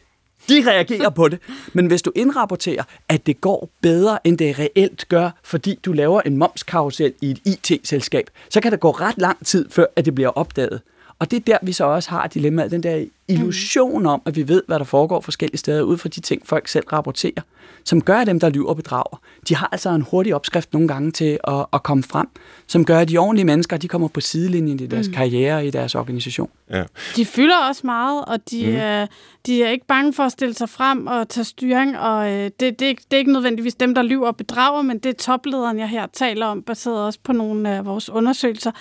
de 0.49 0.63
reagerer 0.69 1.10
på 1.10 1.27
det. 1.27 1.39
Men 1.73 1.88
hvis 1.88 2.01
du 2.01 2.12
indrapporterer, 2.15 2.84
at 3.10 3.25
det 3.25 3.41
går 3.41 3.69
bedre, 3.81 4.19
end 4.23 4.38
det 4.38 4.60
reelt 4.60 5.08
gør, 5.10 5.29
fordi 5.43 5.79
du 5.86 5.91
laver 5.91 6.21
en 6.21 6.38
momskarusel 6.38 7.13
i 7.21 7.31
et 7.31 7.39
IT-selskab, 7.45 8.29
så 8.49 8.62
kan 8.62 8.71
der 8.71 8.77
gå 8.77 8.91
ret 8.91 9.17
lang 9.17 9.45
tid, 9.45 9.69
før 9.69 9.86
at 9.95 10.05
det 10.05 10.15
bliver 10.15 10.29
opdaget. 10.29 10.81
Og 11.19 11.31
det 11.31 11.38
er 11.38 11.41
der, 11.41 11.58
vi 11.62 11.73
så 11.73 11.84
også 11.84 12.10
har 12.10 12.27
dilemmaet, 12.27 12.71
den 12.71 12.84
der 12.84 13.05
illusion 13.27 14.05
om, 14.05 14.21
at 14.25 14.35
vi 14.35 14.47
ved, 14.47 14.63
hvad 14.67 14.79
der 14.79 14.85
foregår 14.85 15.21
forskellige 15.21 15.57
steder, 15.57 15.81
ud 15.81 15.97
fra 15.97 16.09
de 16.09 16.19
ting, 16.19 16.41
folk 16.47 16.67
selv 16.67 16.85
rapporterer, 16.93 17.41
som 17.83 18.01
gør, 18.01 18.17
at 18.17 18.27
dem, 18.27 18.39
der 18.39 18.49
lyver 18.49 18.69
og 18.69 18.75
bedrager, 18.75 19.21
de 19.49 19.55
har 19.55 19.69
altså 19.71 19.89
en 19.89 20.01
hurtig 20.01 20.35
opskrift 20.35 20.73
nogle 20.73 20.88
gange 20.88 21.11
til 21.11 21.39
at, 21.47 21.65
at 21.73 21.83
komme 21.83 22.03
frem, 22.03 22.27
som 22.67 22.85
gør, 22.85 22.99
at 22.99 23.09
de 23.09 23.17
ordentlige 23.17 23.45
mennesker, 23.45 23.77
de 23.77 23.88
kommer 23.88 24.07
på 24.07 24.21
sidelinjen 24.21 24.79
i 24.79 24.88
deres 24.88 25.07
mm. 25.07 25.13
karriere 25.13 25.67
i 25.67 25.69
deres 25.71 25.95
organisation. 25.95 26.49
Ja. 26.69 26.83
De 27.15 27.25
fylder 27.25 27.57
også 27.69 27.81
meget, 27.85 28.25
og 28.25 28.49
de, 28.51 28.65
mm. 28.67 28.75
øh, 28.75 29.07
de 29.45 29.63
er 29.63 29.69
ikke 29.69 29.85
bange 29.88 30.13
for 30.13 30.23
at 30.23 30.31
stille 30.31 30.53
sig 30.53 30.69
frem 30.69 31.07
og 31.07 31.29
tage 31.29 31.43
styring, 31.45 31.99
og 31.99 32.31
øh, 32.31 32.43
det, 32.43 32.59
det, 32.59 32.81
er 32.81 32.88
ikke- 32.88 33.03
det 33.11 33.17
er 33.17 33.19
ikke 33.19 33.33
nødvendigvis 33.33 33.75
dem, 33.75 33.95
der 33.95 34.01
lyver 34.01 34.27
og 34.27 34.35
bedrager, 34.38 34.81
men 34.81 34.97
det 34.99 35.09
er 35.09 35.13
toplederen, 35.13 35.79
jeg 35.79 35.89
her 35.89 36.07
taler 36.13 36.45
om, 36.45 36.61
baseret 36.61 37.05
også 37.05 37.19
på 37.23 37.33
nogle 37.33 37.69
af 37.69 37.85
vores 37.85 38.09
undersøgelser. 38.09 38.71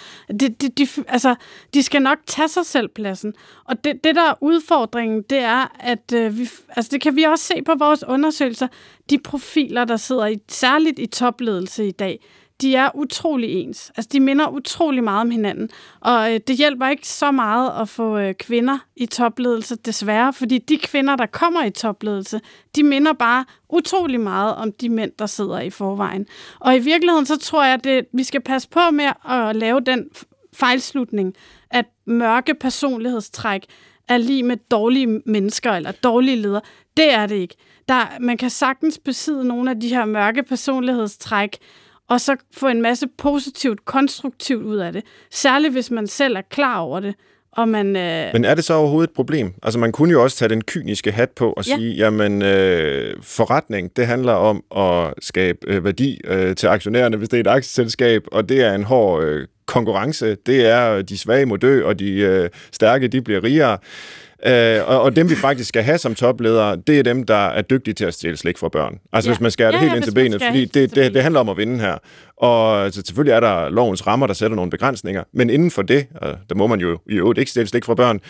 De, 0.41 0.49
de, 0.49 0.69
de, 0.69 0.87
altså, 1.09 1.35
de 1.75 1.83
skal 1.83 2.03
nok 2.03 2.19
tage 2.27 2.49
sig 2.49 2.67
selv 2.67 2.89
pladsen, 2.89 3.33
og 3.65 3.85
det, 3.85 4.05
det 4.05 4.15
der 4.15 4.34
er 4.35 4.47
udfordringen, 4.47 5.23
det 5.31 5.39
er, 5.39 5.77
at 5.81 6.13
øh, 6.15 6.39
vi, 6.39 6.49
altså, 6.69 6.89
det 6.93 7.01
kan 7.01 7.17
vi 7.17 7.23
også 7.23 7.45
se 7.45 7.63
på 7.63 7.75
vores 7.79 8.05
undersøgelser, 8.05 8.69
de 9.11 9.19
profiler, 9.19 9.85
der 9.85 9.97
sidder 9.97 10.27
i, 10.27 10.39
særligt 10.49 10.99
i 10.99 11.07
topledelse 11.07 11.89
i 11.89 11.91
dag, 11.91 12.21
de 12.61 12.75
er 12.75 12.91
utrolig 12.95 13.51
ens. 13.51 13.93
Altså, 13.97 14.09
de 14.13 14.21
minder 14.21 14.49
utrolig 14.49 15.05
meget 15.05 15.21
om 15.21 15.31
hinanden. 15.31 15.71
Og 16.01 16.35
øh, 16.35 16.41
det 16.47 16.57
hjælper 16.57 16.89
ikke 16.89 17.09
så 17.09 17.31
meget 17.31 17.81
at 17.81 17.89
få 17.89 18.19
øh, 18.19 18.35
kvinder 18.35 18.79
i 18.97 19.07
topledelse, 19.07 19.77
desværre, 19.77 20.33
fordi 20.33 20.59
de 20.59 20.79
kvinder, 20.79 21.17
der 21.17 21.27
kommer 21.27 21.65
i 21.65 21.71
topledelse, 21.71 22.41
de 22.77 22.83
minder 22.83 23.13
bare 23.13 23.45
utrolig 23.69 24.21
meget 24.21 24.55
om 24.55 24.73
de 24.73 24.89
mænd, 24.89 25.13
der 25.19 25.27
sidder 25.27 25.61
i 25.61 25.71
forvejen. 25.71 26.27
Og 26.61 26.77
i 26.77 26.79
virkeligheden, 26.79 27.27
så 27.27 27.39
tror 27.39 27.65
jeg, 27.65 27.87
at 27.87 28.07
vi 28.13 28.25
skal 28.25 28.41
passe 28.41 28.69
på 28.69 28.91
med 28.93 29.09
at 29.31 29.57
lave 29.57 29.81
den 29.81 30.09
fejlslutning, 30.55 31.35
at 31.71 31.85
mørke 32.07 32.55
personlighedstræk 32.55 33.67
er 34.09 34.17
lige 34.17 34.43
med 34.43 34.57
dårlige 34.71 35.21
mennesker 35.27 35.73
eller 35.73 35.93
dårlige 35.93 36.37
ledere. 36.37 36.61
Det 36.97 37.15
er 37.15 37.27
det 37.27 37.35
ikke. 37.35 37.55
Der, 37.89 38.19
man 38.21 38.37
kan 38.37 38.51
sagtens 38.51 38.99
besidde 38.99 39.45
nogle 39.45 39.71
af 39.71 39.81
de 39.81 39.89
her 39.89 40.05
mørke 40.05 40.43
personlighedstræk, 40.43 41.59
og 42.09 42.21
så 42.21 42.37
få 42.53 42.69
en 42.69 42.83
masse 42.83 43.07
positivt, 43.19 43.85
konstruktivt 43.85 44.63
ud 44.63 44.77
af 44.77 44.93
det. 44.93 45.05
Særligt 45.31 45.73
hvis 45.73 45.91
man 45.91 46.07
selv 46.07 46.37
er 46.37 46.43
klar 46.51 46.79
over 46.79 47.01
det. 47.01 47.15
Og 47.57 47.69
man, 47.69 47.97
øh... 47.97 48.33
Men 48.33 48.45
er 48.45 48.55
det 48.55 48.65
så 48.65 48.75
overhovedet 48.75 49.11
et 49.11 49.15
problem? 49.15 49.55
Altså 49.63 49.79
man 49.79 49.93
kunne 49.93 50.13
jo 50.13 50.23
også 50.23 50.37
tage 50.37 50.49
den 50.49 50.65
kyniske 50.65 51.13
hat 51.13 51.31
på 51.31 51.53
og 51.53 51.67
ja. 51.67 51.77
sige, 51.77 51.95
jamen 51.95 52.43
øh, 52.43 53.17
forretning, 53.23 53.97
det 53.97 54.07
handler 54.07 54.33
om 54.33 54.65
at 54.77 55.15
skabe 55.25 55.59
øh, 55.67 55.85
værdi 55.85 56.21
øh, 56.25 56.57
til 56.57 56.67
aktionærerne, 56.67 57.17
hvis 57.17 57.29
det 57.29 57.37
er 57.37 57.41
et 57.41 57.57
aktieselskab, 57.57 58.23
og 58.33 58.49
det 58.49 58.61
er 58.61 58.75
en 58.75 58.85
hård 58.85 59.25
øh, 59.25 59.47
konkurrence. 59.67 60.37
Det 60.47 60.67
er, 60.67 60.91
øh, 60.91 61.05
de 61.05 61.19
svage 61.19 61.47
må 61.47 61.57
dø, 61.57 61.85
og 61.85 61.99
de 61.99 62.13
øh, 62.13 62.51
stærke, 62.73 63.09
de 63.09 63.23
bliver 63.23 63.45
rigere. 63.45 63.79
Øh, 64.47 64.89
og, 64.89 65.01
og 65.01 65.17
dem, 65.17 65.31
vi 65.31 65.35
faktisk 65.35 65.69
skal 65.69 65.83
have 65.83 65.99
som 65.99 66.15
topledere, 66.15 66.77
det 66.77 66.99
er 66.99 67.03
dem, 67.03 67.27
der 67.27 67.47
er 67.47 67.63
dygtige 67.63 67.95
til 67.95 68.05
at 68.05 68.15
stjæle 68.15 68.37
slik 68.37 68.59
fra 68.59 68.69
børn. 68.69 68.99
Altså 69.13 69.31
ja. 69.31 69.35
hvis 69.35 69.41
man 69.41 69.51
skærer 69.51 69.71
det 69.71 69.77
ja, 69.77 69.81
helt 69.81 69.93
ja, 69.93 69.97
ind 69.97 70.05
til 70.05 70.15
benet, 70.15 70.43
fordi 70.43 70.65
det, 70.65 70.95
det, 70.95 71.15
det 71.15 71.23
handler 71.23 71.41
om 71.41 71.49
at 71.49 71.57
vinde 71.57 71.81
her. 71.81 71.99
Og 72.37 72.85
altså, 72.85 73.03
selvfølgelig 73.07 73.33
er 73.33 73.41
der 73.41 73.69
lovens 73.69 74.07
rammer, 74.07 74.27
der 74.27 74.35
sætter 74.35 74.57
nogle 74.57 74.71
begrænsninger, 74.71 75.23
men 75.33 75.51
inden 75.51 75.71
for 75.71 75.83
det, 75.83 76.07
og 76.15 76.37
der 76.49 76.55
må 76.55 76.67
man 76.67 76.81
jo 76.81 76.99
i 77.07 77.15
øvrigt 77.15 77.39
ikke 77.39 77.51
stjæle 77.51 77.67
slik 77.67 77.85
fra 77.85 77.95
børn, 77.95 78.21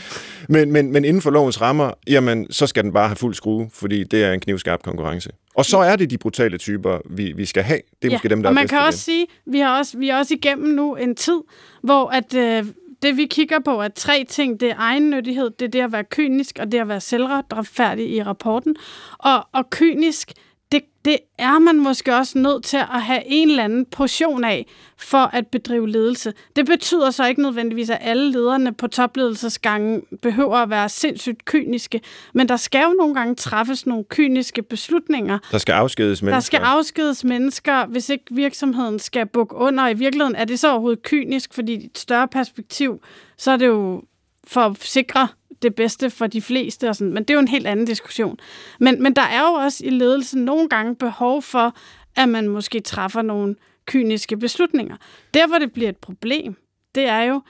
men, 0.49 0.73
men, 0.73 0.93
men 0.93 1.05
inden 1.05 1.23
for 1.23 1.31
lovens 1.31 1.61
rammer, 1.61 1.91
jamen, 2.07 2.53
så 2.53 2.67
skal 2.67 2.85
den 2.85 2.93
bare 2.93 3.09
have 3.09 3.17
fuld 3.17 3.35
skrue, 3.35 3.71
fordi 3.73 4.05
det 4.05 4.25
er 4.25 4.33
en 4.33 4.41
knivskarp 4.41 4.83
konkurrence. 4.83 5.31
Og 5.55 5.65
så 5.65 5.79
er 5.79 5.97
det 5.97 6.11
de 6.11 6.19
brutale 6.19 6.59
typer, 6.59 6.99
vi, 7.11 7.33
vi 7.37 7.45
skal 7.45 7.63
have. 7.63 7.81
Det 8.03 8.09
er 8.09 8.11
ja, 8.11 8.15
måske 8.15 8.29
dem, 8.29 8.43
der 8.43 8.49
og 8.49 8.55
man 8.55 8.65
er 8.65 8.69
kan 8.69 8.79
også 8.79 8.99
sige, 8.99 9.27
vi 9.47 9.59
har 9.59 9.79
også, 9.79 9.99
vi 9.99 10.09
er 10.09 10.17
også 10.17 10.35
igennem 10.35 10.75
nu 10.75 10.95
en 10.95 11.17
tid, 11.17 11.41
hvor 11.83 12.07
at, 12.07 12.35
øh, 12.35 12.65
det 13.03 13.17
vi 13.17 13.27
kigger 13.27 13.59
på 13.59 13.81
er 13.81 13.89
tre 13.89 14.25
ting. 14.25 14.61
Det 14.61 14.71
er 14.71 14.77
egennyttighed, 14.79 15.51
det 15.51 15.65
er 15.65 15.71
det 15.71 15.81
at 15.81 15.93
være 15.93 16.05
kynisk, 16.05 16.59
og 16.61 16.73
det 16.73 16.81
at 16.81 16.89
være 16.89 17.01
selvretfærdig 17.01 18.11
i 18.11 18.23
rapporten. 18.23 18.77
Og, 19.19 19.47
og 19.53 19.71
kynisk, 19.71 20.33
det, 20.75 20.85
det 21.05 21.19
er 21.39 21.59
man 21.59 21.81
måske 21.81 22.17
også 22.17 22.39
nødt 22.39 22.65
til 22.65 22.77
at 22.77 23.03
have 23.03 23.23
en 23.27 23.51
eller 23.51 23.65
anden 23.65 23.87
portion 23.87 24.45
af 24.45 24.67
for 24.97 25.19
at 25.19 25.47
bedrive 25.47 25.89
ledelse. 25.89 26.33
Det 26.57 26.67
betyder 26.67 27.11
så 27.11 27.27
ikke 27.27 27.43
nødvendigvis, 27.43 27.91
at 27.91 27.99
alle 28.01 28.33
lederne 28.33 28.73
på 28.73 28.87
topledelsesgangen 28.87 30.03
behøver 30.23 30.57
at 30.57 30.71
være 30.71 30.89
sindssygt 30.89 31.45
kyniske, 31.45 32.01
men 32.35 32.49
der 32.49 32.57
skal 32.57 32.83
jo 32.83 32.95
nogle 32.99 33.15
gange 33.15 33.35
træffes 33.35 33.87
nogle 33.87 34.05
kyniske 34.05 34.63
beslutninger. 34.63 35.39
Der 35.53 35.59
skal 35.59 35.73
afskedes 35.73 36.23
mennesker. 36.23 36.37
Der 36.37 36.41
skal 36.41 36.59
afskedes 36.59 37.25
mennesker, 37.25 37.87
hvis 37.87 38.09
ikke 38.09 38.25
virksomheden 38.31 38.99
skal 38.99 39.27
bukke 39.27 39.57
under. 39.57 39.89
I 39.89 39.95
virkeligheden 39.95 40.37
er 40.37 40.45
det 40.45 40.59
så 40.59 40.71
overhovedet 40.71 41.03
kynisk, 41.03 41.55
fordi 41.55 41.73
i 41.75 41.85
et 41.85 41.99
større 41.99 42.29
perspektiv, 42.29 43.03
så 43.39 43.51
er 43.51 43.57
det 43.57 43.67
jo 43.67 44.03
for 44.47 44.61
at 44.61 44.77
sikre 44.81 45.29
det 45.65 45.75
bedste 45.75 46.11
for 46.11 46.27
de 46.27 46.43
fleste, 46.43 46.89
og 46.89 46.97
sådan, 46.97 47.13
men 47.13 47.23
det 47.23 47.31
er 47.31 47.35
jo 47.35 47.41
en 47.41 47.49
helt 47.49 47.67
anden 47.67 47.87
diskussion. 47.87 48.39
Men, 48.81 49.03
men 49.03 49.17
der 49.17 49.23
er 49.23 49.41
jo 49.41 49.53
også 49.53 49.85
i 49.87 49.91
ledelsen 49.91 50.45
nogle 50.45 50.69
gange 50.69 50.97
behov 50.97 51.43
for, 51.43 51.77
at 52.17 52.29
man 52.29 52.49
måske 52.49 52.81
træffer 52.81 53.23
nogle 53.23 53.57
kyniske 53.87 54.37
beslutninger. 54.37 54.97
Der, 55.35 55.47
hvor 55.47 55.59
det 55.59 55.73
bliver 55.73 55.89
et 55.89 55.97
problem, 55.97 56.57
det 56.95 57.05
er 57.09 57.23
jo, 57.23 57.43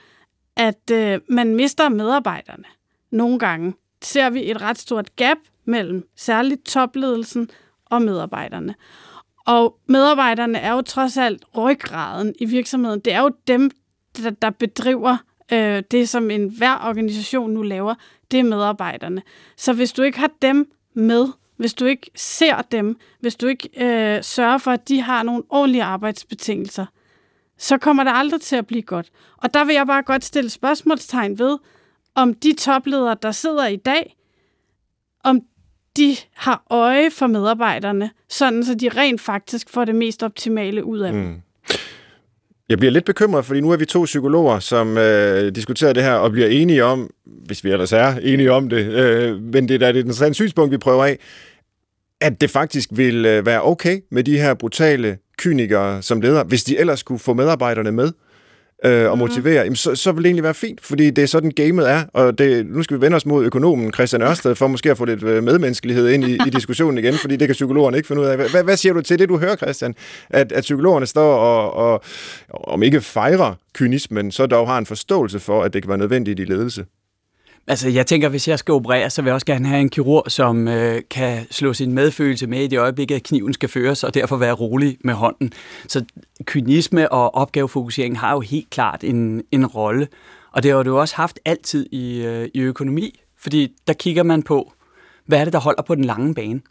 at 0.55 0.91
øh, 0.91 1.19
man 1.29 1.55
mister 1.55 1.89
medarbejderne. 1.89 2.63
Nogle 3.11 3.39
gange 3.39 3.73
ser 4.01 4.29
vi 4.29 4.51
et 4.51 4.61
ret 4.61 4.77
stort 4.77 5.15
gap 5.15 5.37
mellem 5.65 6.07
særligt 6.15 6.65
topledelsen 6.65 7.49
og 7.85 8.01
medarbejderne. 8.01 8.75
Og 9.45 9.79
medarbejderne 9.87 10.57
er 10.57 10.73
jo 10.73 10.81
trods 10.81 11.17
alt 11.17 11.45
ryggraden 11.57 12.33
i 12.39 12.45
virksomheden. 12.45 12.99
Det 12.99 13.13
er 13.13 13.21
jo 13.21 13.31
dem, 13.47 13.71
der, 14.17 14.29
der 14.29 14.49
bedriver 14.49 15.17
øh, 15.53 15.83
det, 15.91 16.09
som 16.09 16.31
en 16.31 16.49
hver 16.57 16.87
organisation 16.87 17.51
nu 17.51 17.61
laver, 17.61 17.95
det 18.31 18.39
er 18.39 18.43
medarbejderne. 18.43 19.21
Så 19.57 19.73
hvis 19.73 19.93
du 19.93 20.01
ikke 20.01 20.19
har 20.19 20.31
dem 20.41 20.71
med, 20.93 21.27
hvis 21.57 21.73
du 21.73 21.85
ikke 21.85 22.11
ser 22.15 22.61
dem, 22.61 22.97
hvis 23.19 23.35
du 23.35 23.47
ikke 23.47 23.69
øh, 23.77 24.23
sørger 24.23 24.57
for, 24.57 24.71
at 24.71 24.89
de 24.89 25.01
har 25.01 25.23
nogle 25.23 25.43
ordentlige 25.49 25.83
arbejdsbetingelser, 25.83 26.85
så 27.57 27.77
kommer 27.77 28.03
det 28.03 28.11
aldrig 28.15 28.41
til 28.41 28.55
at 28.55 28.67
blive 28.67 28.81
godt. 28.81 29.11
Og 29.37 29.53
der 29.53 29.63
vil 29.65 29.75
jeg 29.75 29.87
bare 29.87 30.03
godt 30.03 30.25
stille 30.25 30.49
spørgsmålstegn 30.49 31.39
ved, 31.39 31.57
om 32.15 32.33
de 32.33 32.53
topledere, 32.53 33.15
der 33.21 33.31
sidder 33.31 33.67
i 33.67 33.75
dag, 33.75 34.17
om 35.23 35.41
de 35.97 36.15
har 36.33 36.63
øje 36.69 37.11
for 37.11 37.27
medarbejderne, 37.27 38.11
sådan 38.29 38.63
så 38.63 38.75
de 38.75 38.89
rent 38.89 39.21
faktisk 39.21 39.69
får 39.69 39.85
det 39.85 39.95
mest 39.95 40.23
optimale 40.23 40.85
ud 40.85 40.99
af 40.99 41.13
dem. 41.13 41.21
Mm. 41.21 41.41
Jeg 42.69 42.77
bliver 42.77 42.91
lidt 42.91 43.05
bekymret, 43.05 43.45
fordi 43.45 43.61
nu 43.61 43.71
er 43.71 43.77
vi 43.77 43.85
to 43.85 44.03
psykologer, 44.03 44.59
som 44.59 44.97
øh, 44.97 45.55
diskuterer 45.55 45.93
det 45.93 46.03
her 46.03 46.13
og 46.13 46.31
bliver 46.31 46.47
enige 46.47 46.83
om, 46.83 47.09
hvis 47.25 47.63
vi 47.63 47.71
ellers 47.71 47.93
er 47.93 48.15
enige 48.21 48.51
om 48.51 48.69
det, 48.69 48.85
øh, 48.85 49.41
men 49.41 49.69
det 49.69 49.83
er 49.83 49.91
da 49.91 49.99
et 50.27 50.35
synspunkt, 50.35 50.71
vi 50.71 50.77
prøver 50.77 51.05
af, 51.05 51.19
at 52.21 52.41
det 52.41 52.49
faktisk 52.49 52.89
vil 52.91 53.25
øh, 53.25 53.45
være 53.45 53.61
okay 53.63 53.99
med 54.11 54.23
de 54.23 54.37
her 54.37 54.53
brutale 54.53 55.17
kynikere 55.37 56.01
som 56.01 56.21
ledere, 56.21 56.43
hvis 56.43 56.63
de 56.63 56.77
ellers 56.77 57.03
kunne 57.03 57.19
få 57.19 57.33
medarbejderne 57.33 57.91
med 57.91 58.11
øh, 58.85 59.09
og 59.09 59.17
mhm. 59.17 59.19
motivere, 59.19 59.63
jamen, 59.63 59.75
så, 59.75 59.95
så 59.95 60.11
vil 60.11 60.23
det 60.23 60.27
egentlig 60.27 60.43
være 60.43 60.53
fint, 60.53 60.81
fordi 60.81 61.09
det 61.09 61.21
er 61.21 61.27
sådan 61.27 61.51
gamet 61.51 61.89
er, 61.89 62.03
og 62.13 62.37
det, 62.37 62.65
nu 62.65 62.83
skal 62.83 62.97
vi 62.97 63.01
vende 63.01 63.15
os 63.15 63.25
mod 63.25 63.45
økonomen 63.45 63.93
Christian 63.93 64.21
Ørsted, 64.21 64.55
for 64.55 64.67
måske 64.67 64.91
at 64.91 64.97
få 64.97 65.05
lidt 65.05 65.23
øh, 65.23 65.43
medmenneskelighed 65.43 66.09
ind 66.09 66.23
i, 66.23 66.33
i 66.33 66.49
diskussionen 66.57 66.97
igen, 66.97 67.13
fordi 67.13 67.35
det 67.35 67.47
kan 67.47 67.53
psykologerne 67.53 67.97
ikke 67.97 68.07
finde 68.07 68.21
ud 68.21 68.27
af. 68.27 68.37
Hvad, 68.49 68.63
hvad 68.63 68.77
siger 68.77 68.93
du 68.93 69.01
til 69.01 69.19
det, 69.19 69.29
du 69.29 69.37
hører, 69.37 69.55
Christian? 69.55 69.95
At, 70.29 70.51
at 70.51 70.61
psykologerne 70.61 71.05
står 71.05 71.35
og, 71.35 71.73
og, 71.73 72.03
om 72.49 72.83
ikke 72.83 73.01
fejrer 73.01 73.53
kynismen, 73.73 74.31
så 74.31 74.45
dog 74.45 74.67
har 74.67 74.77
en 74.77 74.85
forståelse 74.85 75.39
for, 75.39 75.63
at 75.63 75.73
det 75.73 75.81
kan 75.81 75.89
være 75.89 75.97
nødvendigt 75.97 76.39
i 76.39 76.43
ledelse. 76.43 76.85
Altså, 77.67 77.89
jeg 77.89 78.07
tænker, 78.07 78.29
hvis 78.29 78.47
jeg 78.47 78.59
skal 78.59 78.71
operere, 78.71 79.09
så 79.09 79.21
vil 79.21 79.29
jeg 79.29 79.33
også 79.33 79.45
gerne 79.45 79.67
have 79.67 79.81
en 79.81 79.89
kirurg, 79.89 80.31
som 80.31 80.67
øh, 80.67 81.01
kan 81.09 81.47
slå 81.51 81.73
sin 81.73 81.93
medfølelse 81.93 82.47
med 82.47 82.63
i 82.63 82.67
det 82.67 82.79
øjeblik, 82.79 83.11
at 83.11 83.23
kniven 83.23 83.53
skal 83.53 83.69
føres, 83.69 84.03
og 84.03 84.13
derfor 84.13 84.37
være 84.37 84.53
rolig 84.53 84.97
med 85.03 85.13
hånden. 85.13 85.53
Så 85.87 86.05
kynisme 86.43 87.11
og 87.11 87.35
opgavefokusering 87.35 88.19
har 88.19 88.33
jo 88.33 88.39
helt 88.39 88.69
klart 88.69 89.03
en, 89.03 89.43
en 89.51 89.65
rolle. 89.65 90.07
Og 90.51 90.63
det 90.63 90.71
har 90.71 90.83
du 90.83 90.97
også 90.97 91.15
haft 91.15 91.39
altid 91.45 91.85
i, 91.91 92.25
øh, 92.25 92.49
i 92.53 92.59
økonomi, 92.59 93.19
fordi 93.39 93.71
der 93.87 93.93
kigger 93.93 94.23
man 94.23 94.43
på, 94.43 94.73
hvad 95.25 95.39
er 95.39 95.43
det, 95.43 95.53
der 95.53 95.59
holder 95.59 95.83
på 95.83 95.95
den 95.95 96.05
lange 96.05 96.33
bane? 96.33 96.61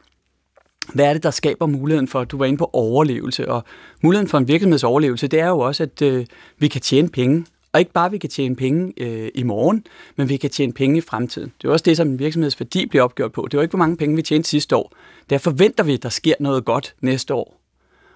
Hvad 0.95 1.05
er 1.05 1.13
det, 1.13 1.23
der 1.23 1.31
skaber 1.31 1.67
muligheden 1.67 2.09
for, 2.09 2.21
at 2.21 2.31
du 2.31 2.39
var 2.39 2.45
inde 2.45 2.59
på 2.59 2.71
overlevelse? 2.73 3.51
Og 3.51 3.65
muligheden 4.03 4.29
for 4.29 4.39
en 4.39 4.49
virksomheds 4.49 4.85
overlevelse, 4.85 5.27
det 5.27 5.41
er 5.41 5.49
jo 5.49 5.59
også, 5.59 5.83
at 5.83 6.03
øh, 6.03 6.27
vi 6.59 6.69
kan 6.69 6.81
tjene 6.81 7.09
penge 7.09 7.45
og 7.75 7.81
ikke 7.81 7.93
bare, 7.93 8.07
at 8.07 8.13
vi 8.13 8.19
kan 8.19 8.31
tjene 8.31 8.57
penge 8.57 8.93
øh, 8.97 9.31
i 9.35 9.43
morgen, 9.43 9.87
men 10.17 10.29
vi 10.29 10.37
kan 10.37 10.51
tjene 10.51 10.73
penge 10.73 10.99
i 10.99 11.01
fremtiden. 11.01 11.53
Det 11.63 11.69
er 11.69 11.73
også 11.73 11.83
det, 11.83 11.97
som 11.97 12.09
en 12.09 12.19
virksomheds 12.19 12.61
værdi 12.61 12.87
bliver 12.87 13.03
opgjort 13.03 13.33
på. 13.33 13.43
Det 13.51 13.55
er 13.55 13.59
jo 13.59 13.63
ikke, 13.63 13.73
hvor 13.73 13.79
mange 13.79 13.97
penge 13.97 14.17
vi 14.17 14.23
tjente 14.23 14.49
sidste 14.49 14.77
år. 14.77 14.93
Der 15.31 15.39
forventer 15.39 15.85
vi, 15.85 15.95
at 15.95 16.03
der 16.03 16.09
sker 16.09 16.35
noget 16.41 16.65
godt 16.65 16.95
næste 17.01 17.35
år. 17.35 17.61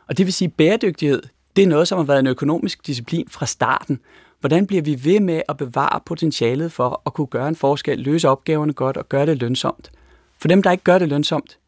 Og 0.08 0.18
det 0.18 0.26
vil 0.26 0.32
sige, 0.32 0.46
at 0.46 0.52
bæredygtighed, 0.52 1.22
det 1.56 1.62
er 1.62 1.68
noget, 1.68 1.88
som 1.88 1.98
har 1.98 2.04
været 2.04 2.18
en 2.18 2.26
økonomisk 2.26 2.86
disciplin 2.86 3.28
fra 3.30 3.46
starten. 3.46 4.00
Hvordan 4.40 4.66
bliver 4.66 4.82
vi 4.82 5.04
ved 5.04 5.20
med 5.20 5.42
at 5.48 5.56
bevare 5.56 6.00
potentialet 6.06 6.72
for 6.72 7.02
at 7.06 7.14
kunne 7.14 7.26
gøre 7.26 7.48
en 7.48 7.56
forskel, 7.56 7.98
løse 7.98 8.28
opgaverne 8.28 8.72
godt 8.72 8.96
og 8.96 9.08
gøre 9.08 9.26
det 9.26 9.40
lønsomt? 9.40 9.90
For 10.40 10.48
dem, 10.48 10.62
der 10.62 10.70
ikke 10.70 10.84
gør 10.84 10.98
det 10.98 11.08
lønsomt, 11.08 11.58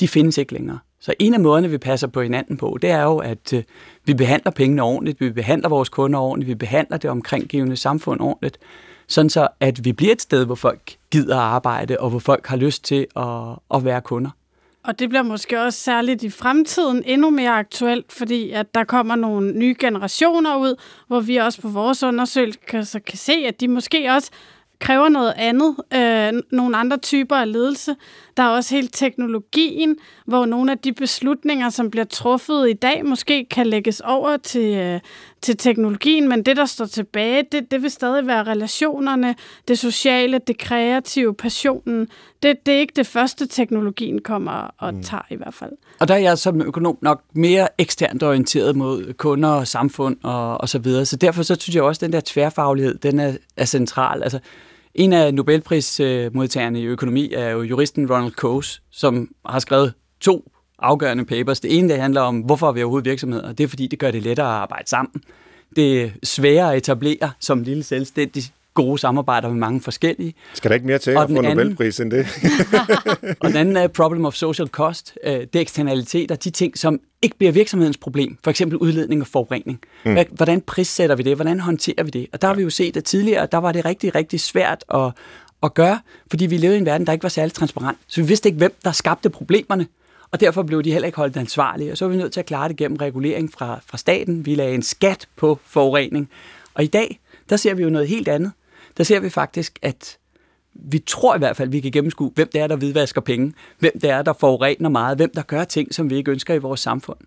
de 0.00 0.08
findes 0.08 0.38
ikke 0.38 0.52
længere. 0.52 0.78
Så 1.00 1.14
en 1.18 1.34
af 1.34 1.40
måderne, 1.40 1.70
vi 1.70 1.78
passer 1.78 2.06
på 2.06 2.22
hinanden 2.22 2.56
på, 2.56 2.78
det 2.82 2.90
er 2.90 3.02
jo, 3.02 3.18
at 3.18 3.52
øh, 3.52 3.62
vi 4.04 4.14
behandler 4.14 4.50
pengene 4.50 4.82
ordentligt, 4.82 5.20
vi 5.20 5.30
behandler 5.30 5.68
vores 5.68 5.88
kunder 5.88 6.18
ordentligt, 6.18 6.48
vi 6.48 6.54
behandler 6.54 6.96
det 6.96 7.10
omkringgivende 7.10 7.76
samfund 7.76 8.20
ordentligt, 8.20 8.58
sådan 9.08 9.30
så 9.30 9.48
at 9.60 9.84
vi 9.84 9.92
bliver 9.92 10.12
et 10.12 10.22
sted, 10.22 10.46
hvor 10.46 10.54
folk 10.54 10.96
gider 11.10 11.36
at 11.36 11.42
arbejde, 11.42 12.00
og 12.00 12.10
hvor 12.10 12.18
folk 12.18 12.46
har 12.46 12.56
lyst 12.56 12.84
til 12.84 13.06
at, 13.16 13.24
at 13.74 13.84
være 13.84 14.00
kunder. 14.00 14.30
Og 14.84 14.98
det 14.98 15.08
bliver 15.08 15.22
måske 15.22 15.62
også 15.62 15.78
særligt 15.78 16.22
i 16.22 16.30
fremtiden 16.30 17.02
endnu 17.06 17.30
mere 17.30 17.50
aktuelt, 17.50 18.12
fordi 18.12 18.50
at 18.50 18.74
der 18.74 18.84
kommer 18.84 19.16
nogle 19.16 19.52
nye 19.52 19.74
generationer 19.78 20.56
ud, 20.56 20.74
hvor 21.06 21.20
vi 21.20 21.36
også 21.36 21.60
på 21.60 21.68
vores 21.68 22.02
undersøgelser 22.02 22.98
kan 22.98 23.18
se, 23.18 23.32
at 23.32 23.60
de 23.60 23.68
måske 23.68 24.10
også 24.10 24.30
kræver 24.78 25.08
noget 25.08 25.34
andet, 25.36 25.76
øh, 25.94 26.42
nogle 26.52 26.76
andre 26.76 26.96
typer 26.96 27.36
af 27.36 27.52
ledelse. 27.52 27.96
Der 28.36 28.42
er 28.42 28.48
også 28.48 28.74
helt 28.74 28.94
teknologien, 28.94 29.96
hvor 30.26 30.46
nogle 30.46 30.72
af 30.72 30.78
de 30.78 30.92
beslutninger, 30.92 31.70
som 31.70 31.90
bliver 31.90 32.04
truffet 32.04 32.70
i 32.70 32.72
dag, 32.72 33.06
måske 33.06 33.46
kan 33.50 33.66
lægges 33.66 34.00
over 34.00 34.36
til, 34.36 34.74
øh, 34.74 35.00
til 35.42 35.56
teknologien, 35.56 36.28
men 36.28 36.42
det, 36.42 36.56
der 36.56 36.64
står 36.64 36.84
tilbage, 36.84 37.44
det, 37.52 37.70
det 37.70 37.82
vil 37.82 37.90
stadig 37.90 38.26
være 38.26 38.42
relationerne, 38.44 39.34
det 39.68 39.78
sociale, 39.78 40.40
det 40.46 40.58
kreative, 40.58 41.34
passionen, 41.34 42.08
det, 42.42 42.66
det 42.66 42.74
er 42.74 42.78
ikke 42.78 42.92
det 42.96 43.06
første, 43.06 43.46
teknologien 43.46 44.20
kommer 44.22 44.70
og 44.78 44.94
mm. 44.94 45.02
tager 45.02 45.22
i 45.30 45.36
hvert 45.36 45.54
fald. 45.54 45.72
Og 46.00 46.08
der 46.08 46.14
er 46.14 46.18
jeg 46.18 46.38
som 46.38 46.60
økonom 46.60 46.98
nok 47.02 47.22
mere 47.34 47.68
eksternt 47.78 48.22
orienteret 48.22 48.76
mod 48.76 49.12
kunder 49.12 49.48
og 49.48 49.68
samfund 49.68 50.16
og, 50.22 50.60
og 50.60 50.68
så 50.68 50.78
videre. 50.78 51.04
Så 51.04 51.16
derfor 51.16 51.42
så 51.42 51.56
synes 51.60 51.76
jeg 51.76 51.82
også, 51.82 51.98
at 51.98 52.00
den 52.00 52.12
der 52.12 52.20
tværfaglighed, 52.24 52.98
den 52.98 53.18
er, 53.18 53.32
er 53.56 53.64
central. 53.64 54.22
Altså, 54.22 54.38
en 54.94 55.12
af 55.12 55.34
Nobelprismodtagerne 55.34 56.80
i 56.80 56.84
økonomi 56.84 57.32
er 57.32 57.48
jo 57.48 57.62
juristen 57.62 58.10
Ronald 58.12 58.32
Coase, 58.32 58.80
som 58.90 59.28
har 59.46 59.58
skrevet 59.58 59.94
to 60.20 60.52
afgørende 60.78 61.24
papers. 61.24 61.60
Det 61.60 61.78
ene 61.78 61.88
det 61.88 62.00
handler 62.00 62.20
om, 62.20 62.38
hvorfor 62.38 62.72
vi 62.72 62.82
overhovedet 62.82 63.10
virksomheder. 63.10 63.52
Det 63.52 63.64
er 63.64 63.68
fordi, 63.68 63.86
det 63.86 63.98
gør 63.98 64.10
det 64.10 64.22
lettere 64.22 64.46
at 64.46 64.52
arbejde 64.52 64.88
sammen. 64.88 65.22
Det 65.76 66.02
er 66.02 66.10
sværere 66.22 66.72
at 66.72 66.76
etablere 66.76 67.30
som 67.40 67.62
lille 67.62 67.82
selvstændig 67.82 68.42
gode 68.74 68.98
samarbejder 68.98 69.48
med 69.48 69.56
mange 69.56 69.80
forskellige. 69.80 70.34
Skal 70.54 70.68
der 70.68 70.74
ikke 70.74 70.86
mere 70.86 70.98
til 70.98 71.10
at 71.10 71.28
få 71.28 71.40
Nobelpris 71.42 72.00
end 72.00 72.10
det? 72.10 72.26
og 73.40 73.48
den 73.48 73.56
anden 73.56 73.76
er 73.76 73.88
problem 73.88 74.24
of 74.24 74.34
social 74.34 74.68
cost. 74.68 75.18
Øh, 75.24 75.32
det 75.32 75.56
er 75.56 75.60
eksternaliteter, 75.60 76.34
de 76.34 76.50
ting, 76.50 76.78
som 76.78 77.00
ikke 77.22 77.38
bliver 77.38 77.52
virksomhedens 77.52 77.96
problem. 77.96 78.38
For 78.44 78.50
eksempel 78.50 78.78
udledning 78.78 79.20
og 79.20 79.26
forurening. 79.26 79.80
Mm. 80.04 80.16
Hvordan 80.30 80.60
prissætter 80.60 81.16
vi 81.16 81.22
det? 81.22 81.36
Hvordan 81.36 81.60
håndterer 81.60 82.02
vi 82.02 82.10
det? 82.10 82.26
Og 82.32 82.42
der 82.42 82.48
har 82.48 82.54
vi 82.54 82.62
jo 82.62 82.70
set, 82.70 82.96
at 82.96 83.04
tidligere, 83.04 83.46
der 83.52 83.58
var 83.58 83.72
det 83.72 83.84
rigtig, 83.84 84.14
rigtig 84.14 84.40
svært 84.40 84.84
at, 84.94 85.12
at 85.62 85.74
gøre, 85.74 85.98
fordi 86.30 86.46
vi 86.46 86.56
levede 86.56 86.76
i 86.76 86.80
en 86.80 86.86
verden, 86.86 87.06
der 87.06 87.12
ikke 87.12 87.22
var 87.22 87.28
særlig 87.28 87.52
transparent. 87.52 87.98
Så 88.06 88.20
vi 88.20 88.26
vidste 88.26 88.48
ikke, 88.48 88.58
hvem 88.58 88.74
der 88.84 88.92
skabte 88.92 89.30
problemerne. 89.30 89.86
Og 90.30 90.40
derfor 90.40 90.62
blev 90.62 90.82
de 90.82 90.92
heller 90.92 91.06
ikke 91.06 91.16
holdt 91.16 91.36
ansvarlige. 91.36 91.92
Og 91.92 91.98
så 91.98 92.04
var 92.04 92.12
vi 92.12 92.18
nødt 92.18 92.32
til 92.32 92.40
at 92.40 92.46
klare 92.46 92.68
det 92.68 92.76
gennem 92.76 92.96
regulering 92.96 93.52
fra, 93.52 93.80
fra 93.86 93.98
staten. 93.98 94.46
Vi 94.46 94.54
lagde 94.54 94.74
en 94.74 94.82
skat 94.82 95.28
på 95.36 95.58
forurening. 95.64 96.30
Og 96.74 96.84
i 96.84 96.86
dag, 96.86 97.20
der 97.50 97.56
ser 97.56 97.74
vi 97.74 97.82
jo 97.82 97.90
noget 97.90 98.08
helt 98.08 98.28
andet 98.28 98.52
der 99.00 99.04
ser 99.04 99.20
vi 99.20 99.30
faktisk, 99.30 99.78
at 99.82 100.18
vi 100.74 100.98
tror 100.98 101.34
i 101.34 101.38
hvert 101.38 101.56
fald, 101.56 101.68
at 101.68 101.72
vi 101.72 101.80
kan 101.80 101.92
gennemskue, 101.92 102.32
hvem 102.34 102.48
det 102.52 102.60
er, 102.60 102.66
der 102.66 102.76
hvidvasker 102.76 103.20
penge, 103.20 103.54
hvem 103.78 103.92
det 104.00 104.10
er, 104.10 104.22
der 104.22 104.32
forurener 104.32 104.88
meget, 104.88 105.16
hvem 105.16 105.30
der 105.34 105.42
gør 105.42 105.64
ting, 105.64 105.94
som 105.94 106.10
vi 106.10 106.16
ikke 106.16 106.30
ønsker 106.30 106.54
i 106.54 106.58
vores 106.58 106.80
samfund. 106.80 107.18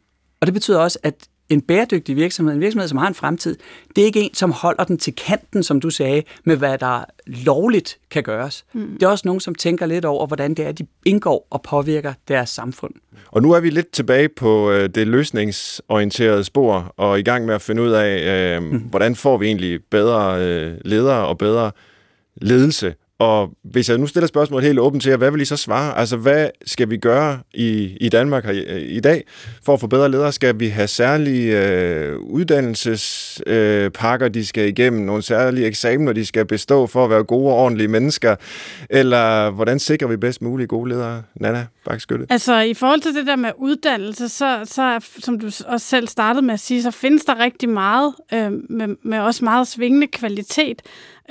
Og 0.42 0.48
det 0.48 0.54
betyder 0.54 0.80
også, 0.80 1.00
at 1.04 1.28
en 1.50 1.62
bæredygtig 1.62 2.16
virksomhed, 2.16 2.54
en 2.54 2.60
virksomhed, 2.60 2.88
som 2.88 2.98
har 2.98 3.08
en 3.08 3.14
fremtid, 3.14 3.58
det 3.96 4.02
er 4.02 4.06
ikke 4.06 4.22
en, 4.22 4.34
som 4.34 4.52
holder 4.52 4.84
den 4.84 4.98
til 4.98 5.16
kanten, 5.16 5.64
som 5.64 5.82
du 5.82 5.90
sagde, 5.90 6.24
med 6.44 6.58
hvad 6.58 6.78
der 6.78 7.06
lovligt 7.26 7.98
kan 8.12 8.24
gøres. 8.24 8.66
Mm. 8.74 8.94
Det 8.94 9.04
er 9.04 9.08
også 9.08 9.28
nogen, 9.28 9.42
som 9.42 9.56
tænker 9.56 9.86
lidt 9.86 10.06
over, 10.06 10.28
hvordan 10.28 10.54
det 10.54 10.66
er, 10.68 10.72
de 10.72 10.88
indgår 11.06 11.48
og 11.50 11.62
påvirker 11.62 12.14
deres 12.28 12.50
samfund. 12.50 12.94
Og 13.28 13.42
nu 13.42 13.52
er 13.52 13.60
vi 13.60 13.70
lidt 13.70 13.92
tilbage 13.92 14.30
på 14.30 14.72
øh, 14.72 14.90
det 14.90 15.08
løsningsorienterede 15.08 16.44
spor, 16.44 16.94
og 16.98 17.20
i 17.20 17.24
gang 17.24 17.46
med 17.46 17.56
at 17.56 17.62
finde 17.62 17.82
ud 17.82 17.92
af, 17.92 18.56
øh, 18.56 18.64
mm. 18.64 18.78
hvordan 18.80 19.16
får 19.16 19.38
vi 19.38 19.46
egentlig 19.46 19.80
bedre 19.92 20.46
øh, 20.46 20.78
ledere 20.86 21.28
og 21.28 21.38
bedre 21.38 21.72
ledelse. 22.36 22.96
Og 23.24 23.50
hvis 23.64 23.90
jeg 23.90 23.98
nu 23.98 24.08
stiller 24.08 24.28
spørgsmålet 24.28 24.68
helt 24.68 24.80
åbent 24.80 25.04
til 25.04 25.10
jer, 25.10 25.18
hvad 25.18 25.32
vil 25.32 25.42
I 25.42 25.46
så 25.46 25.58
svare? 25.58 25.98
Altså, 25.98 26.18
hvad 26.18 26.50
skal 26.66 26.90
vi 26.90 26.98
gøre 26.98 27.40
i, 27.54 27.98
i 28.02 28.10
Danmark 28.10 28.46
her 28.46 28.52
i, 28.52 28.86
i 28.86 29.00
dag 29.00 29.24
for 29.66 29.74
at 29.74 29.80
få 29.80 29.88
bedre 29.88 30.12
ledere? 30.12 30.32
Skal 30.32 30.60
vi 30.60 30.68
have 30.68 30.88
særlige 30.88 31.68
øh, 31.68 32.20
uddannelsespakker, 32.20 34.28
øh, 34.28 34.34
de 34.34 34.46
skal 34.46 34.68
igennem? 34.68 35.02
Nogle 35.02 35.22
særlige 35.22 35.68
eksamener, 35.68 36.14
de 36.14 36.26
skal 36.26 36.46
bestå 36.46 36.88
for 36.88 37.04
at 37.04 37.10
være 37.10 37.24
gode 37.24 37.54
og 37.54 37.60
ordentlige 37.60 37.88
mennesker? 37.88 38.36
Eller 38.90 39.50
hvordan 39.50 39.80
sikrer 39.80 40.08
vi 40.08 40.18
bedst 40.18 40.42
mulige 40.42 40.68
gode 40.68 40.90
ledere? 40.90 41.22
Nana 41.36 41.66
Bakskytte? 41.86 42.26
Altså, 42.30 42.60
i 42.60 42.74
forhold 42.74 43.02
til 43.02 43.16
det 43.16 43.28
der 43.28 43.36
med 43.36 43.52
uddannelse, 43.58 44.30
så, 44.30 44.62
så 44.64 45.00
som 45.20 45.40
du 45.40 45.46
også 45.46 45.88
selv 45.88 46.08
startede 46.08 46.46
med 46.46 46.54
at 46.54 46.60
sige, 46.60 46.84
så 46.84 46.92
findes 46.92 47.26
der 47.26 47.40
rigtig 47.40 47.70
meget, 47.70 48.14
øh, 48.34 48.52
med, 48.70 48.96
med 49.04 49.20
også 49.20 49.46
meget 49.46 49.68
svingende 49.68 50.08
kvalitet. 50.08 50.82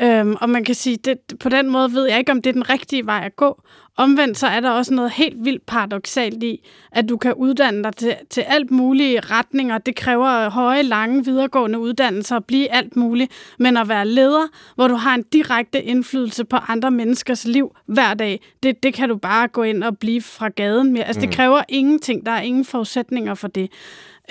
Øhm, 0.00 0.36
og 0.40 0.50
man 0.50 0.64
kan 0.64 0.74
sige, 0.74 0.96
det, 0.96 1.18
på 1.40 1.48
den 1.48 1.70
måde 1.70 1.92
ved 1.92 2.08
jeg 2.08 2.18
ikke, 2.18 2.32
om 2.32 2.42
det 2.42 2.50
er 2.50 2.54
den 2.54 2.70
rigtige 2.70 3.06
vej 3.06 3.22
at 3.24 3.36
gå. 3.36 3.62
Omvendt 3.96 4.38
så 4.38 4.46
er 4.46 4.60
der 4.60 4.70
også 4.70 4.94
noget 4.94 5.10
helt 5.10 5.44
vildt 5.44 5.66
paradoxalt 5.66 6.42
i, 6.42 6.68
at 6.92 7.08
du 7.08 7.16
kan 7.16 7.34
uddanne 7.34 7.84
dig 7.84 7.96
til, 7.96 8.16
til 8.30 8.40
alt 8.40 8.70
mulige 8.70 9.20
retninger. 9.20 9.78
Det 9.78 9.96
kræver 9.96 10.50
høje, 10.50 10.82
lange, 10.82 11.24
videregående 11.24 11.78
uddannelser 11.78 12.36
at 12.36 12.44
blive 12.44 12.72
alt 12.72 12.96
muligt. 12.96 13.32
Men 13.58 13.76
at 13.76 13.88
være 13.88 14.08
leder, 14.08 14.48
hvor 14.74 14.88
du 14.88 14.94
har 14.94 15.14
en 15.14 15.22
direkte 15.22 15.82
indflydelse 15.82 16.44
på 16.44 16.56
andre 16.56 16.90
menneskers 16.90 17.44
liv 17.44 17.76
hver 17.86 18.14
dag, 18.14 18.40
det, 18.62 18.82
det 18.82 18.94
kan 18.94 19.08
du 19.08 19.16
bare 19.16 19.48
gå 19.48 19.62
ind 19.62 19.84
og 19.84 19.98
blive 19.98 20.22
fra 20.22 20.48
gaden 20.48 20.92
med. 20.92 21.00
Altså 21.00 21.20
mm. 21.20 21.26
det 21.26 21.36
kræver 21.36 21.62
ingenting. 21.68 22.26
Der 22.26 22.32
er 22.32 22.40
ingen 22.40 22.64
forudsætninger 22.64 23.34
for 23.34 23.48
det. 23.48 23.70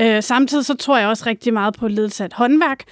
Øh, 0.01 0.24
samtidig 0.24 0.66
så 0.66 0.76
tror 0.76 0.97
jeg 0.97 1.07
også 1.07 1.24
rigtig 1.26 1.53
meget 1.53 1.74
på 1.74 1.88
ledelse 1.88 2.24
af 2.24 2.28
et 2.28 2.34
håndværk 2.34 2.84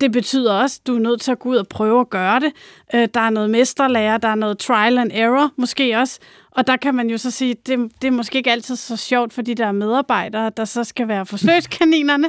det 0.00 0.12
betyder 0.12 0.52
også, 0.52 0.80
at 0.82 0.86
du 0.86 0.96
er 0.96 1.00
nødt 1.00 1.20
til 1.20 1.32
at 1.32 1.38
gå 1.38 1.48
ud 1.48 1.56
og 1.56 1.68
prøve 1.68 2.00
at 2.00 2.10
gøre 2.10 2.40
det. 2.40 2.52
Øh, 2.94 3.08
der 3.14 3.20
er 3.20 3.30
noget 3.30 3.50
mesterlærer, 3.50 4.18
der 4.18 4.28
er 4.28 4.34
noget 4.34 4.58
trial 4.58 4.98
and 4.98 5.10
error 5.14 5.52
måske 5.56 5.98
også. 5.98 6.18
Og 6.50 6.66
der 6.66 6.76
kan 6.76 6.94
man 6.94 7.10
jo 7.10 7.18
så 7.18 7.30
sige, 7.30 7.50
at 7.50 7.66
det, 7.66 7.92
det 8.02 8.08
er 8.08 8.12
måske 8.12 8.38
ikke 8.38 8.52
altid 8.52 8.76
så 8.76 8.96
sjovt 8.96 9.32
for 9.32 9.42
de 9.42 9.54
der 9.54 9.72
medarbejdere, 9.72 10.50
der 10.56 10.64
så 10.64 10.84
skal 10.84 11.08
være 11.08 11.26
forsøgskaninerne. 11.26 12.26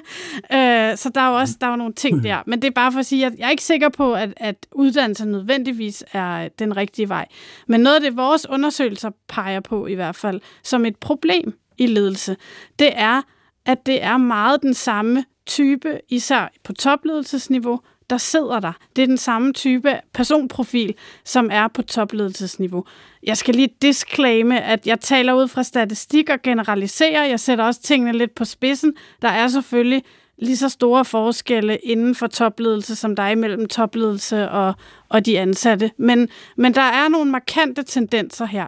Øh, 0.53 0.97
så 0.97 1.11
der 1.15 1.21
er 1.21 1.29
jo 1.29 1.35
også 1.35 1.55
der 1.61 1.67
er 1.67 1.71
jo 1.71 1.75
nogle 1.75 1.93
ting 1.93 2.23
der. 2.23 2.43
Men 2.45 2.61
det 2.61 2.67
er 2.67 2.71
bare 2.71 2.91
for 2.91 2.99
at 2.99 3.05
sige, 3.05 3.25
at 3.25 3.33
jeg 3.37 3.45
er 3.45 3.49
ikke 3.49 3.63
sikker 3.63 3.89
på, 3.89 4.13
at, 4.13 4.33
at 4.37 4.67
uddannelse 4.71 5.25
nødvendigvis 5.25 6.03
er 6.13 6.47
den 6.59 6.77
rigtige 6.77 7.09
vej. 7.09 7.27
Men 7.67 7.81
noget 7.81 7.95
af 7.95 8.01
det, 8.01 8.17
vores 8.17 8.49
undersøgelser 8.49 9.09
peger 9.27 9.59
på 9.59 9.87
i 9.87 9.93
hvert 9.93 10.15
fald, 10.15 10.41
som 10.63 10.85
et 10.85 10.97
problem 10.97 11.53
i 11.77 11.85
ledelse, 11.85 12.37
det 12.79 12.91
er, 12.95 13.21
at 13.65 13.85
det 13.85 14.03
er 14.03 14.17
meget 14.17 14.61
den 14.61 14.73
samme 14.73 15.25
type, 15.47 15.99
især 16.09 16.51
på 16.63 16.73
topledelsesniveau, 16.73 17.79
der 18.09 18.17
sidder 18.17 18.59
der. 18.59 18.73
Det 18.95 19.01
er 19.01 19.07
den 19.07 19.17
samme 19.17 19.53
type 19.53 19.99
personprofil, 20.13 20.95
som 21.23 21.49
er 21.51 21.67
på 21.67 21.81
topledelsesniveau. 21.81 22.85
Jeg 23.23 23.37
skal 23.37 23.55
lige 23.55 23.69
disclaime, 23.81 24.61
at 24.61 24.87
jeg 24.87 24.99
taler 24.99 25.33
ud 25.33 25.47
fra 25.47 25.63
statistik 25.63 26.29
og 26.29 26.41
generaliserer. 26.41 27.25
Jeg 27.25 27.39
sætter 27.39 27.65
også 27.65 27.81
tingene 27.81 28.17
lidt 28.17 28.35
på 28.35 28.45
spidsen. 28.45 28.93
Der 29.21 29.29
er 29.29 29.47
selvfølgelig 29.47 30.03
lige 30.37 30.57
så 30.57 30.69
store 30.69 31.05
forskelle 31.05 31.77
inden 31.77 32.15
for 32.15 32.27
topledelse, 32.27 32.95
som 32.95 33.15
der 33.15 33.23
er 33.23 33.29
imellem 33.29 33.67
topledelse 33.67 34.49
og, 34.49 34.73
og 35.09 35.25
de 35.25 35.39
ansatte. 35.39 35.91
Men, 35.97 36.29
men 36.55 36.73
der 36.73 36.81
er 36.81 37.09
nogle 37.09 37.31
markante 37.31 37.83
tendenser 37.83 38.45
her. 38.45 38.67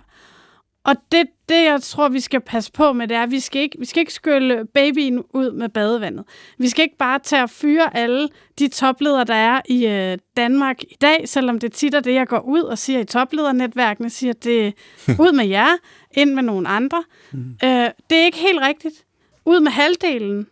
Og 0.84 0.95
det, 1.11 1.28
det, 1.50 1.64
jeg 1.64 1.82
tror, 1.82 2.10
vi 2.10 2.20
skal 2.20 2.41
passe 2.41 2.72
på 2.72 2.93
med, 2.93 3.08
det 3.08 3.18
er, 3.18 3.24
at 3.24 3.32
vi 3.32 3.39
skal 3.39 3.62
ikke, 3.62 3.80
vi 3.80 3.86
skal 3.86 4.00
ikke 4.00 4.14
skylle 4.14 4.66
babyen 4.66 5.24
ud 5.34 5.52
med 5.52 5.70
badevandet. 5.70 6.26
Vi 6.58 6.70
skal 6.70 6.84
ikke 6.84 6.98
bare 6.98 7.20
tage 7.20 7.43
og 7.43 7.50
fyre 7.50 7.98
alle 7.98 8.30
de 8.60 8.68
topledere, 8.68 9.24
der 9.24 9.34
er 9.34 9.62
i 9.70 9.88
øh, 9.88 10.18
Danmark 10.38 10.84
i 10.84 10.95
dag, 11.02 11.30
selvom 11.30 11.60
det 11.60 11.74
tit 11.74 11.93
er 11.93 12.00
det, 12.00 12.14
jeg 12.14 12.28
går 12.28 12.39
ud 12.39 12.62
og 12.62 12.78
siger 12.78 13.00
i 13.00 13.06
topledernetværkene, 13.06 14.10
siger, 14.10 14.34
det 14.34 14.74
ud 15.24 15.32
med 15.32 15.45
jer, 15.45 15.78
ind 16.12 16.34
med 16.34 16.43
nogle 16.43 16.68
andre. 16.68 17.04
Mm. 17.32 17.58
Øh, 17.64 17.89
det 18.10 18.18
er 18.18 18.26
ikke 18.26 18.38
helt 18.38 18.62
rigtigt. 18.62 19.06
Ud 19.45 19.60
med 19.60 19.72
halvdelen, 19.72 20.48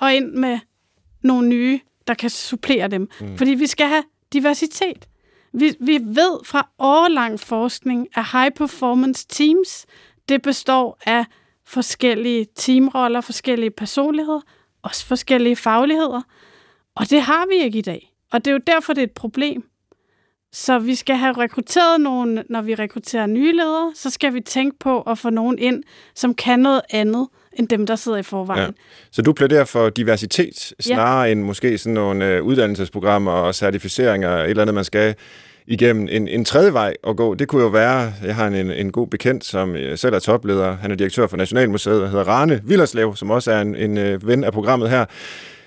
og 0.00 0.14
ind 0.14 0.32
med 0.32 0.58
nogle 1.22 1.48
nye, 1.48 1.80
der 2.06 2.14
kan 2.14 2.30
supplere 2.30 2.88
dem. 2.88 3.08
Mm. 3.20 3.38
Fordi 3.38 3.50
vi 3.50 3.66
skal 3.66 3.86
have 3.86 4.04
diversitet. 4.32 5.08
Vi, 5.52 5.74
vi 5.80 6.00
ved 6.02 6.44
fra 6.44 6.68
årlang 6.78 7.40
forskning, 7.40 8.08
at 8.14 8.24
high 8.32 8.50
performance 8.50 9.26
teams, 9.28 9.86
det 10.28 10.42
består 10.42 10.98
af 11.06 11.24
forskellige 11.66 12.46
teamroller, 12.56 13.20
forskellige 13.20 13.70
personligheder, 13.70 14.40
også 14.82 15.06
forskellige 15.06 15.56
fagligheder. 15.56 16.22
Og 16.96 17.10
det 17.10 17.22
har 17.22 17.46
vi 17.46 17.64
ikke 17.64 17.78
i 17.78 17.82
dag. 17.82 18.12
Og 18.32 18.44
det 18.44 18.50
er 18.50 18.52
jo 18.52 18.60
derfor, 18.66 18.92
det 18.92 19.00
er 19.00 19.06
et 19.06 19.10
problem. 19.10 19.64
Så 20.52 20.78
vi 20.78 20.94
skal 20.94 21.16
have 21.16 21.32
rekrutteret 21.32 22.00
nogen, 22.00 22.42
når 22.50 22.62
vi 22.62 22.74
rekrutterer 22.74 23.26
nye 23.26 23.52
ledere, 23.52 23.92
så 23.94 24.10
skal 24.10 24.34
vi 24.34 24.40
tænke 24.40 24.78
på 24.78 25.00
at 25.00 25.18
få 25.18 25.30
nogen 25.30 25.58
ind, 25.58 25.82
som 26.14 26.34
kan 26.34 26.58
noget 26.58 26.80
andet 26.90 27.28
end 27.52 27.68
dem, 27.68 27.86
der 27.86 27.96
sidder 27.96 28.18
i 28.18 28.22
forvejen. 28.22 28.66
Ja. 28.66 28.70
Så 29.10 29.22
du 29.22 29.32
plæderer 29.32 29.64
for 29.64 29.88
diversitet, 29.88 30.74
snarere 30.80 31.22
ja. 31.22 31.32
end 31.32 31.42
måske 31.42 31.78
sådan 31.78 31.94
nogle 31.94 32.40
uh, 32.40 32.46
uddannelsesprogrammer 32.46 33.32
og 33.32 33.54
certificeringer, 33.54 34.30
et 34.30 34.50
eller 34.50 34.62
andet, 34.62 34.74
man 34.74 34.84
skal 34.84 35.14
igennem 35.66 36.08
en, 36.10 36.28
en 36.28 36.44
tredje 36.44 36.72
vej 36.72 36.94
at 37.08 37.16
gå. 37.16 37.34
Det 37.34 37.48
kunne 37.48 37.62
jo 37.62 37.68
være, 37.68 38.12
jeg 38.24 38.34
har 38.34 38.46
en, 38.46 38.70
en 38.70 38.92
god 38.92 39.06
bekendt, 39.06 39.44
som 39.44 39.76
øh, 39.76 39.98
selv 39.98 40.14
er 40.14 40.18
topleder, 40.18 40.76
han 40.76 40.90
er 40.90 40.94
direktør 40.94 41.26
for 41.26 41.36
Nationalmuseet, 41.36 42.10
hedder 42.10 42.24
Rane 42.24 42.60
Villerslev, 42.64 43.16
som 43.16 43.30
også 43.30 43.52
er 43.52 43.60
en, 43.60 43.76
en 43.76 43.98
øh, 43.98 44.28
ven 44.28 44.44
af 44.44 44.52
programmet 44.52 44.90
her, 44.90 45.04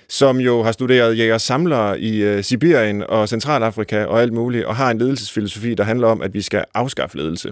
som 0.09 0.37
jo 0.37 0.63
har 0.63 0.71
studeret 0.71 1.17
jæger 1.17 1.37
samlere 1.37 1.99
i 1.99 2.35
uh, 2.37 2.43
Sibirien 2.43 3.03
og 3.09 3.29
Centralafrika 3.29 4.03
og 4.03 4.21
alt 4.21 4.33
muligt, 4.33 4.65
og 4.65 4.75
har 4.75 4.91
en 4.91 4.97
ledelsesfilosofi, 4.97 5.73
der 5.73 5.83
handler 5.83 6.07
om, 6.07 6.21
at 6.21 6.33
vi 6.33 6.41
skal 6.41 6.63
afskaffe 6.73 7.17
ledelse 7.17 7.51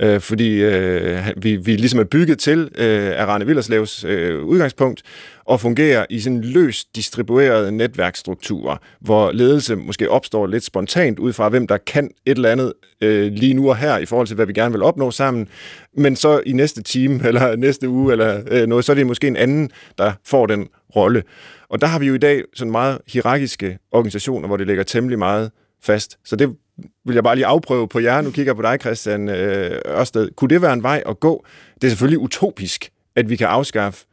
øh, 0.00 0.20
fordi 0.20 0.62
øh, 0.62 1.18
vi, 1.36 1.56
vi 1.56 1.76
ligesom 1.76 2.00
er 2.00 2.04
bygget 2.04 2.38
til 2.38 2.70
øh, 2.78 3.20
af 3.20 3.26
Rane 3.26 3.46
Villerslevs 3.46 4.04
øh, 4.04 4.42
udgangspunkt 4.42 5.02
og 5.48 5.60
fungerer 5.60 6.06
i 6.10 6.20
sådan 6.20 6.40
løst 6.40 6.96
distribuerede 6.96 7.72
netværksstrukturer, 7.72 8.76
hvor 9.00 9.32
ledelse 9.32 9.76
måske 9.76 10.10
opstår 10.10 10.46
lidt 10.46 10.64
spontant 10.64 11.18
ud 11.18 11.32
fra, 11.32 11.48
hvem 11.48 11.66
der 11.66 11.76
kan 11.76 12.10
et 12.26 12.36
eller 12.36 12.50
andet 12.50 12.72
øh, 13.00 13.32
lige 13.32 13.54
nu 13.54 13.68
og 13.68 13.76
her 13.76 13.98
i 13.98 14.06
forhold 14.06 14.26
til, 14.26 14.34
hvad 14.36 14.46
vi 14.46 14.52
gerne 14.52 14.72
vil 14.72 14.82
opnå 14.82 15.10
sammen, 15.10 15.48
men 15.96 16.16
så 16.16 16.40
i 16.46 16.52
næste 16.52 16.82
time 16.82 17.20
eller 17.28 17.56
næste 17.56 17.88
uge 17.88 18.12
eller 18.12 18.42
øh, 18.50 18.66
noget, 18.66 18.84
så 18.84 18.92
er 18.92 18.96
det 18.96 19.06
måske 19.06 19.26
en 19.26 19.36
anden, 19.36 19.70
der 19.98 20.12
får 20.24 20.46
den 20.46 20.68
rolle. 20.96 21.22
Og 21.68 21.80
der 21.80 21.86
har 21.86 21.98
vi 21.98 22.06
jo 22.06 22.14
i 22.14 22.18
dag 22.18 22.42
sådan 22.54 22.70
meget 22.70 22.98
hierarkiske 23.06 23.78
organisationer, 23.92 24.46
hvor 24.46 24.56
det 24.56 24.66
ligger 24.66 24.82
temmelig 24.82 25.18
meget 25.18 25.50
fast. 25.82 26.18
Så 26.24 26.36
det 26.36 26.56
vil 27.04 27.14
jeg 27.14 27.24
bare 27.24 27.34
lige 27.34 27.46
afprøve 27.46 27.88
på 27.88 27.98
jer. 27.98 28.20
Nu 28.20 28.30
kigger 28.30 28.50
jeg 28.50 28.56
på 28.56 28.62
dig, 28.62 28.78
Christian 28.80 29.28
øh, 29.28 29.80
Ørsted. 29.86 30.28
Kunne 30.36 30.48
det 30.48 30.62
være 30.62 30.72
en 30.72 30.82
vej 30.82 31.02
at 31.06 31.20
gå? 31.20 31.44
Det 31.74 31.84
er 31.84 31.88
selvfølgelig 31.88 32.18
utopisk, 32.18 32.90
at 33.16 33.30
vi 33.30 33.36
kan 33.36 33.46
afskaffe 33.46 34.04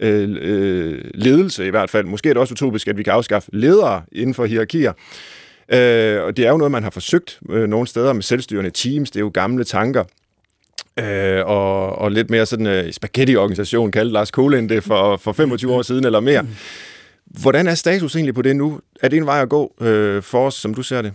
øh, 0.00 0.36
øh, 0.40 1.04
ledelse 1.14 1.66
i 1.66 1.70
hvert 1.70 1.90
fald. 1.90 2.06
Måske 2.06 2.28
er 2.28 2.34
det 2.34 2.40
også 2.40 2.52
utopisk, 2.52 2.88
at 2.88 2.98
vi 2.98 3.02
kan 3.02 3.12
afskaffe 3.12 3.50
ledere 3.52 4.02
inden 4.12 4.34
for 4.34 4.44
hierarkier. 4.44 4.92
Øh, 5.72 6.22
og 6.22 6.36
det 6.36 6.46
er 6.46 6.50
jo 6.50 6.56
noget, 6.56 6.72
man 6.72 6.82
har 6.82 6.90
forsøgt 6.90 7.40
øh, 7.50 7.68
nogle 7.68 7.86
steder 7.86 8.12
med 8.12 8.22
selvstyrende 8.22 8.70
teams. 8.70 9.10
Det 9.10 9.16
er 9.16 9.24
jo 9.24 9.30
gamle 9.34 9.64
tanker. 9.64 10.04
Øh, 10.98 11.46
og, 11.46 11.98
og 11.98 12.12
lidt 12.12 12.30
mere 12.30 12.46
sådan 12.46 12.66
en 12.66 12.84
uh, 12.84 12.90
spaghetti-organisation, 12.90 13.92
kaldte 13.92 14.12
Lars 14.12 14.30
Kolind 14.30 14.68
det 14.68 14.84
for, 14.84 15.16
for 15.16 15.32
25 15.32 15.72
år 15.72 15.82
siden 15.82 16.04
eller 16.04 16.20
mere. 16.20 16.46
Hvordan 17.26 17.66
er 17.66 17.74
status 17.74 18.14
egentlig 18.14 18.34
på 18.34 18.42
det 18.42 18.56
nu? 18.56 18.80
Er 19.02 19.08
det 19.08 19.16
en 19.16 19.26
vej 19.26 19.42
at 19.42 19.48
gå 19.48 19.74
øh, 19.80 20.22
for 20.22 20.46
os, 20.46 20.54
som 20.54 20.74
du 20.74 20.82
ser 20.82 21.02
det? 21.02 21.12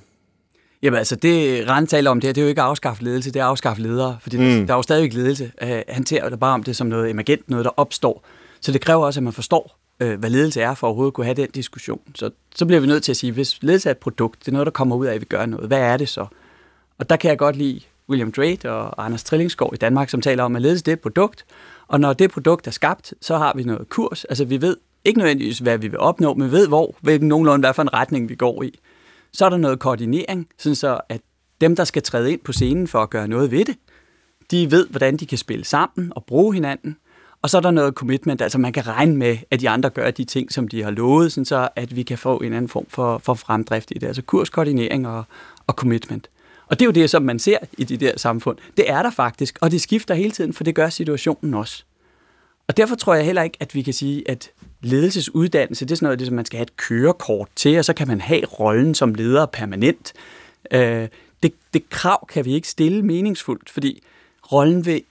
Jamen 0.81 0.97
altså, 0.97 1.15
det 1.15 1.69
Rand 1.69 1.87
taler 1.87 2.11
om 2.11 2.21
det 2.21 2.27
her, 2.27 2.33
det 2.33 2.41
er 2.41 2.45
jo 2.45 2.49
ikke 2.49 2.61
at 2.61 2.67
afskaffe 2.67 3.03
ledelse, 3.03 3.31
det 3.31 3.39
er 3.39 3.43
at 3.43 3.49
afskaffe 3.49 3.81
ledere, 3.81 4.17
fordi 4.21 4.37
mm. 4.37 4.67
der 4.67 4.73
er 4.73 4.77
jo 4.77 4.81
stadig 4.81 5.03
ikke 5.03 5.15
ledelse. 5.15 5.51
Uh, 5.63 5.69
han 5.87 6.03
taler 6.03 6.37
bare 6.37 6.53
om 6.53 6.63
det 6.63 6.75
som 6.75 6.87
noget 6.87 7.09
emergent, 7.09 7.49
noget 7.49 7.65
der 7.65 7.71
opstår. 7.77 8.25
Så 8.65 8.71
det 8.71 8.81
kræver 8.81 9.05
også, 9.05 9.19
at 9.19 9.23
man 9.23 9.33
forstår, 9.33 9.77
øh, 9.99 10.19
hvad 10.19 10.29
ledelse 10.29 10.61
er, 10.61 10.73
for 10.73 10.87
at 10.87 10.89
overhovedet 10.89 11.13
kunne 11.13 11.25
have 11.25 11.35
den 11.35 11.49
diskussion. 11.49 12.01
Så, 12.15 12.29
så 12.55 12.65
bliver 12.65 12.79
vi 12.79 12.87
nødt 12.87 13.03
til 13.03 13.11
at 13.11 13.17
sige, 13.17 13.31
hvis 13.31 13.63
ledelse 13.63 13.89
er 13.89 13.91
et 13.91 13.97
produkt, 13.97 14.39
det 14.39 14.47
er 14.47 14.51
noget, 14.51 14.65
der 14.65 14.71
kommer 14.71 14.95
ud 14.95 15.05
af, 15.05 15.13
at 15.13 15.21
vi 15.21 15.25
gør 15.25 15.45
noget, 15.45 15.67
hvad 15.67 15.79
er 15.79 15.97
det 15.97 16.09
så? 16.09 16.25
Og 16.97 17.09
der 17.09 17.15
kan 17.15 17.29
jeg 17.29 17.37
godt 17.37 17.55
lide 17.55 17.81
William 18.09 18.31
Drake 18.31 18.71
og 18.71 19.05
Anders 19.05 19.23
Trillingsgaard 19.23 19.73
i 19.73 19.77
Danmark, 19.77 20.09
som 20.09 20.21
taler 20.21 20.43
om, 20.43 20.55
at 20.55 20.61
ledelse 20.61 20.83
det 20.83 20.91
er 20.91 20.95
et 20.95 21.01
produkt, 21.01 21.45
og 21.87 21.99
når 21.99 22.13
det 22.13 22.31
produkt 22.31 22.67
er 22.67 22.71
skabt, 22.71 23.13
så 23.21 23.37
har 23.37 23.53
vi 23.55 23.63
noget 23.63 23.89
kurs. 23.89 24.23
Altså 24.25 24.45
vi 24.45 24.61
ved 24.61 24.77
ikke 25.05 25.19
nødvendigvis, 25.19 25.59
hvad 25.59 25.77
vi 25.77 25.87
vil 25.87 25.99
opnå, 25.99 26.33
men 26.33 26.47
vi 26.47 26.51
ved, 26.51 26.67
hvor, 26.67 26.95
hvilken 27.01 27.27
nogenlunde, 27.27 27.61
hvad 27.61 27.73
for 27.73 27.81
en 27.81 27.93
retning 27.93 28.29
vi 28.29 28.35
går 28.35 28.63
i. 28.63 28.79
Så 29.33 29.45
er 29.45 29.49
der 29.49 29.57
noget 29.57 29.79
koordinering, 29.79 30.47
sådan 30.57 30.75
så 30.75 30.99
at 31.09 31.21
dem, 31.61 31.75
der 31.75 31.83
skal 31.83 32.01
træde 32.01 32.31
ind 32.31 32.39
på 32.39 32.53
scenen 32.53 32.87
for 32.87 33.03
at 33.03 33.09
gøre 33.09 33.27
noget 33.27 33.51
ved 33.51 33.65
det, 33.65 33.75
de 34.51 34.71
ved, 34.71 34.87
hvordan 34.87 35.17
de 35.17 35.25
kan 35.25 35.37
spille 35.37 35.65
sammen 35.65 36.13
og 36.15 36.25
bruge 36.25 36.53
hinanden. 36.53 36.97
Og 37.45 37.49
så 37.49 37.57
er 37.57 37.61
der 37.61 37.71
noget 37.71 37.93
commitment, 37.93 38.41
altså 38.41 38.57
man 38.57 38.73
kan 38.73 38.87
regne 38.87 39.15
med, 39.15 39.37
at 39.51 39.61
de 39.61 39.69
andre 39.69 39.89
gør 39.89 40.11
de 40.11 40.23
ting, 40.23 40.51
som 40.51 40.67
de 40.67 40.83
har 40.83 40.91
lovet, 40.91 41.31
sådan 41.31 41.45
så 41.45 41.69
at 41.75 41.95
vi 41.95 42.03
kan 42.03 42.17
få 42.17 42.37
en 42.37 42.53
anden 42.53 42.69
form 42.69 42.85
for, 42.89 43.17
for 43.17 43.33
fremdrift 43.33 43.91
i 43.91 43.99
det. 43.99 44.07
Altså 44.07 44.21
kurskoordinering 44.21 45.07
og, 45.07 45.23
og 45.67 45.73
commitment. 45.73 46.29
Og 46.67 46.79
det 46.79 46.85
er 46.85 46.85
jo 46.85 46.91
det, 46.91 47.09
som 47.09 47.23
man 47.23 47.39
ser 47.39 47.57
i 47.77 47.83
de 47.83 47.97
der 47.97 48.17
samfund. 48.17 48.57
Det 48.77 48.89
er 48.89 49.01
der 49.01 49.09
faktisk, 49.09 49.57
og 49.61 49.71
det 49.71 49.81
skifter 49.81 50.15
hele 50.15 50.31
tiden, 50.31 50.53
for 50.53 50.63
det 50.63 50.75
gør 50.75 50.89
situationen 50.89 51.53
også. 51.53 51.83
Og 52.67 52.77
derfor 52.77 52.95
tror 52.95 53.15
jeg 53.15 53.25
heller 53.25 53.43
ikke, 53.43 53.57
at 53.59 53.75
vi 53.75 53.81
kan 53.81 53.93
sige, 53.93 54.29
at 54.29 54.51
ledelsesuddannelse, 54.81 55.85
det 55.85 55.91
er 55.91 55.95
sådan 55.95 56.05
noget, 56.05 56.19
det, 56.19 56.27
som 56.27 56.35
man 56.35 56.45
skal 56.45 56.57
have 56.57 56.63
et 56.63 56.77
kørekort 56.77 57.47
til, 57.55 57.77
og 57.77 57.85
så 57.85 57.93
kan 57.93 58.07
man 58.07 58.21
have 58.21 58.45
rollen 58.45 58.95
som 58.95 59.15
leder 59.15 59.45
permanent. 59.45 60.13
Øh, 60.71 61.07
det, 61.43 61.53
det 61.73 61.89
krav 61.89 62.27
kan 62.27 62.45
vi 62.45 62.53
ikke 62.53 62.67
stille 62.67 63.01
meningsfuldt, 63.01 63.69
fordi 63.69 64.03
rollen 64.51 64.85
vil 64.85 65.01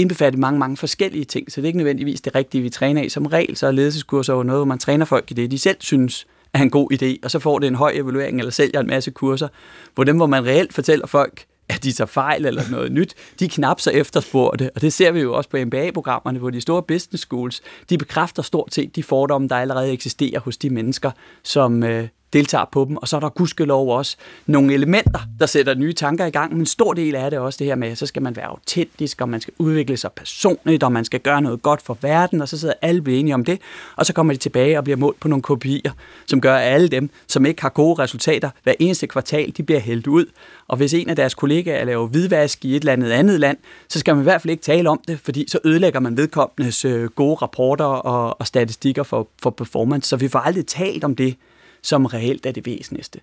indbefatte 0.00 0.38
mange, 0.38 0.58
mange 0.58 0.76
forskellige 0.76 1.24
ting, 1.24 1.52
så 1.52 1.60
det 1.60 1.64
er 1.64 1.68
ikke 1.68 1.76
nødvendigvis 1.76 2.20
det 2.20 2.34
rigtige, 2.34 2.62
vi 2.62 2.70
træner 2.70 3.02
i. 3.02 3.08
Som 3.08 3.26
regel 3.26 3.56
så 3.56 3.66
er 3.66 3.70
ledelseskurser 3.70 4.34
jo 4.34 4.42
noget, 4.42 4.58
hvor 4.58 4.64
man 4.64 4.78
træner 4.78 5.04
folk 5.04 5.30
i 5.30 5.34
det, 5.34 5.50
de 5.50 5.58
selv 5.58 5.76
synes 5.80 6.26
er 6.54 6.62
en 6.62 6.70
god 6.70 6.92
idé, 6.92 7.18
og 7.22 7.30
så 7.30 7.38
får 7.38 7.58
det 7.58 7.66
en 7.66 7.74
høj 7.74 7.92
evaluering, 7.94 8.38
eller 8.38 8.50
sælger 8.52 8.80
en 8.80 8.86
masse 8.86 9.10
kurser, 9.10 9.48
hvor 9.94 10.04
dem, 10.04 10.16
hvor 10.16 10.26
man 10.26 10.46
reelt 10.46 10.72
fortæller 10.72 11.06
folk, 11.06 11.44
at 11.68 11.84
de 11.84 11.92
tager 11.92 12.06
fejl 12.06 12.46
eller 12.46 12.62
noget 12.70 12.92
nyt, 12.92 13.14
de 13.40 13.48
knap 13.48 13.80
så 13.80 13.90
efterspurgte, 13.90 14.70
og 14.74 14.80
det 14.80 14.92
ser 14.92 15.12
vi 15.12 15.20
jo 15.20 15.34
også 15.34 15.50
på 15.50 15.56
MBA-programmerne, 15.64 16.38
hvor 16.38 16.50
de 16.50 16.60
store 16.60 16.82
business 16.82 17.22
schools, 17.22 17.62
de 17.90 17.98
bekræfter 17.98 18.42
stort 18.42 18.74
set 18.74 18.96
de 18.96 19.02
fordomme, 19.02 19.48
der 19.48 19.56
allerede 19.56 19.92
eksisterer 19.92 20.40
hos 20.40 20.56
de 20.56 20.70
mennesker, 20.70 21.10
som, 21.42 21.82
øh, 21.82 22.08
deltager 22.32 22.64
på 22.72 22.84
dem, 22.88 22.96
og 22.96 23.08
så 23.08 23.16
er 23.16 23.20
der 23.20 23.28
gudskelov 23.28 23.96
også 23.96 24.16
nogle 24.46 24.74
elementer, 24.74 25.20
der 25.38 25.46
sætter 25.46 25.74
nye 25.74 25.92
tanker 25.92 26.26
i 26.26 26.30
gang, 26.30 26.52
men 26.52 26.60
en 26.60 26.66
stor 26.66 26.92
del 26.92 27.14
af 27.14 27.30
det 27.30 27.36
er 27.36 27.40
også 27.40 27.56
det 27.56 27.66
her 27.66 27.74
med, 27.74 27.88
at 27.88 27.98
så 27.98 28.06
skal 28.06 28.22
man 28.22 28.36
være 28.36 28.46
autentisk, 28.46 29.20
og 29.20 29.28
man 29.28 29.40
skal 29.40 29.54
udvikle 29.58 29.96
sig 29.96 30.12
personligt, 30.12 30.82
og 30.82 30.92
man 30.92 31.04
skal 31.04 31.20
gøre 31.20 31.42
noget 31.42 31.62
godt 31.62 31.82
for 31.82 31.98
verden, 32.00 32.40
og 32.42 32.48
så 32.48 32.58
sidder 32.58 32.74
alle 32.82 33.02
blive 33.02 33.18
enige 33.18 33.34
om 33.34 33.44
det, 33.44 33.58
og 33.96 34.06
så 34.06 34.12
kommer 34.12 34.32
de 34.32 34.38
tilbage 34.38 34.78
og 34.78 34.84
bliver 34.84 34.96
målt 34.96 35.20
på 35.20 35.28
nogle 35.28 35.42
kopier, 35.42 35.92
som 36.26 36.40
gør, 36.40 36.56
at 36.56 36.72
alle 36.72 36.88
dem, 36.88 37.10
som 37.26 37.46
ikke 37.46 37.62
har 37.62 37.68
gode 37.68 38.02
resultater 38.02 38.50
hver 38.62 38.74
eneste 38.78 39.06
kvartal, 39.06 39.52
de 39.56 39.62
bliver 39.62 39.80
hældt 39.80 40.06
ud, 40.06 40.26
og 40.68 40.76
hvis 40.76 40.94
en 40.94 41.08
af 41.08 41.16
deres 41.16 41.34
kollegaer 41.34 41.84
laver 41.84 42.06
hvidvask 42.06 42.64
i 42.64 42.76
et 42.76 42.80
eller 42.80 42.92
andet 42.92 43.10
andet 43.10 43.40
land, 43.40 43.58
så 43.88 43.98
skal 43.98 44.14
man 44.14 44.22
i 44.22 44.24
hvert 44.24 44.42
fald 44.42 44.50
ikke 44.50 44.62
tale 44.62 44.90
om 44.90 45.00
det, 45.08 45.20
fordi 45.20 45.44
så 45.48 45.58
ødelægger 45.64 46.00
man 46.00 46.16
vedkommendes 46.16 46.84
øh, 46.84 47.04
gode 47.10 47.34
rapporter 47.34 47.84
og, 47.84 48.40
og 48.40 48.46
statistikker 48.46 49.02
for, 49.02 49.28
for 49.42 49.50
performance, 49.50 50.08
så 50.08 50.16
vi 50.16 50.28
får 50.28 50.38
aldrig 50.38 50.66
talt 50.66 51.04
om 51.04 51.16
det, 51.16 51.36
som 51.82 52.06
reelt 52.06 52.46
er 52.46 52.52
det 52.52 52.66
væsentligste. 52.66 53.20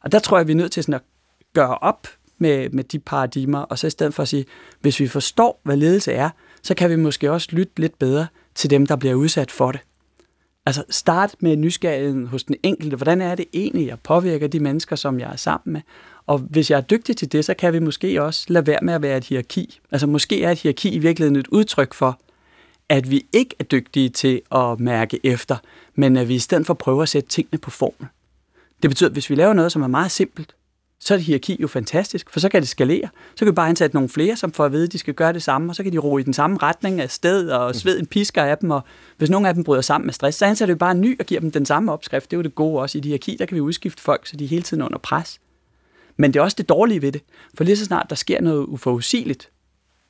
Og 0.00 0.12
der 0.12 0.18
tror 0.18 0.38
jeg, 0.38 0.46
vi 0.46 0.52
er 0.52 0.56
nødt 0.56 0.72
til 0.72 0.82
sådan 0.82 0.94
at 0.94 1.02
gøre 1.54 1.78
op 1.78 2.08
med, 2.38 2.70
med 2.70 2.84
de 2.84 2.98
paradigmer, 2.98 3.58
og 3.58 3.78
så 3.78 3.86
i 3.86 3.90
stedet 3.90 4.14
for 4.14 4.22
at 4.22 4.28
sige, 4.28 4.44
hvis 4.80 5.00
vi 5.00 5.08
forstår, 5.08 5.60
hvad 5.62 5.76
ledelse 5.76 6.12
er, 6.12 6.30
så 6.62 6.74
kan 6.74 6.90
vi 6.90 6.96
måske 6.96 7.30
også 7.30 7.48
lytte 7.52 7.72
lidt 7.76 7.98
bedre 7.98 8.26
til 8.54 8.70
dem, 8.70 8.86
der 8.86 8.96
bliver 8.96 9.14
udsat 9.14 9.50
for 9.50 9.72
det. 9.72 9.80
Altså 10.66 10.84
start 10.90 11.34
med 11.40 11.56
nysgerrigheden 11.56 12.26
hos 12.26 12.44
den 12.44 12.56
enkelte. 12.62 12.96
Hvordan 12.96 13.20
er 13.20 13.34
det 13.34 13.44
egentlig, 13.52 13.86
jeg 13.86 13.98
påvirker 14.00 14.46
de 14.46 14.60
mennesker, 14.60 14.96
som 14.96 15.20
jeg 15.20 15.32
er 15.32 15.36
sammen 15.36 15.72
med? 15.72 15.80
Og 16.26 16.38
hvis 16.38 16.70
jeg 16.70 16.76
er 16.76 16.80
dygtig 16.80 17.16
til 17.16 17.32
det, 17.32 17.44
så 17.44 17.54
kan 17.54 17.72
vi 17.72 17.78
måske 17.78 18.22
også 18.22 18.46
lade 18.48 18.66
være 18.66 18.78
med 18.82 18.94
at 18.94 19.02
være 19.02 19.16
et 19.16 19.24
hierarki. 19.24 19.80
Altså 19.90 20.06
måske 20.06 20.44
er 20.44 20.50
et 20.50 20.58
hierarki 20.58 20.94
i 20.94 20.98
virkeligheden 20.98 21.36
et 21.36 21.48
udtryk 21.48 21.94
for, 21.94 22.20
at 22.92 23.10
vi 23.10 23.26
ikke 23.32 23.54
er 23.58 23.64
dygtige 23.64 24.08
til 24.08 24.42
at 24.54 24.80
mærke 24.80 25.20
efter, 25.24 25.56
men 25.94 26.16
at 26.16 26.28
vi 26.28 26.34
i 26.34 26.38
stedet 26.38 26.66
for 26.66 26.74
prøver 26.74 27.02
at 27.02 27.08
sætte 27.08 27.28
tingene 27.28 27.58
på 27.58 27.70
formel. 27.70 28.08
Det 28.82 28.90
betyder, 28.90 29.08
at 29.08 29.12
hvis 29.12 29.30
vi 29.30 29.34
laver 29.34 29.52
noget, 29.52 29.72
som 29.72 29.82
er 29.82 29.86
meget 29.86 30.10
simpelt, 30.10 30.54
så 31.00 31.14
er 31.14 31.18
det 31.18 31.24
hierarki 31.26 31.56
jo 31.60 31.68
fantastisk, 31.68 32.30
for 32.30 32.40
så 32.40 32.48
kan 32.48 32.60
det 32.60 32.68
skalere. 32.68 33.08
Så 33.34 33.38
kan 33.38 33.46
vi 33.46 33.52
bare 33.52 33.68
ansætte 33.68 33.96
nogle 33.96 34.08
flere, 34.08 34.36
som 34.36 34.52
får 34.52 34.64
at 34.64 34.72
vide, 34.72 34.84
at 34.84 34.92
de 34.92 34.98
skal 34.98 35.14
gøre 35.14 35.32
det 35.32 35.42
samme, 35.42 35.70
og 35.70 35.76
så 35.76 35.82
kan 35.82 35.92
de 35.92 35.98
ro 35.98 36.18
i 36.18 36.22
den 36.22 36.32
samme 36.32 36.58
retning 36.62 37.00
af 37.00 37.10
sted, 37.10 37.50
og 37.50 37.74
sved 37.74 37.98
en 37.98 38.06
pisker 38.06 38.42
af 38.42 38.58
dem, 38.58 38.70
og 38.70 38.82
hvis 39.16 39.30
nogle 39.30 39.48
af 39.48 39.54
dem 39.54 39.64
bryder 39.64 39.82
sammen 39.82 40.06
med 40.06 40.14
stress, 40.14 40.38
så 40.38 40.46
ansætter 40.46 40.74
vi 40.74 40.78
bare 40.78 40.92
en 40.92 41.00
ny 41.00 41.20
og 41.20 41.26
giver 41.26 41.40
dem 41.40 41.50
den 41.50 41.66
samme 41.66 41.92
opskrift. 41.92 42.30
Det 42.30 42.36
er 42.36 42.38
jo 42.38 42.42
det 42.42 42.54
gode 42.54 42.80
også 42.80 42.98
i 42.98 43.00
hierarki, 43.04 43.36
der 43.38 43.46
kan 43.46 43.54
vi 43.54 43.60
udskifte 43.60 44.02
folk, 44.02 44.26
så 44.26 44.36
de 44.36 44.44
er 44.44 44.48
hele 44.48 44.62
tiden 44.62 44.82
under 44.82 44.98
pres. 44.98 45.40
Men 46.16 46.32
det 46.32 46.40
er 46.40 46.44
også 46.44 46.56
det 46.58 46.68
dårlige 46.68 47.02
ved 47.02 47.12
det, 47.12 47.22
for 47.56 47.64
lige 47.64 47.76
så 47.76 47.84
snart 47.84 48.06
der 48.10 48.16
sker 48.16 48.40
noget 48.40 48.66
uforudsigeligt, 48.66 49.50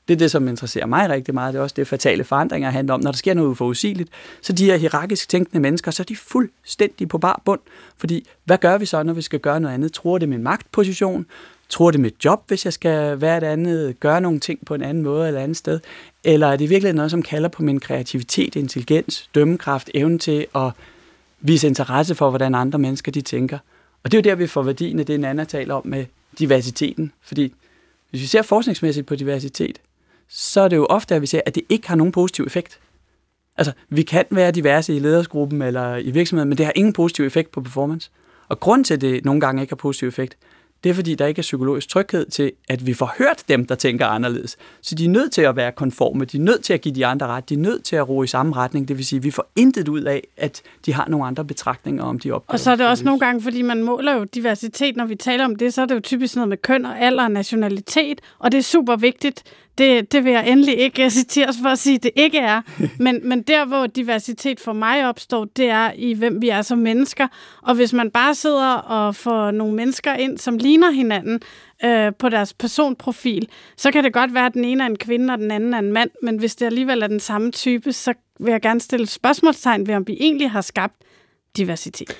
det 0.08 0.14
er 0.14 0.18
det, 0.18 0.30
som 0.30 0.48
interesserer 0.48 0.86
mig 0.86 1.08
rigtig 1.08 1.34
meget. 1.34 1.54
Det 1.54 1.58
er 1.58 1.62
også 1.62 1.74
det, 1.76 1.86
fatale 1.86 2.24
forandringer 2.24 2.70
handler 2.70 2.94
om. 2.94 3.00
Når 3.00 3.10
der 3.10 3.18
sker 3.18 3.34
noget 3.34 3.48
uforudsigeligt, 3.48 4.10
så 4.42 4.52
de 4.52 4.64
her 4.64 4.76
hierarkisk 4.76 5.28
tænkende 5.28 5.60
mennesker, 5.60 5.90
så 5.90 6.02
er 6.02 6.04
de 6.04 6.16
fuldstændig 6.16 7.08
på 7.08 7.18
bar 7.18 7.42
bund. 7.44 7.60
Fordi, 7.96 8.26
hvad 8.44 8.58
gør 8.58 8.78
vi 8.78 8.86
så, 8.86 9.02
når 9.02 9.12
vi 9.12 9.22
skal 9.22 9.40
gøre 9.40 9.60
noget 9.60 9.74
andet? 9.74 9.92
Tror 9.92 10.18
det 10.18 10.28
min 10.28 10.42
magtposition? 10.42 11.26
Tror 11.68 11.90
det 11.90 12.00
mit 12.00 12.14
job, 12.24 12.42
hvis 12.48 12.64
jeg 12.64 12.72
skal 12.72 13.20
være 13.20 13.38
et 13.38 13.44
andet, 13.44 14.00
gøre 14.00 14.20
nogle 14.20 14.40
ting 14.40 14.58
på 14.66 14.74
en 14.74 14.82
anden 14.82 15.02
måde 15.02 15.28
eller 15.28 15.40
andet 15.40 15.56
sted? 15.56 15.80
Eller 16.24 16.46
er 16.46 16.56
det 16.56 16.70
virkelig 16.70 16.92
noget, 16.92 17.10
som 17.10 17.22
kalder 17.22 17.48
på 17.48 17.62
min 17.62 17.80
kreativitet, 17.80 18.56
intelligens, 18.56 19.30
dømmekraft, 19.34 19.90
evne 19.94 20.18
til 20.18 20.46
at 20.54 20.70
vise 21.40 21.66
interesse 21.66 22.14
for, 22.14 22.30
hvordan 22.30 22.54
andre 22.54 22.78
mennesker 22.78 23.12
de 23.12 23.20
tænker? 23.20 23.58
Og 24.04 24.12
det 24.12 24.18
er 24.18 24.22
jo 24.22 24.30
der, 24.30 24.34
vi 24.34 24.46
får 24.46 24.62
værdien 24.62 24.98
af 24.98 25.06
det, 25.06 25.20
Nana 25.20 25.44
taler 25.44 25.74
om 25.74 25.86
med 25.86 26.04
diversiteten. 26.38 27.12
Fordi 27.22 27.54
hvis 28.10 28.22
vi 28.22 28.26
ser 28.26 28.42
forskningsmæssigt 28.42 29.06
på 29.06 29.16
diversitet, 29.16 29.78
så 30.34 30.60
er 30.60 30.68
det 30.68 30.76
jo 30.76 30.86
ofte, 30.86 31.14
at 31.14 31.22
vi 31.22 31.26
ser, 31.26 31.40
at 31.46 31.54
det 31.54 31.62
ikke 31.68 31.88
har 31.88 31.96
nogen 31.96 32.12
positiv 32.12 32.44
effekt. 32.44 32.80
Altså, 33.56 33.72
vi 33.88 34.02
kan 34.02 34.24
være 34.30 34.50
diverse 34.50 34.96
i 34.96 34.98
ledersgruppen 34.98 35.62
eller 35.62 35.96
i 35.96 36.10
virksomheden, 36.10 36.48
men 36.48 36.58
det 36.58 36.66
har 36.66 36.72
ingen 36.76 36.92
positiv 36.92 37.24
effekt 37.24 37.50
på 37.50 37.60
performance. 37.60 38.10
Og 38.48 38.60
grund 38.60 38.84
til, 38.84 38.94
at 38.94 39.00
det 39.00 39.24
nogle 39.24 39.40
gange 39.40 39.62
ikke 39.62 39.70
har 39.70 39.76
positiv 39.76 40.08
effekt, 40.08 40.36
det 40.84 40.90
er 40.90 40.94
fordi, 40.94 41.14
der 41.14 41.26
ikke 41.26 41.38
er 41.38 41.42
psykologisk 41.42 41.88
tryghed 41.88 42.26
til, 42.26 42.52
at 42.68 42.86
vi 42.86 42.94
får 42.94 43.14
hørt 43.18 43.44
dem, 43.48 43.66
der 43.66 43.74
tænker 43.74 44.06
anderledes. 44.06 44.56
Så 44.80 44.94
de 44.94 45.04
er 45.04 45.08
nødt 45.08 45.32
til 45.32 45.42
at 45.42 45.56
være 45.56 45.72
konforme, 45.72 46.24
de 46.24 46.36
er 46.36 46.40
nødt 46.40 46.64
til 46.64 46.72
at 46.72 46.80
give 46.80 46.94
de 46.94 47.06
andre 47.06 47.26
ret, 47.26 47.48
de 47.48 47.54
er 47.54 47.58
nødt 47.58 47.84
til 47.84 47.96
at 47.96 48.08
ro 48.08 48.22
i 48.22 48.26
samme 48.26 48.56
retning. 48.56 48.88
Det 48.88 48.96
vil 48.96 49.06
sige, 49.06 49.16
at 49.18 49.24
vi 49.24 49.30
får 49.30 49.52
intet 49.56 49.88
ud 49.88 50.02
af, 50.02 50.28
at 50.36 50.62
de 50.86 50.92
har 50.92 51.08
nogle 51.08 51.26
andre 51.26 51.44
betragtninger 51.44 52.04
om 52.04 52.18
de 52.18 52.32
opgaver. 52.32 52.54
Og 52.54 52.60
så 52.60 52.70
er 52.70 52.76
det 52.76 52.86
også 52.86 53.04
nogle 53.04 53.20
gange, 53.20 53.42
fordi 53.42 53.62
man 53.62 53.82
måler 53.82 54.14
jo 54.14 54.24
diversitet, 54.24 54.96
når 54.96 55.04
vi 55.04 55.14
taler 55.14 55.44
om 55.44 55.56
det, 55.56 55.74
så 55.74 55.82
er 55.82 55.86
det 55.86 55.94
jo 55.94 56.00
typisk 56.00 56.36
noget 56.36 56.48
med 56.48 56.56
køn 56.56 56.84
og 56.84 57.00
alder 57.00 57.24
og 57.24 57.30
nationalitet, 57.30 58.20
og 58.38 58.52
det 58.52 58.58
er 58.58 58.62
super 58.62 58.96
vigtigt. 58.96 59.42
Det, 59.78 60.12
det 60.12 60.24
vil 60.24 60.32
jeg 60.32 60.48
endelig 60.48 60.78
ikke 60.78 61.10
citeres 61.20 61.56
for 61.62 61.68
at 61.68 61.78
sige, 61.78 61.94
at 61.94 62.02
det 62.02 62.10
ikke 62.16 62.38
er. 62.38 62.62
Men, 63.04 63.28
men 63.28 63.42
der, 63.42 63.64
hvor 63.64 63.86
diversitet 63.86 64.60
for 64.60 64.72
mig 64.72 65.08
opstår, 65.08 65.44
det 65.44 65.70
er 65.70 65.92
i, 65.96 66.12
hvem 66.14 66.42
vi 66.42 66.48
er 66.48 66.62
som 66.62 66.78
mennesker. 66.78 67.28
Og 67.62 67.74
hvis 67.74 67.92
man 67.92 68.10
bare 68.10 68.34
sidder 68.34 68.74
og 68.74 69.14
får 69.14 69.50
nogle 69.50 69.74
mennesker 69.74 70.14
ind, 70.14 70.38
som 70.38 70.58
ligner 70.58 70.90
hinanden 70.90 71.40
øh, 71.84 72.12
på 72.18 72.28
deres 72.28 72.54
personprofil, 72.54 73.48
så 73.76 73.90
kan 73.90 74.04
det 74.04 74.12
godt 74.12 74.34
være, 74.34 74.46
at 74.46 74.54
den 74.54 74.64
ene 74.64 74.82
er 74.82 74.86
en 74.86 74.98
kvinde, 74.98 75.32
og 75.32 75.38
den 75.38 75.50
anden 75.50 75.74
er 75.74 75.78
en 75.78 75.92
mand. 75.92 76.10
Men 76.22 76.38
hvis 76.38 76.56
det 76.56 76.66
alligevel 76.66 77.02
er 77.02 77.06
den 77.06 77.20
samme 77.20 77.50
type, 77.50 77.92
så 77.92 78.14
vil 78.40 78.50
jeg 78.50 78.60
gerne 78.60 78.80
stille 78.80 79.06
spørgsmålstegn 79.06 79.86
ved, 79.86 79.94
om 79.94 80.06
vi 80.06 80.16
egentlig 80.20 80.50
har 80.50 80.60
skabt 80.60 80.94
diversitet. 81.56 82.16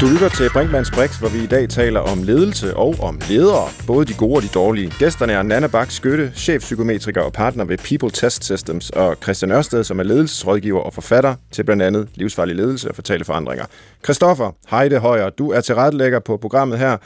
Du 0.00 0.06
lytter 0.06 0.28
til 0.28 0.50
Brinkmanns 0.52 0.90
Brix, 0.90 1.16
hvor 1.16 1.28
vi 1.28 1.42
i 1.42 1.46
dag 1.46 1.68
taler 1.68 2.00
om 2.00 2.22
ledelse 2.22 2.76
og 2.76 2.94
om 3.00 3.20
ledere, 3.28 3.68
både 3.86 4.06
de 4.06 4.14
gode 4.14 4.36
og 4.36 4.42
de 4.42 4.48
dårlige. 4.48 4.92
Gæsterne 4.98 5.32
er 5.32 5.42
Nana 5.42 5.66
Bak 5.66 5.90
Skytte, 5.90 6.32
chefpsykometriker 6.34 7.20
og 7.20 7.32
partner 7.32 7.64
ved 7.64 7.78
People 7.78 8.10
Test 8.10 8.44
Systems, 8.44 8.90
og 8.90 9.16
Christian 9.22 9.52
Ørsted, 9.52 9.84
som 9.84 9.98
er 9.98 10.02
ledelsesrådgiver 10.02 10.80
og 10.80 10.94
forfatter 10.94 11.34
til 11.50 11.64
blandt 11.64 11.82
andet 11.82 12.08
livsfarlig 12.14 12.56
ledelse 12.56 12.88
og 12.88 12.94
fortale 12.94 13.24
forandringer. 13.24 13.64
Christoffer 14.04 14.52
Heide 14.70 14.98
Højer, 14.98 15.30
du 15.30 15.50
er 15.50 15.60
tilrettelægger 15.60 16.18
på 16.18 16.36
programmet 16.36 16.78
her, 16.78 16.96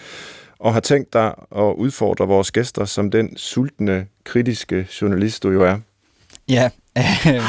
og 0.58 0.72
har 0.72 0.80
tænkt 0.80 1.12
dig 1.12 1.34
at 1.56 1.74
udfordre 1.76 2.26
vores 2.26 2.50
gæster 2.50 2.84
som 2.84 3.10
den 3.10 3.36
sultne, 3.36 4.06
kritiske 4.24 4.88
journalist, 5.02 5.42
du 5.42 5.50
jo 5.50 5.62
er. 5.62 5.78
Ja, 6.48 6.70
øhm, 7.26 7.42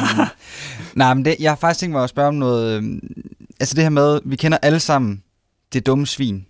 nej, 0.96 1.14
men 1.14 1.26
det, 1.26 1.36
jeg 1.40 1.52
har 1.52 1.56
faktisk 1.56 1.80
tænkt 1.80 1.94
mig 1.94 2.04
at 2.04 2.10
spørge 2.10 2.28
om 2.28 2.36
noget, 2.36 2.78
øh, 2.78 2.84
altså 3.60 3.76
det 3.76 3.84
her 3.84 3.90
med, 3.90 4.20
vi 4.26 4.36
kender 4.36 4.58
alle 4.62 4.80
sammen 4.80 5.24
det 5.74 5.86
dumme 5.86 6.08
svin. 6.08 6.46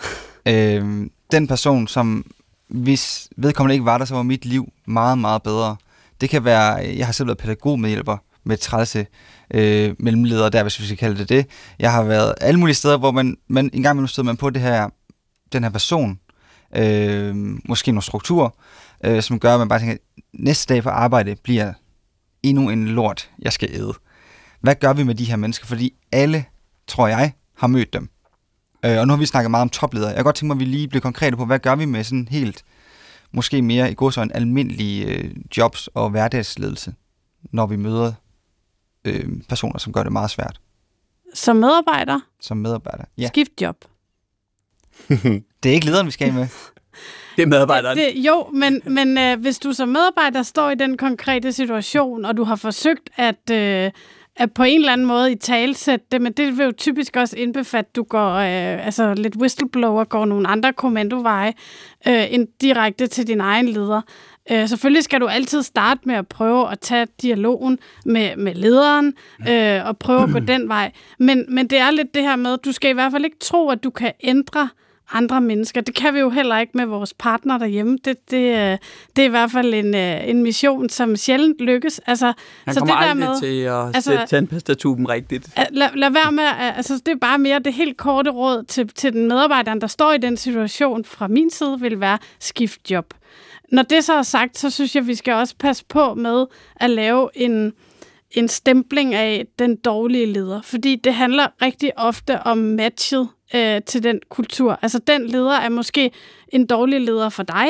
øh, 0.48 1.06
den 1.32 1.46
person, 1.46 1.88
som 1.88 2.26
hvis 2.68 3.28
vedkommende 3.36 3.74
ikke 3.74 3.84
var 3.84 3.98
der, 3.98 4.04
så 4.04 4.14
var 4.14 4.22
mit 4.22 4.44
liv 4.44 4.72
meget, 4.86 5.18
meget 5.18 5.42
bedre. 5.42 5.76
Det 6.20 6.30
kan 6.30 6.44
være, 6.44 6.74
jeg 6.74 7.06
har 7.06 7.12
selv 7.12 7.26
været 7.26 7.38
pædagogmedhjælper 7.38 8.16
med 8.44 8.56
trælse 8.56 9.06
øh, 9.54 9.94
mellemledere 9.98 10.50
der, 10.50 10.62
hvis 10.62 10.80
vi 10.80 10.84
skal 10.84 10.96
kalde 10.96 11.18
det 11.18 11.28
det. 11.28 11.46
Jeg 11.78 11.92
har 11.92 12.02
været 12.02 12.34
alle 12.40 12.60
mulige 12.60 12.74
steder, 12.74 12.98
hvor 12.98 13.10
man, 13.10 13.36
man 13.48 13.70
en 13.72 13.82
gang 13.82 13.94
imellem 13.94 14.06
støder 14.06 14.26
man 14.26 14.36
på 14.36 14.50
det 14.50 14.62
her, 14.62 14.88
den 15.52 15.62
her 15.62 15.70
person, 15.70 16.20
øh, 16.76 17.34
måske 17.68 17.92
nogle 17.92 18.02
strukturer, 18.02 18.50
øh, 19.04 19.22
som 19.22 19.40
gør, 19.40 19.52
at 19.54 19.58
man 19.58 19.68
bare 19.68 19.78
tænker, 19.78 19.96
næste 20.32 20.74
dag 20.74 20.82
på 20.82 20.90
arbejde 20.90 21.36
bliver 21.42 21.72
endnu 22.42 22.70
en 22.70 22.88
lort, 22.88 23.30
jeg 23.38 23.52
skal 23.52 23.68
æde. 23.72 23.92
Hvad 24.60 24.74
gør 24.74 24.92
vi 24.92 25.02
med 25.02 25.14
de 25.14 25.24
her 25.24 25.36
mennesker? 25.36 25.66
Fordi 25.66 25.94
alle, 26.12 26.44
tror 26.86 27.08
jeg, 27.08 27.32
har 27.56 27.66
mødt 27.66 27.92
dem. 27.92 28.08
Øh, 28.84 28.98
og 28.98 29.06
nu 29.06 29.12
har 29.12 29.18
vi 29.18 29.26
snakket 29.26 29.50
meget 29.50 29.62
om 29.62 29.68
topledere. 29.68 30.08
Jeg 30.08 30.16
kan 30.16 30.24
godt 30.24 30.36
tænke 30.36 30.46
mig, 30.46 30.54
at 30.54 30.60
vi 30.60 30.64
lige 30.64 30.88
bliver 30.88 31.00
konkrete 31.02 31.36
på, 31.36 31.44
hvad 31.44 31.58
gør 31.58 31.74
vi 31.74 31.84
med 31.84 32.04
sådan 32.04 32.28
helt, 32.30 32.64
måske 33.32 33.62
mere 33.62 33.90
i 33.90 33.94
går 33.94 34.10
så 34.10 34.22
en 34.22 34.32
almindelig 34.34 35.08
øh, 35.08 35.30
jobs 35.56 35.88
og 35.94 36.10
hverdagsledelse, 36.10 36.94
når 37.52 37.66
vi 37.66 37.76
møder 37.76 38.12
øh, 39.04 39.28
personer, 39.48 39.78
som 39.78 39.92
gør 39.92 40.02
det 40.02 40.12
meget 40.12 40.30
svært. 40.30 40.60
Som 41.34 41.56
medarbejder, 41.56 42.20
Som 42.40 42.56
medarbejder. 42.56 43.04
Ja. 43.18 43.28
skift 43.28 43.50
job. 43.62 43.76
Det 45.62 45.70
er 45.70 45.74
ikke 45.74 45.86
lederen, 45.86 46.06
vi 46.06 46.10
skal 46.10 46.28
af 46.28 46.34
med. 46.34 46.48
Det 47.36 47.42
er 47.42 47.46
medarbejderen. 47.46 47.98
Det, 47.98 48.12
jo, 48.16 48.50
men, 48.52 48.82
men 48.84 49.18
øh, 49.18 49.40
hvis 49.40 49.58
du 49.58 49.72
som 49.72 49.88
medarbejder 49.88 50.42
står 50.42 50.70
i 50.70 50.74
den 50.74 50.96
konkrete 50.96 51.52
situation, 51.52 52.24
og 52.24 52.36
du 52.36 52.44
har 52.44 52.56
forsøgt 52.56 53.10
at, 53.16 53.50
øh, 53.50 53.90
at 54.36 54.52
på 54.52 54.62
en 54.62 54.80
eller 54.80 54.92
anden 54.92 55.06
måde 55.06 55.32
i 55.32 55.34
talsætte 55.34 56.06
det, 56.12 56.22
men 56.22 56.32
det 56.32 56.58
vil 56.58 56.64
jo 56.64 56.72
typisk 56.72 57.16
også 57.16 57.36
indbefatte, 57.36 57.88
at 57.88 57.96
du 57.96 58.02
går 58.02 58.30
øh, 58.34 58.86
altså 58.86 59.14
lidt 59.14 59.36
whistleblower, 59.36 60.04
går 60.04 60.24
nogle 60.24 60.48
andre 60.48 60.72
kommandoveje 60.72 61.52
øh, 62.08 62.34
end 62.34 62.48
direkte 62.60 63.06
til 63.06 63.26
din 63.26 63.40
egen 63.40 63.68
leder. 63.68 64.00
Øh, 64.50 64.68
selvfølgelig 64.68 65.04
skal 65.04 65.20
du 65.20 65.26
altid 65.26 65.62
starte 65.62 66.00
med 66.04 66.14
at 66.14 66.28
prøve 66.28 66.70
at 66.70 66.80
tage 66.80 67.06
dialogen 67.22 67.78
med, 68.04 68.36
med 68.36 68.54
lederen 68.54 69.14
øh, 69.48 69.86
og 69.86 69.98
prøve 69.98 70.22
at 70.22 70.32
gå 70.32 70.38
den 70.38 70.68
vej. 70.68 70.92
Men, 71.18 71.44
men 71.48 71.66
det 71.66 71.78
er 71.78 71.90
lidt 71.90 72.14
det 72.14 72.22
her 72.22 72.36
med, 72.36 72.52
at 72.52 72.64
du 72.64 72.72
skal 72.72 72.90
i 72.90 72.94
hvert 72.94 73.12
fald 73.12 73.24
ikke 73.24 73.38
tro, 73.40 73.68
at 73.68 73.84
du 73.84 73.90
kan 73.90 74.12
ændre 74.22 74.68
andre 75.12 75.40
mennesker. 75.40 75.80
Det 75.80 75.94
kan 75.94 76.14
vi 76.14 76.18
jo 76.18 76.30
heller 76.30 76.58
ikke 76.58 76.72
med 76.74 76.86
vores 76.86 77.14
partner 77.14 77.58
derhjemme. 77.58 77.98
Det, 78.04 78.30
det, 78.30 78.36
øh, 78.36 78.78
det 79.16 79.22
er 79.22 79.26
i 79.26 79.28
hvert 79.28 79.50
fald 79.50 79.74
en, 79.74 79.94
øh, 79.94 80.28
en 80.28 80.42
mission, 80.42 80.88
som 80.88 81.16
sjældent 81.16 81.60
lykkes. 81.60 82.00
Altså, 82.06 82.32
Han 82.64 82.74
så 82.74 82.80
det 82.80 82.88
der 82.88 83.14
med, 83.14 83.40
til 83.40 83.60
at 83.60 83.96
altså- 83.96 84.10
sætte 84.10 84.26
tandpastatuben 84.26 85.08
rigtigt. 85.08 85.48
lad, 85.72 85.88
lad 85.94 86.10
være 86.10 86.32
med, 86.32 86.44
altså 86.76 87.02
det 87.06 87.12
er 87.12 87.18
bare 87.20 87.38
mere 87.38 87.58
det 87.58 87.72
helt 87.72 87.96
korte 87.96 88.30
råd 88.30 88.64
til, 88.64 88.88
til 88.88 89.12
den 89.12 89.28
medarbejderen, 89.28 89.80
der 89.80 89.86
står 89.86 90.12
i 90.12 90.18
den 90.18 90.36
situation 90.36 91.04
fra 91.04 91.28
min 91.28 91.50
side, 91.50 91.80
vil 91.80 92.00
være 92.00 92.18
skift 92.40 92.90
job. 92.90 93.14
Når 93.72 93.82
det 93.82 94.04
så 94.04 94.12
er 94.14 94.22
sagt, 94.22 94.58
så 94.58 94.70
synes 94.70 94.96
jeg, 94.96 95.06
vi 95.06 95.14
skal 95.14 95.34
også 95.34 95.54
passe 95.58 95.84
på 95.88 96.14
med 96.14 96.46
at 96.76 96.90
lave 96.90 97.28
en, 97.34 97.72
en 98.30 98.48
stempling 98.48 99.14
af 99.14 99.46
den 99.58 99.76
dårlige 99.76 100.26
leder, 100.26 100.62
fordi 100.62 100.96
det 100.96 101.14
handler 101.14 101.46
rigtig 101.62 101.98
ofte 101.98 102.42
om 102.42 102.58
matchet 102.58 103.28
øh, 103.54 103.82
til 103.82 104.02
den 104.02 104.20
kultur. 104.28 104.78
Altså 104.82 104.98
den 104.98 105.26
leder 105.26 105.52
er 105.52 105.68
måske 105.68 106.10
en 106.48 106.66
dårlig 106.66 107.00
leder 107.00 107.28
for 107.28 107.42
dig, 107.42 107.66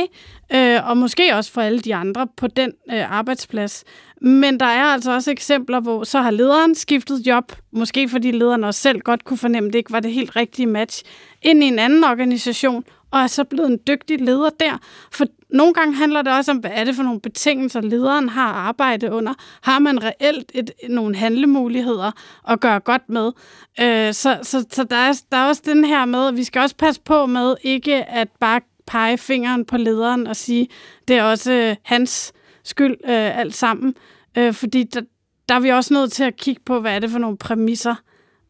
øh, 0.53 0.89
og 0.89 0.97
måske 0.97 1.35
også 1.35 1.53
for 1.53 1.61
alle 1.61 1.81
de 1.81 1.95
andre 1.95 2.27
på 2.37 2.47
den 2.47 2.72
øh, 2.93 3.12
arbejdsplads. 3.12 3.85
Men 4.20 4.61
der 4.61 4.66
er 4.66 4.85
altså 4.85 5.12
også 5.12 5.31
eksempler, 5.31 5.81
hvor 5.81 6.05
så 6.05 6.20
har 6.20 6.31
lederen 6.31 6.74
skiftet 6.74 7.27
job, 7.27 7.53
måske 7.72 8.09
fordi 8.09 8.31
lederen 8.31 8.64
også 8.64 8.81
selv 8.81 9.01
godt 9.01 9.24
kunne 9.24 9.39
fornemme, 9.39 9.66
at 9.66 9.72
det 9.72 9.79
ikke 9.79 9.93
var 9.93 10.01
det 10.01 10.12
helt 10.12 10.37
rigtige 10.37 10.66
match, 10.66 11.03
ind 11.43 11.64
i 11.64 11.66
en 11.66 11.79
anden 11.79 12.05
organisation, 12.05 12.85
og 13.11 13.20
er 13.20 13.27
så 13.27 13.45
blevet 13.45 13.70
en 13.70 13.79
dygtig 13.87 14.20
leder 14.20 14.51
der. 14.61 14.79
For 15.12 15.24
nogle 15.51 15.74
gange 15.74 15.94
handler 15.94 16.22
det 16.22 16.32
også 16.32 16.51
om, 16.51 16.59
hvad 16.59 16.70
er 16.74 16.84
det 16.84 16.94
for 16.94 17.03
nogle 17.03 17.20
betingelser, 17.20 17.80
lederen 17.80 18.28
har 18.28 18.53
arbejde 18.53 19.12
under. 19.12 19.34
Har 19.62 19.78
man 19.78 20.03
reelt 20.03 20.53
et, 20.55 20.70
nogle 20.88 21.16
handlemuligheder 21.16 22.11
at 22.49 22.61
gøre 22.61 22.80
godt 22.80 23.09
med? 23.09 23.32
Øh, 23.80 24.14
så 24.14 24.38
så, 24.42 24.64
så 24.70 24.84
der, 24.84 24.97
er, 24.97 25.12
der 25.32 25.36
er 25.38 25.49
også 25.49 25.62
den 25.64 25.84
her 25.84 26.05
med, 26.05 26.28
at 26.28 26.36
vi 26.36 26.44
skal 26.44 26.62
også 26.62 26.76
passe 26.76 27.01
på 27.01 27.26
med 27.26 27.55
ikke 27.62 28.05
at 28.05 28.28
bare 28.40 28.61
pege 28.86 29.18
fingeren 29.18 29.64
på 29.64 29.76
lederen 29.76 30.26
og 30.26 30.36
sige, 30.36 30.68
det 31.09 31.16
er 31.16 31.22
også 31.22 31.53
øh, 31.53 31.76
hans 31.82 32.32
skyld 32.64 32.97
øh, 33.05 33.38
alt 33.38 33.55
sammen. 33.55 33.94
Øh, 34.38 34.55
fordi 34.55 34.82
der, 34.84 35.01
der 35.49 35.55
er 35.55 35.61
vi 35.61 35.68
også 35.68 35.94
nødt 35.94 36.12
til 36.12 36.24
at 36.24 36.36
kigge 36.36 36.62
på, 36.66 36.80
hvad 36.80 36.94
er 36.94 36.99
det 36.99 37.11
for 37.11 37.18
nogle 37.18 37.36
præmisser, 37.36 37.94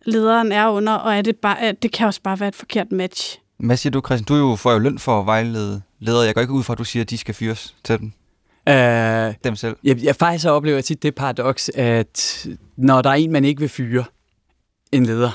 lederen 0.07 0.53
er 0.53 0.69
under, 0.69 0.93
og 0.93 1.17
er 1.17 1.23
det, 1.23 1.37
bare, 1.37 1.73
det 1.73 1.93
kan 1.93 2.07
også 2.07 2.23
bare 2.23 2.41
være 2.41 2.49
et 2.49 2.55
forkert 2.55 2.93
match. 2.93 3.41
Hvad 3.59 3.77
siger 3.77 3.91
du, 3.91 4.01
Christian? 4.07 4.25
Du 4.25 4.35
er 4.35 4.51
jo, 4.51 4.57
får 4.57 4.73
jo 4.73 4.79
løn 4.79 4.99
for 4.99 5.21
at 5.21 5.27
vejlede 5.27 5.83
ledere. 5.99 6.23
Jeg 6.23 6.35
går 6.35 6.41
ikke 6.41 6.53
ud 6.53 6.63
fra, 6.63 6.75
at 6.75 6.79
du 6.79 6.85
siger, 6.85 7.03
at 7.03 7.11
de 7.11 7.19
skal 7.19 7.35
fyres 7.35 7.77
til 7.85 7.99
dem, 7.99 8.13
Øh, 8.69 9.35
dem 9.45 9.57
selv. 9.57 9.77
jeg, 9.85 10.03
jeg 10.03 10.17
faktisk 10.17 10.43
så 10.43 10.51
oplever 10.51 10.81
tit 10.81 11.03
det 11.03 11.15
paradoks, 11.15 11.71
at 11.75 12.47
når 12.77 13.03
der 13.03 13.11
er 13.11 13.15
en, 13.15 13.33
man 13.33 13.45
ikke 13.45 13.61
vil 13.61 13.69
fyre, 13.69 14.05
en 14.93 15.07
leder, 15.07 15.31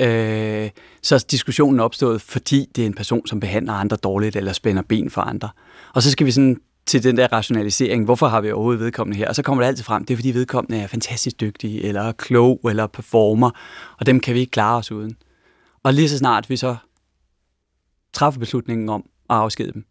øh, 0.00 0.70
så 1.02 1.14
er 1.14 1.24
diskussionen 1.30 1.80
opstået, 1.80 2.22
fordi 2.22 2.66
det 2.76 2.82
er 2.82 2.86
en 2.86 2.94
person, 2.94 3.26
som 3.26 3.40
behandler 3.40 3.72
andre 3.72 3.96
dårligt 3.96 4.36
eller 4.36 4.52
spænder 4.52 4.82
ben 4.82 5.10
for 5.10 5.20
andre. 5.20 5.48
Og 5.94 6.02
så 6.02 6.10
skal 6.10 6.26
vi 6.26 6.30
sådan 6.30 6.60
til 6.86 7.02
den 7.02 7.16
der 7.16 7.32
rationalisering, 7.32 8.04
hvorfor 8.04 8.28
har 8.28 8.40
vi 8.40 8.50
overhovedet 8.50 8.80
vedkommende 8.80 9.18
her? 9.18 9.28
Og 9.28 9.34
så 9.34 9.42
kommer 9.42 9.62
det 9.62 9.68
altid 9.68 9.84
frem, 9.84 10.04
det 10.04 10.14
er 10.14 10.16
fordi 10.18 10.30
vedkommende 10.30 10.82
er 10.82 10.86
fantastisk 10.86 11.40
dygtig, 11.40 11.80
eller 11.84 12.12
klog, 12.12 12.60
eller 12.68 12.86
performer, 12.86 13.50
og 13.98 14.06
dem 14.06 14.20
kan 14.20 14.34
vi 14.34 14.40
ikke 14.40 14.50
klare 14.50 14.76
os 14.78 14.92
uden. 14.92 15.16
Og 15.82 15.94
lige 15.94 16.08
så 16.08 16.18
snart 16.18 16.50
vi 16.50 16.56
så 16.56 16.76
træffer 18.12 18.40
beslutningen 18.40 18.88
om 18.88 19.04
at 19.30 19.36
afskede 19.36 19.72
dem, 19.72 19.84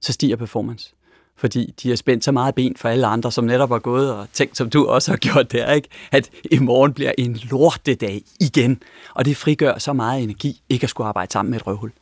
så 0.00 0.12
stiger 0.12 0.36
performance 0.36 0.94
fordi 1.38 1.74
de 1.82 1.88
har 1.88 1.96
spændt 1.96 2.24
så 2.24 2.32
meget 2.32 2.54
ben 2.54 2.76
for 2.76 2.88
alle 2.88 3.06
andre, 3.06 3.32
som 3.32 3.44
netop 3.44 3.68
har 3.68 3.78
gået 3.78 4.14
og 4.14 4.26
tænkt, 4.32 4.56
som 4.56 4.70
du 4.70 4.86
også 4.86 5.10
har 5.10 5.18
gjort 5.18 5.52
der, 5.52 5.72
ikke? 5.72 5.88
at 6.12 6.30
i 6.50 6.58
morgen 6.58 6.94
bliver 6.94 7.12
en 7.18 7.34
lortedag 7.50 8.22
igen. 8.40 8.82
Og 9.14 9.24
det 9.24 9.36
frigør 9.36 9.78
så 9.78 9.92
meget 9.92 10.22
energi, 10.22 10.62
ikke 10.68 10.84
at 10.84 10.90
skulle 10.90 11.08
arbejde 11.08 11.32
sammen 11.32 11.50
med 11.50 11.60
et 11.60 11.66
røvhul. 11.66 11.92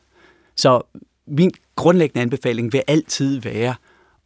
Så 0.56 0.82
min 1.26 1.50
grundlæggende 1.76 2.22
anbefaling 2.22 2.72
vil 2.72 2.82
altid 2.86 3.40
være 3.40 3.74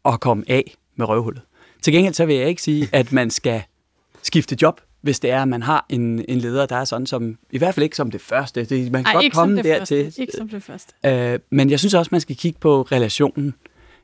at 0.05 0.19
komme 0.19 0.43
af 0.47 0.75
med 0.95 1.09
røvhullet. 1.09 1.41
Til 1.81 1.93
gengæld 1.93 2.13
så 2.13 2.25
vil 2.25 2.35
jeg 2.35 2.47
ikke 2.47 2.61
sige, 2.61 2.89
at 2.91 3.11
man 3.11 3.29
skal 3.29 3.63
skifte 4.23 4.57
job, 4.61 4.81
hvis 5.01 5.19
det 5.19 5.31
er, 5.31 5.41
at 5.41 5.47
man 5.47 5.63
har 5.63 5.85
en, 5.89 6.25
en 6.27 6.37
leder, 6.37 6.65
der 6.65 6.75
er 6.75 6.85
sådan 6.85 7.07
som, 7.07 7.37
i 7.51 7.57
hvert 7.57 7.75
fald 7.75 7.83
ikke 7.83 7.95
som 7.95 8.11
det 8.11 8.21
første. 8.21 8.63
Det, 8.63 8.91
man 8.91 9.03
kan 9.03 9.15
Ej, 9.15 9.21
godt 9.21 9.33
komme 9.33 9.55
det 9.57 9.65
dertil. 9.65 10.05
første. 10.05 10.21
Ikke 10.21 10.33
som 10.37 10.49
det 10.49 10.63
første. 10.63 10.93
Øh, 11.05 11.39
men 11.49 11.69
jeg 11.69 11.79
synes 11.79 11.93
også, 11.93 12.09
man 12.11 12.21
skal 12.21 12.35
kigge 12.35 12.59
på 12.59 12.81
relationen. 12.81 13.53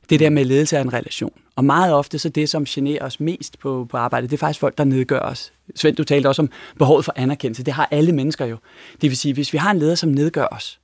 Det 0.09 0.19
der 0.19 0.29
med 0.29 0.45
ledelse 0.45 0.77
af 0.77 0.81
en 0.81 0.93
relation. 0.93 1.33
Og 1.55 1.65
meget 1.65 1.93
ofte 1.93 2.19
så 2.19 2.29
det, 2.29 2.49
som 2.49 2.65
generer 2.65 3.05
os 3.05 3.19
mest 3.19 3.59
på, 3.59 3.87
på 3.89 3.97
arbejdet, 3.97 4.29
det 4.29 4.37
er 4.37 4.39
faktisk 4.39 4.59
folk, 4.59 4.77
der 4.77 4.83
nedgør 4.83 5.19
os. 5.19 5.53
Svend, 5.75 5.95
du 5.95 6.03
talte 6.03 6.27
også 6.27 6.41
om 6.41 6.49
behovet 6.77 7.05
for 7.05 7.13
anerkendelse. 7.15 7.63
Det 7.63 7.73
har 7.73 7.87
alle 7.91 8.11
mennesker 8.11 8.45
jo. 8.45 8.57
Det 9.01 9.09
vil 9.09 9.17
sige, 9.17 9.33
hvis 9.33 9.53
vi 9.53 9.57
har 9.57 9.71
en 9.71 9.79
leder, 9.79 9.95
som 9.95 10.09
nedgør 10.09 10.47
os, 10.51 10.79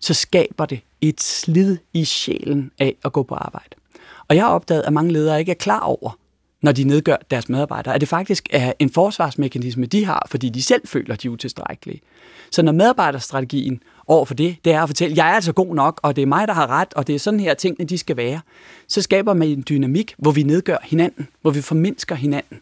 så 0.00 0.14
skaber 0.14 0.66
det 0.66 0.80
et 1.00 1.20
slid 1.20 1.76
i 1.92 2.04
sjælen 2.04 2.70
af 2.78 2.96
at 3.04 3.12
gå 3.12 3.22
på 3.22 3.34
arbejde. 3.34 3.76
Og 4.28 4.36
jeg 4.36 4.44
har 4.44 4.50
opdaget, 4.50 4.82
at 4.82 4.92
mange 4.92 5.12
ledere 5.12 5.40
ikke 5.40 5.52
er 5.52 5.56
klar 5.56 5.80
over, 5.80 6.18
når 6.62 6.72
de 6.72 6.84
nedgør 6.84 7.16
deres 7.30 7.48
medarbejdere, 7.48 7.94
at 7.94 8.00
det 8.00 8.08
faktisk 8.08 8.48
er 8.50 8.72
en 8.78 8.90
forsvarsmekanisme, 8.90 9.86
de 9.86 10.04
har, 10.04 10.26
fordi 10.30 10.48
de 10.48 10.62
selv 10.62 10.88
føler, 10.88 11.16
de 11.16 11.28
er 11.28 11.32
utilstrækkelige. 11.32 12.00
Så 12.50 12.62
når 12.62 12.72
medarbejderstrategien 12.72 13.82
over 14.06 14.24
for 14.24 14.34
det, 14.34 14.56
det 14.64 14.72
er 14.72 14.82
at 14.82 14.88
fortælle, 14.88 15.16
jeg 15.16 15.30
er 15.30 15.34
altså 15.34 15.52
god 15.52 15.74
nok, 15.74 16.00
og 16.02 16.16
det 16.16 16.22
er 16.22 16.26
mig, 16.26 16.48
der 16.48 16.54
har 16.54 16.66
ret, 16.66 16.94
og 16.94 17.06
det 17.06 17.14
er 17.14 17.18
sådan 17.18 17.40
her 17.40 17.54
tingene, 17.54 17.88
de 17.88 17.98
skal 17.98 18.16
være, 18.16 18.40
så 18.88 19.02
skaber 19.02 19.34
man 19.34 19.48
en 19.48 19.64
dynamik, 19.68 20.14
hvor 20.18 20.30
vi 20.30 20.42
nedgør 20.42 20.76
hinanden, 20.84 21.28
hvor 21.40 21.50
vi 21.50 21.60
formindsker 21.60 22.14
hinanden. 22.14 22.60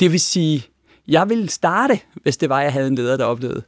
Det 0.00 0.12
vil 0.12 0.20
sige, 0.20 0.66
jeg 1.08 1.28
ville 1.28 1.48
starte, 1.48 2.00
hvis 2.22 2.36
det 2.36 2.48
var, 2.48 2.62
jeg 2.62 2.72
havde 2.72 2.86
en 2.86 2.94
leder, 2.94 3.16
der 3.16 3.24
oplevede, 3.24 3.62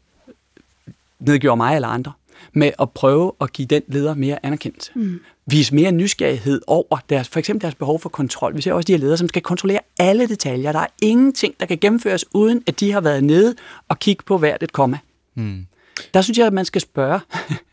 nedgjorde 1.21 1.57
mig 1.57 1.75
eller 1.75 1.89
andre, 1.89 2.13
med 2.53 2.73
at 2.79 2.91
prøve 2.91 3.33
at 3.41 3.53
give 3.53 3.67
den 3.67 3.83
leder 3.89 4.15
mere 4.15 4.39
anerkendelse. 4.47 4.93
Mm. 4.95 5.21
Vise 5.47 5.75
mere 5.75 5.93
nysgerrighed 5.93 6.61
over 6.67 6.99
deres, 7.11 7.29
for 7.29 7.39
eksempel 7.39 7.63
deres 7.63 7.75
behov 7.75 8.01
for 8.01 8.09
kontrol. 8.09 8.57
Vi 8.57 8.63
ser 8.63 8.73
også 8.73 8.87
de 8.87 8.93
her 8.93 8.99
ledere, 8.99 9.17
som 9.17 9.29
skal 9.29 9.43
kontrollere 9.43 9.81
alle 9.99 10.29
detaljer. 10.29 10.73
Der 10.73 10.79
er 10.79 10.87
ingenting, 11.03 11.55
der 11.61 11.67
kan 11.67 11.79
gennemføres, 11.79 12.25
uden 12.35 12.63
at 12.67 12.81
de 12.81 12.93
har 12.93 13.01
været 13.01 13.25
nede 13.25 13.55
og 13.89 13.99
kigge 13.99 14.23
på 14.27 14.39
hvert 14.39 14.63
et 14.63 14.73
komma. 14.73 14.99
Mm. 15.35 15.67
Der 16.15 16.23
synes 16.23 16.39
jeg, 16.39 16.47
at 16.47 16.53
man 16.53 16.65
skal 16.65 16.81
spørge, 16.81 17.21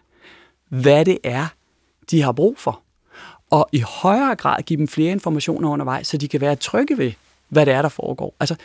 hvad 0.83 1.05
det 1.05 1.17
er, 1.23 1.47
de 2.11 2.21
har 2.21 2.31
brug 2.31 2.57
for. 2.57 2.81
Og 3.49 3.69
i 3.71 3.79
højere 3.79 4.35
grad 4.35 4.63
give 4.63 4.77
dem 4.77 4.87
flere 4.87 5.11
informationer 5.11 5.69
undervejs, 5.69 6.07
så 6.07 6.17
de 6.17 6.27
kan 6.27 6.41
være 6.41 6.55
trygge 6.55 6.97
ved, 6.97 7.11
hvad 7.49 7.65
det 7.65 7.73
er, 7.73 7.81
der 7.81 7.89
foregår. 7.89 8.35
Altså, 8.39 8.55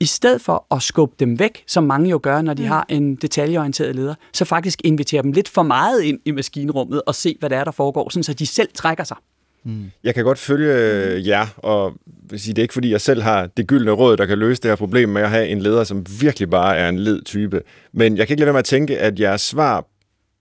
i 0.00 0.06
stedet 0.06 0.40
for 0.40 0.66
at 0.74 0.82
skubbe 0.82 1.14
dem 1.20 1.38
væk, 1.38 1.64
som 1.66 1.84
mange 1.84 2.10
jo 2.10 2.20
gør, 2.22 2.42
når 2.42 2.54
de 2.54 2.62
mm. 2.62 2.68
har 2.68 2.86
en 2.88 3.14
detaljeorienteret 3.14 3.96
leder, 3.96 4.14
så 4.32 4.44
faktisk 4.44 4.80
invitere 4.84 5.22
dem 5.22 5.32
lidt 5.32 5.48
for 5.48 5.62
meget 5.62 6.02
ind 6.02 6.20
i 6.24 6.30
maskinrummet 6.30 7.02
og 7.06 7.14
se, 7.14 7.36
hvad 7.40 7.50
det 7.50 7.58
er, 7.58 7.64
der 7.64 7.70
foregår, 7.70 8.08
sådan 8.08 8.22
så 8.22 8.34
de 8.34 8.46
selv 8.46 8.68
trækker 8.74 9.04
sig. 9.04 9.16
Mm. 9.64 9.90
Jeg 10.04 10.14
kan 10.14 10.24
godt 10.24 10.38
følge 10.38 11.28
jer, 11.28 11.46
og 11.56 11.92
vil 12.30 12.40
sige, 12.40 12.54
det 12.54 12.58
er 12.58 12.64
ikke 12.64 12.74
fordi, 12.74 12.90
jeg 12.90 13.00
selv 13.00 13.22
har 13.22 13.46
det 13.46 13.66
gyldne 13.66 13.90
råd, 13.90 14.16
der 14.16 14.26
kan 14.26 14.38
løse 14.38 14.62
det 14.62 14.70
her 14.70 14.76
problem 14.76 15.08
med 15.08 15.22
at 15.22 15.30
have 15.30 15.48
en 15.48 15.60
leder, 15.60 15.84
som 15.84 16.06
virkelig 16.20 16.50
bare 16.50 16.76
er 16.76 16.88
en 16.88 16.98
led 16.98 17.22
type. 17.22 17.62
Men 17.92 18.16
jeg 18.16 18.26
kan 18.26 18.34
ikke 18.34 18.40
lade 18.40 18.46
være 18.46 18.52
med 18.52 18.58
at 18.58 18.64
tænke, 18.64 18.98
at 18.98 19.20
jeres 19.20 19.40
svar 19.40 19.84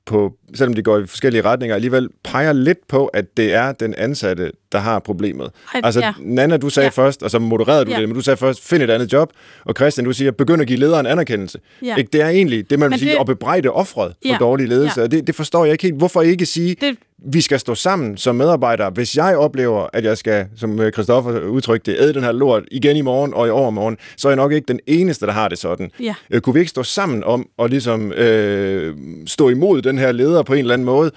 på, 0.06 0.34
selvom 0.54 0.74
de 0.74 0.84
går 0.84 0.98
i 0.98 1.06
forskellige 1.06 1.42
retninger, 1.42 1.76
alligevel 1.76 2.10
peger 2.24 2.54
lidt 2.54 2.88
på, 2.88 3.06
at 3.06 3.38
det 3.38 3.54
er 3.54 3.72
den 3.72 3.96
ansatte, 3.98 4.52
der 4.72 4.80
har 4.80 5.00
problemet. 5.00 5.50
Ej, 5.74 5.82
altså, 5.84 6.00
ja. 6.00 6.14
Nana, 6.20 6.58
du 6.58 6.70
sagde 6.70 6.86
Ja. 6.98 7.04
først, 7.04 7.24
og 7.24 7.32
så 7.32 7.40
modererede 7.40 7.86
du 7.86 7.92
Ja. 7.92 8.00
det, 8.00 8.10
men 8.10 8.16
du 8.16 8.22
sagde 8.22 8.38
først, 8.38 8.68
find 8.68 8.84
et 8.84 8.90
andet 8.90 9.14
job, 9.14 9.32
og 9.66 9.74
Christian, 9.78 10.06
du 10.06 10.14
siger, 10.14 10.32
begynd 10.32 10.62
at 10.62 10.68
give 10.68 10.80
lederen 10.80 11.06
anerkendelse. 11.06 11.60
Ja. 11.86 11.96
Ikke? 11.96 12.10
Det 12.14 12.22
er 12.22 12.28
egentlig 12.30 12.70
det, 12.70 12.80
man 12.80 12.86
vil 12.86 12.90
Men 12.90 13.00
sige, 13.00 13.12
det- 13.12 13.20
at 13.20 13.26
bebrejde 13.26 13.70
offret 13.72 14.08
for 14.08 14.30
Ja. 14.30 14.38
dårlig 14.40 14.68
ledelse, 14.68 15.00
Ja. 15.00 15.04
og 15.04 15.12
det, 15.12 15.28
det 15.28 15.36
forstår 15.36 15.66
jeg 15.66 15.72
ikke 15.72 15.84
helt. 15.84 15.96
Hvorfor 15.98 16.22
ikke 16.22 16.46
sige, 16.46 16.76
Det- 16.82 16.98
vi 17.26 17.42
skal 17.42 17.60
stå 17.60 17.76
sammen 17.76 18.18
som 18.18 18.36
medarbejdere. 18.36 18.90
Hvis 18.90 19.18
jeg 19.18 19.38
oplever, 19.38 19.88
at 19.94 20.04
jeg 20.04 20.18
skal, 20.18 20.46
som 20.58 20.80
øh, 20.80 20.92
Christoffer 20.92 21.40
udtrykte 21.40 21.96
æde 22.00 22.14
den 22.14 22.24
her 22.24 22.32
lort 22.32 22.64
igen 22.72 22.96
i 22.96 23.02
morgen 23.02 23.34
og 23.34 23.48
i 23.48 23.50
overmorgen, 23.50 23.98
så 24.18 24.28
er 24.28 24.32
jeg 24.32 24.36
nok 24.38 24.52
ikke 24.52 24.66
den 24.68 24.80
eneste, 24.88 25.26
der 25.26 25.32
har 25.32 25.48
det 25.48 25.58
sådan. 25.58 25.92
Ja. 26.00 26.14
Øh, 26.32 26.42
kunne 26.42 26.54
vi 26.54 26.60
ikke 26.60 26.70
stå 26.70 26.84
sammen 26.84 27.24
om 27.24 27.46
at 27.60 27.70
ligesom, 27.70 28.12
øh, 28.12 28.96
stå 29.28 29.50
imod 29.50 29.82
den 29.82 29.98
her 29.98 30.12
leder 30.12 30.44
på 30.44 30.54
en 30.54 30.60
eller 30.60 30.74
anden 30.74 30.86
måde, 30.86 31.12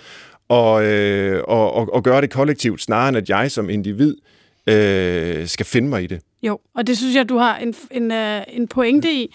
og, 0.52 0.84
øh, 0.84 1.42
og, 1.48 1.74
og, 1.74 1.94
og 1.94 2.02
gøre 2.02 2.20
det 2.20 2.30
kollektivt, 2.30 2.80
snarere 2.80 3.08
end 3.08 3.16
at 3.16 3.30
jeg 3.30 3.50
som 3.50 3.70
individ 3.70 4.16
øh, 4.66 5.46
skal 5.46 5.66
finde 5.66 5.88
mig 5.88 6.02
i 6.02 6.06
det? 6.06 6.20
Jo, 6.42 6.58
og 6.74 6.86
det 6.86 6.98
synes 6.98 7.16
jeg, 7.16 7.28
du 7.28 7.36
har 7.36 7.56
en, 7.56 7.74
en, 7.90 8.12
øh, 8.12 8.42
en 8.48 8.68
pointe 8.68 9.12
i. 9.12 9.34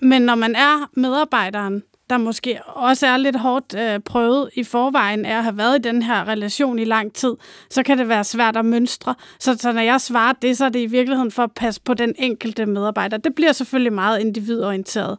Men 0.00 0.22
når 0.22 0.34
man 0.34 0.54
er 0.54 0.90
medarbejderen, 0.96 1.82
der 2.10 2.18
måske 2.18 2.58
også 2.66 3.06
er 3.06 3.16
lidt 3.16 3.36
hårdt 3.36 3.74
øh, 3.74 4.00
prøvet 4.00 4.50
i 4.54 4.64
forvejen 4.64 5.24
af 5.24 5.36
at 5.36 5.42
have 5.42 5.58
været 5.58 5.78
i 5.78 5.82
den 5.82 6.02
her 6.02 6.28
relation 6.28 6.78
i 6.78 6.84
lang 6.84 7.12
tid, 7.12 7.34
så 7.70 7.82
kan 7.82 7.98
det 7.98 8.08
være 8.08 8.24
svært 8.24 8.56
at 8.56 8.64
mønstre. 8.64 9.14
Så, 9.38 9.56
så 9.58 9.72
når 9.72 9.80
jeg 9.82 10.00
svarer 10.00 10.32
det, 10.32 10.56
så 10.56 10.64
er 10.64 10.68
det 10.68 10.80
i 10.80 10.86
virkeligheden 10.86 11.30
for 11.30 11.42
at 11.42 11.52
passe 11.56 11.80
på 11.84 11.94
den 11.94 12.14
enkelte 12.18 12.66
medarbejder. 12.66 13.16
Det 13.16 13.34
bliver 13.34 13.52
selvfølgelig 13.52 13.92
meget 13.92 14.20
individorienteret. 14.20 15.18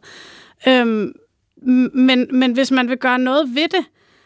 Øhm, 0.68 1.12
men, 1.94 2.28
men 2.32 2.52
hvis 2.52 2.70
man 2.70 2.88
vil 2.88 2.98
gøre 2.98 3.18
noget 3.18 3.54
ved 3.54 3.68
det, 3.68 3.84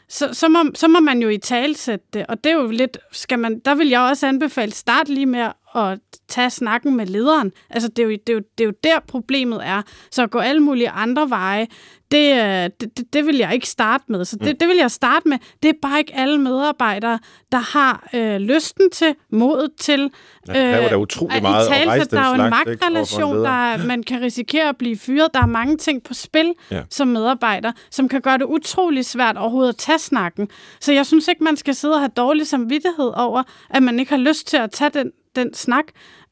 så, 0.09 0.29
så, 0.33 0.49
må, 0.49 0.59
så 0.75 0.89
må 0.89 1.01
man 1.01 1.23
jo 1.23 1.29
i 1.29 1.39
talsætte 1.39 2.07
det, 2.13 2.27
og 2.29 2.45
det 2.45 2.53
er 2.53 2.57
jo 2.57 2.67
lidt, 2.67 2.99
skal 3.13 3.39
man, 3.39 3.59
der 3.59 3.75
vil 3.75 3.89
jeg 3.89 4.01
også 4.01 4.27
anbefale, 4.27 4.73
start 4.73 5.09
lige 5.09 5.27
med 5.27 5.41
at 5.77 5.99
tage 6.29 6.51
snakken 6.51 6.97
med 6.97 7.07
lederen. 7.07 7.53
Altså, 7.71 7.89
det 7.89 7.99
er, 7.99 8.07
jo, 8.07 8.11
det, 8.11 8.29
er 8.29 8.33
jo, 8.33 8.43
det 8.59 8.65
er 8.65 8.69
jo 8.69 8.75
der 8.85 9.01
problemet 9.09 9.61
er. 9.67 9.83
Så 10.11 10.23
at 10.23 10.31
gå 10.31 10.39
alle 10.39 10.61
mulige 10.61 10.91
andre 10.91 11.31
veje, 11.31 11.67
det, 12.11 12.33
øh, 12.33 12.71
det, 12.81 12.99
det, 12.99 13.13
det 13.13 13.27
vil 13.27 13.37
jeg 13.37 13.55
ikke 13.55 13.69
starte 13.69 14.05
med. 14.09 14.25
Så 14.25 14.37
det, 14.37 14.61
det 14.61 14.69
vil 14.69 14.77
jeg 14.77 14.91
starte 14.91 15.29
med. 15.29 15.39
Det 15.63 15.69
er 15.69 15.73
bare 15.83 15.99
ikke 15.99 16.15
alle 16.15 16.39
medarbejdere, 16.41 17.19
der 17.53 17.59
har 17.59 18.09
øh, 18.15 18.37
lysten 18.37 18.91
til, 18.91 19.15
modet 19.33 19.71
til. 19.81 20.11
Ja, 20.49 20.53
det 20.53 20.75
kræver 20.75 20.89
da 20.89 20.97
utrolig 20.97 21.43
meget 21.43 21.67
at 21.67 21.73
italesætte. 21.73 21.91
rejse 21.91 22.11
Der 22.11 22.21
er 22.21 22.37
jo 22.37 22.45
en 22.45 22.51
magtrelation, 22.51 23.37
der 23.37 23.73
er, 23.73 23.87
man 23.87 24.03
kan 24.03 24.23
risikere 24.23 24.69
at 24.69 24.77
blive 24.77 24.97
fyret. 24.97 25.29
Der 25.35 25.43
er 25.43 25.47
mange 25.47 25.77
ting 25.77 26.03
på 26.03 26.15
spil 26.15 26.53
ja. 26.71 26.83
som 26.91 27.09
medarbejder, 27.09 27.73
som 27.91 28.09
kan 28.09 28.21
gøre 28.21 28.39
det 28.39 28.45
utrolig 28.45 29.05
svært 29.05 29.37
overhovedet 29.37 29.69
at 29.69 29.77
tage 29.77 29.99
snakken. 29.99 30.49
Så 30.81 30.93
jeg 30.93 31.07
synes 31.07 31.29
ikke, 31.29 31.45
man 31.45 31.57
skal 31.57 31.75
sidde 31.75 31.95
og 31.95 32.01
have 32.01 32.13
dårlig 32.17 32.47
samvittighed 32.47 33.13
over, 33.17 33.43
at 33.71 33.83
man 33.83 33.99
ikke 33.99 34.11
har 34.11 34.19
lyst 34.19 34.47
til 34.47 34.57
at 34.57 34.71
tage 34.71 34.91
den, 34.91 35.13
den 35.37 35.55
snak. 35.55 35.85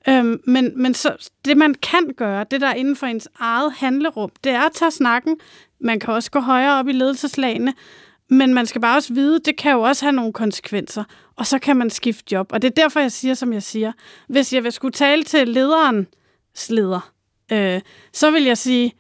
Øhm, 0.09 0.41
men 0.47 0.83
men 0.83 0.95
så, 0.95 1.31
det, 1.45 1.57
man 1.57 1.75
kan 1.75 2.11
gøre, 2.17 2.47
det 2.51 2.61
der 2.61 2.67
er 2.67 2.75
inden 2.75 2.97
for 2.97 3.07
ens 3.07 3.29
eget 3.39 3.73
handlerum, 3.73 4.31
det 4.45 4.53
er 4.53 4.63
at 4.63 4.73
tage 4.73 4.91
snakken. 4.91 5.37
Man 5.81 6.01
kan 6.01 6.15
også 6.15 6.31
gå 6.31 6.41
højere 6.41 6.79
op 6.79 6.89
i 6.89 6.93
ledelseslagene, 6.93 7.75
men 8.31 8.55
man 8.55 8.67
skal 8.67 8.81
bare 8.81 8.97
også 8.97 9.15
vide, 9.15 9.41
det 9.45 9.57
kan 9.57 9.73
jo 9.73 9.81
også 9.81 10.05
have 10.05 10.13
nogle 10.13 10.33
konsekvenser, 10.33 11.05
og 11.37 11.47
så 11.47 11.59
kan 11.59 11.77
man 11.77 11.91
skifte 11.91 12.33
job. 12.33 12.53
Og 12.53 12.63
det 12.63 12.69
er 12.69 12.83
derfor, 12.83 13.01
jeg 13.01 13.13
siger, 13.13 13.35
som 13.35 13.53
jeg 13.53 13.63
siger. 13.63 13.93
Hvis 14.29 14.53
jeg 14.53 14.73
skulle 14.73 14.93
tale 14.93 15.23
til 15.23 15.49
lederens 15.49 16.71
leder, 16.71 17.13
øh, 17.53 17.81
så 18.13 18.31
vil 18.31 18.43
jeg 18.45 18.59
sige, 18.59 18.93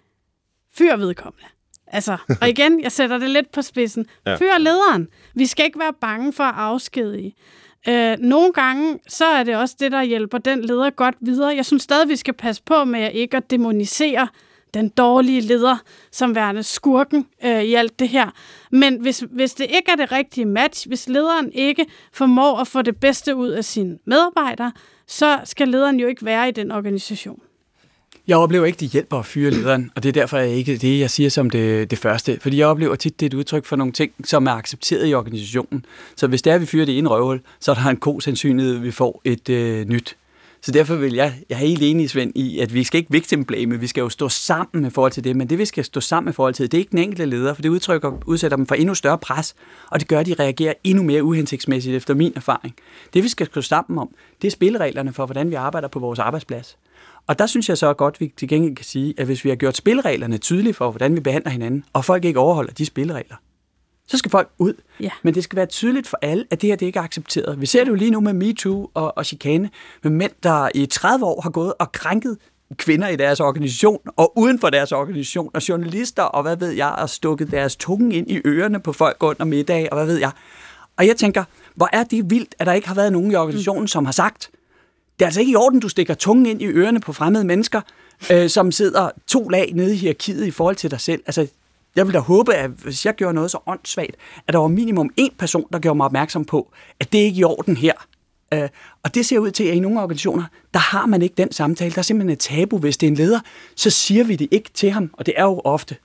fyr 0.78 0.96
vedkommende. 0.96 1.46
Altså, 1.86 2.16
og 2.40 2.48
igen, 2.48 2.80
jeg 2.82 2.92
sætter 2.92 3.18
det 3.18 3.30
lidt 3.30 3.52
på 3.52 3.62
spidsen. 3.62 4.06
Ja. 4.26 4.36
Fyr 4.36 4.58
lederen. 4.58 5.08
Vi 5.34 5.46
skal 5.46 5.64
ikke 5.64 5.78
være 5.78 5.92
bange 6.00 6.32
for 6.32 6.44
at 6.44 6.54
afskedige. 6.56 7.34
Øh, 7.88 8.16
nogle 8.18 8.52
gange, 8.52 8.98
så 9.08 9.24
er 9.24 9.42
det 9.42 9.56
også 9.56 9.76
det, 9.80 9.92
der 9.92 10.02
hjælper 10.02 10.38
den 10.38 10.64
leder 10.64 10.90
godt 10.90 11.14
videre. 11.20 11.56
Jeg 11.56 11.66
synes 11.66 11.82
stadig, 11.82 12.08
vi 12.08 12.16
skal 12.16 12.34
passe 12.34 12.62
på 12.62 12.84
med 12.84 13.10
ikke 13.12 13.36
at 13.36 13.50
demonisere 13.50 14.28
den 14.74 14.88
dårlige 14.88 15.40
leder 15.40 15.76
som 16.10 16.34
værende 16.34 16.62
skurken 16.62 17.26
øh, 17.44 17.62
i 17.62 17.74
alt 17.74 17.98
det 17.98 18.08
her. 18.08 18.30
Men 18.70 19.00
hvis, 19.00 19.24
hvis 19.30 19.54
det 19.54 19.64
ikke 19.64 19.90
er 19.92 19.96
det 19.96 20.12
rigtige 20.12 20.44
match, 20.44 20.88
hvis 20.88 21.08
lederen 21.08 21.52
ikke 21.52 21.86
formår 22.12 22.58
at 22.58 22.66
få 22.66 22.82
det 22.82 22.96
bedste 23.00 23.36
ud 23.36 23.48
af 23.48 23.64
sine 23.64 23.98
medarbejdere, 24.04 24.72
så 25.06 25.40
skal 25.44 25.68
lederen 25.68 26.00
jo 26.00 26.06
ikke 26.06 26.24
være 26.24 26.48
i 26.48 26.52
den 26.52 26.70
organisation. 26.70 27.40
Jeg 28.28 28.36
oplever 28.36 28.64
ikke, 28.64 28.80
det 28.80 28.88
hjælper 28.88 29.18
at 29.18 29.26
fyre 29.26 29.50
lederen, 29.50 29.90
og 29.96 30.02
det 30.02 30.08
er 30.08 30.12
derfor 30.12 30.38
jeg 30.38 30.48
ikke 30.48 30.76
det, 30.76 31.00
jeg 31.00 31.10
siger 31.10 31.30
som 31.30 31.50
det, 31.50 31.90
det 31.90 31.98
første. 31.98 32.38
Fordi 32.40 32.58
jeg 32.58 32.66
oplever 32.66 32.94
tit, 32.94 33.20
det 33.20 33.26
er 33.26 33.30
et 33.30 33.34
udtryk 33.34 33.64
for 33.64 33.76
nogle 33.76 33.92
ting, 33.92 34.12
som 34.24 34.46
er 34.46 34.50
accepteret 34.50 35.08
i 35.08 35.14
organisationen. 35.14 35.84
Så 36.16 36.26
hvis 36.26 36.42
det 36.42 36.50
er, 36.50 36.54
at 36.54 36.60
vi 36.60 36.66
fyrer 36.66 36.86
det 36.86 36.98
ene 36.98 37.08
røvhul, 37.08 37.40
så 37.60 37.70
er 37.70 37.74
der 37.74 37.86
en 37.86 37.96
god 37.96 38.20
sandsynlighed, 38.20 38.76
at 38.76 38.82
vi 38.82 38.90
får 38.90 39.20
et 39.24 39.48
øh, 39.48 39.88
nyt. 39.88 40.16
Så 40.60 40.72
derfor 40.72 40.94
vil 40.94 41.14
jeg, 41.14 41.34
jeg 41.48 41.54
er 41.54 41.58
helt 41.58 41.82
enig, 41.82 42.10
Svend, 42.10 42.32
i, 42.34 42.58
at 42.58 42.74
vi 42.74 42.84
skal 42.84 42.98
ikke 42.98 43.12
victim-blame, 43.12 43.80
vi 43.80 43.86
skal 43.86 44.00
jo 44.00 44.08
stå 44.08 44.28
sammen 44.28 44.86
i 44.86 44.90
forhold 44.90 45.12
til 45.12 45.24
det, 45.24 45.36
men 45.36 45.50
det 45.50 45.58
vi 45.58 45.64
skal 45.64 45.84
stå 45.84 46.00
sammen 46.00 46.30
i 46.30 46.34
forhold 46.34 46.54
til, 46.54 46.72
det 46.72 46.78
er 46.78 46.78
ikke 46.78 46.90
den 46.90 46.98
enkelte 46.98 47.24
leder, 47.24 47.54
for 47.54 47.62
det 47.62 47.68
udtrykker, 47.68 48.12
udsætter 48.26 48.56
dem 48.56 48.66
for 48.66 48.74
endnu 48.74 48.94
større 48.94 49.18
pres, 49.18 49.54
og 49.90 50.00
det 50.00 50.08
gør, 50.08 50.20
at 50.20 50.26
de 50.26 50.34
reagerer 50.34 50.74
endnu 50.84 51.02
mere 51.02 51.22
uhensigtsmæssigt 51.22 51.96
efter 51.96 52.14
min 52.14 52.32
erfaring. 52.36 52.74
Det 53.14 53.22
vi 53.22 53.28
skal 53.28 53.46
stå 53.46 53.60
sammen 53.60 53.98
om, 53.98 54.08
det 54.42 54.48
er 54.48 54.52
spillereglerne 54.52 55.12
for, 55.12 55.26
hvordan 55.26 55.50
vi 55.50 55.54
arbejder 55.54 55.88
på 55.88 55.98
vores 55.98 56.18
arbejdsplads. 56.18 56.76
Og 57.26 57.38
der 57.38 57.46
synes 57.46 57.68
jeg 57.68 57.78
så 57.78 57.94
godt, 57.94 58.14
at 58.14 58.20
vi 58.20 58.32
til 58.36 58.48
gengæld 58.48 58.76
kan 58.76 58.84
sige, 58.84 59.14
at 59.18 59.26
hvis 59.26 59.44
vi 59.44 59.48
har 59.48 59.56
gjort 59.56 59.76
spillereglerne 59.76 60.38
tydelige 60.38 60.74
for, 60.74 60.90
hvordan 60.90 61.14
vi 61.14 61.20
behandler 61.20 61.50
hinanden, 61.50 61.84
og 61.92 62.04
folk 62.04 62.24
ikke 62.24 62.38
overholder 62.38 62.72
de 62.72 62.86
spilleregler, 62.86 63.36
så 64.08 64.18
skal 64.18 64.30
folk 64.30 64.50
ud. 64.58 64.74
Ja. 65.00 65.10
Men 65.22 65.34
det 65.34 65.44
skal 65.44 65.56
være 65.56 65.66
tydeligt 65.66 66.08
for 66.08 66.18
alle, 66.22 66.44
at 66.50 66.60
det 66.62 66.68
her 66.68 66.76
det 66.76 66.86
ikke 66.86 66.98
er 66.98 67.02
accepteret. 67.02 67.60
Vi 67.60 67.66
ser 67.66 67.84
det 67.84 67.90
jo 67.90 67.94
lige 67.94 68.10
nu 68.10 68.20
med 68.20 68.32
MeToo 68.32 68.90
og, 68.94 69.18
og 69.18 69.26
chikane, 69.26 69.70
med 70.02 70.10
mænd, 70.10 70.32
der 70.42 70.68
i 70.74 70.86
30 70.86 71.26
år 71.26 71.40
har 71.40 71.50
gået 71.50 71.74
og 71.78 71.92
krænket 71.92 72.38
kvinder 72.76 73.08
i 73.08 73.16
deres 73.16 73.40
organisation 73.40 74.00
og 74.16 74.38
uden 74.38 74.58
for 74.58 74.70
deres 74.70 74.92
organisation, 74.92 75.50
og 75.54 75.68
journalister 75.68 76.22
og 76.22 76.42
hvad 76.42 76.56
ved 76.56 76.70
jeg, 76.70 76.90
og 76.90 77.10
stukket 77.10 77.50
deres 77.50 77.76
tunge 77.76 78.14
ind 78.14 78.30
i 78.30 78.40
ørerne 78.46 78.80
på 78.80 78.92
folk 78.92 79.16
under 79.22 79.44
middag, 79.44 79.88
og 79.92 79.98
hvad 79.98 80.06
ved 80.06 80.18
jeg. 80.18 80.30
Og 80.96 81.06
jeg 81.06 81.16
tænker, 81.16 81.44
hvor 81.74 81.88
er 81.92 82.04
det 82.04 82.30
vildt, 82.30 82.54
at 82.58 82.66
der 82.66 82.72
ikke 82.72 82.88
har 82.88 82.94
været 82.94 83.12
nogen 83.12 83.30
i 83.30 83.34
organisationen, 83.34 83.88
som 83.88 84.04
har 84.04 84.12
sagt, 84.12 84.50
det 85.18 85.24
er 85.24 85.26
altså 85.26 85.40
ikke 85.40 85.52
i 85.52 85.56
orden, 85.56 85.80
du 85.80 85.88
stikker 85.88 86.14
tungen 86.14 86.46
ind 86.46 86.62
i 86.62 86.66
ørerne 86.66 87.00
på 87.00 87.12
fremmede 87.12 87.44
mennesker, 87.44 87.80
øh, 88.32 88.50
som 88.50 88.72
sidder 88.72 89.10
to 89.26 89.48
lag 89.48 89.72
nede 89.74 89.94
i 89.94 89.96
hierarkiet 89.96 90.46
i 90.46 90.50
forhold 90.50 90.76
til 90.76 90.90
dig 90.90 91.00
selv. 91.00 91.22
Altså, 91.26 91.46
jeg 91.96 92.06
vil 92.06 92.14
da 92.14 92.18
håbe, 92.18 92.54
at 92.54 92.70
hvis 92.70 93.06
jeg 93.06 93.14
gjorde 93.14 93.34
noget 93.34 93.50
så 93.50 93.58
åndssvagt, 93.66 94.16
at 94.46 94.52
der 94.52 94.58
var 94.58 94.68
minimum 94.68 95.10
en 95.16 95.30
person, 95.38 95.66
der 95.72 95.78
gjorde 95.78 95.96
mig 95.96 96.06
opmærksom 96.06 96.44
på, 96.44 96.72
at 97.00 97.12
det 97.12 97.18
ikke 97.18 97.36
er 97.36 97.40
i 97.40 97.44
orden 97.44 97.76
her. 97.76 97.92
Øh, 98.54 98.68
og 99.02 99.14
det 99.14 99.26
ser 99.26 99.38
ud 99.38 99.50
til, 99.50 99.64
at 99.64 99.74
i 99.74 99.80
nogle 99.80 100.00
organisationer, 100.00 100.44
der 100.74 100.80
har 100.80 101.06
man 101.06 101.22
ikke 101.22 101.34
den 101.36 101.52
samtale. 101.52 101.90
Der 101.90 101.98
er 101.98 102.02
simpelthen 102.02 102.32
et 102.32 102.38
tabu. 102.38 102.78
Hvis 102.78 102.96
det 102.96 103.06
er 103.06 103.10
en 103.10 103.16
leder, 103.16 103.40
så 103.76 103.90
siger 103.90 104.24
vi 104.24 104.36
det 104.36 104.48
ikke 104.50 104.70
til 104.74 104.90
ham, 104.90 105.10
og 105.12 105.26
det 105.26 105.34
er 105.36 105.44
jo 105.44 105.60
ofte 105.64 105.96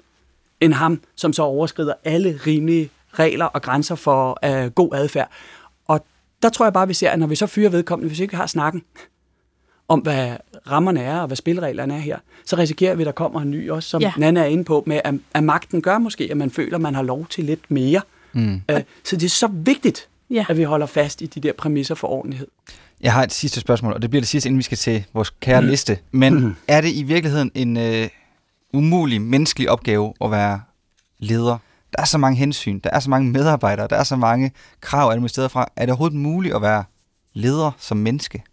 en 0.62 0.74
ham, 0.74 1.02
som 1.16 1.34
så 1.34 1.44
overskrider 1.44 1.94
alle 2.04 2.40
rimelige 2.48 2.90
regler 3.14 3.46
og 3.46 3.62
grænser 3.62 3.96
for 3.96 4.40
øh, 4.46 4.72
god 4.72 4.94
adfærd. 4.94 5.32
Der 6.44 6.50
tror 6.50 6.66
jeg 6.66 6.74
bare, 6.74 6.88
vi 6.88 6.94
ser, 6.94 7.10
at 7.10 7.20
når 7.20 7.28
vi 7.28 7.36
så 7.36 7.48
fyrer 7.48 7.70
vedkommende, 7.70 8.08
hvis 8.08 8.20
vi 8.20 8.24
ikke 8.24 8.36
har 8.36 8.48
snakken 8.48 8.84
om, 9.88 10.00
hvad 10.00 10.32
rammerne 10.72 11.02
er 11.02 11.20
og 11.20 11.28
hvad 11.28 11.38
spillereglerne 11.38 11.94
er 11.96 12.00
her, 12.00 12.18
så 12.46 12.56
risikerer 12.58 12.96
vi, 12.96 13.02
at 13.04 13.06
der 13.06 13.12
kommer 13.12 13.42
en 13.42 13.52
ny 13.52 13.70
også, 13.70 13.90
som 13.90 14.02
ja. 14.02 14.14
Nana 14.18 14.40
er 14.42 14.46
inde 14.46 14.64
på, 14.64 14.84
med 14.88 15.02
at, 15.04 15.14
at 15.34 15.44
magten 15.44 15.82
gør 15.82 15.98
måske, 15.98 16.28
at 16.32 16.38
man 16.38 16.52
føler, 16.52 16.76
at 16.76 16.82
man 16.82 16.96
har 16.96 17.02
lov 17.04 17.28
til 17.30 17.44
lidt 17.44 17.72
mere. 17.72 18.02
Mm. 18.34 18.62
Øh, 18.72 18.82
så 19.04 19.16
det 19.16 19.24
er 19.24 19.30
så 19.30 19.48
vigtigt, 19.48 20.08
Ja. 20.32 20.46
at 20.50 20.58
vi 20.58 20.64
holder 20.64 20.86
fast 20.86 21.22
i 21.22 21.26
de 21.26 21.40
der 21.40 21.54
præmisser 21.54 21.96
for 21.96 22.08
ordentlighed. 22.08 22.48
Jeg 23.02 23.14
har 23.14 23.24
et 23.24 23.34
sidste 23.34 23.60
spørgsmål, 23.60 23.94
og 23.94 24.02
det 24.02 24.10
bliver 24.10 24.22
det 24.22 24.28
sidste, 24.28 24.48
inden 24.48 24.58
vi 24.58 24.64
skal 24.64 24.78
til 24.78 25.06
vores 25.14 25.30
kære 25.30 25.66
liste. 25.66 25.98
Men 26.12 26.58
er 26.68 26.82
det 26.82 26.92
i 26.94 27.04
virkeligheden 27.04 27.52
en 27.56 27.78
øh, 27.78 28.08
umulig 28.74 29.22
menneskelig 29.22 29.70
opgave 29.70 30.14
at 30.22 30.32
være 30.32 30.62
leder? 31.20 31.58
Der 31.92 32.02
er 32.02 32.06
så 32.06 32.18
mange 32.18 32.38
hensyn, 32.38 32.80
der 32.80 32.90
er 32.90 33.00
så 33.00 33.10
mange 33.10 33.32
medarbejdere, 33.32 33.88
der 33.88 33.96
er 33.96 34.04
så 34.04 34.16
mange 34.16 34.52
krav 34.82 35.12
alle 35.12 35.20
mulige 35.20 35.30
steder 35.30 35.48
fra. 35.48 35.68
Er 35.76 35.82
det 35.82 35.90
overhovedet 35.90 36.18
muligt 36.18 36.56
at 36.56 36.62
være 36.62 36.84
leder 37.34 37.72
som 37.78 37.98
menneske? 37.98 38.44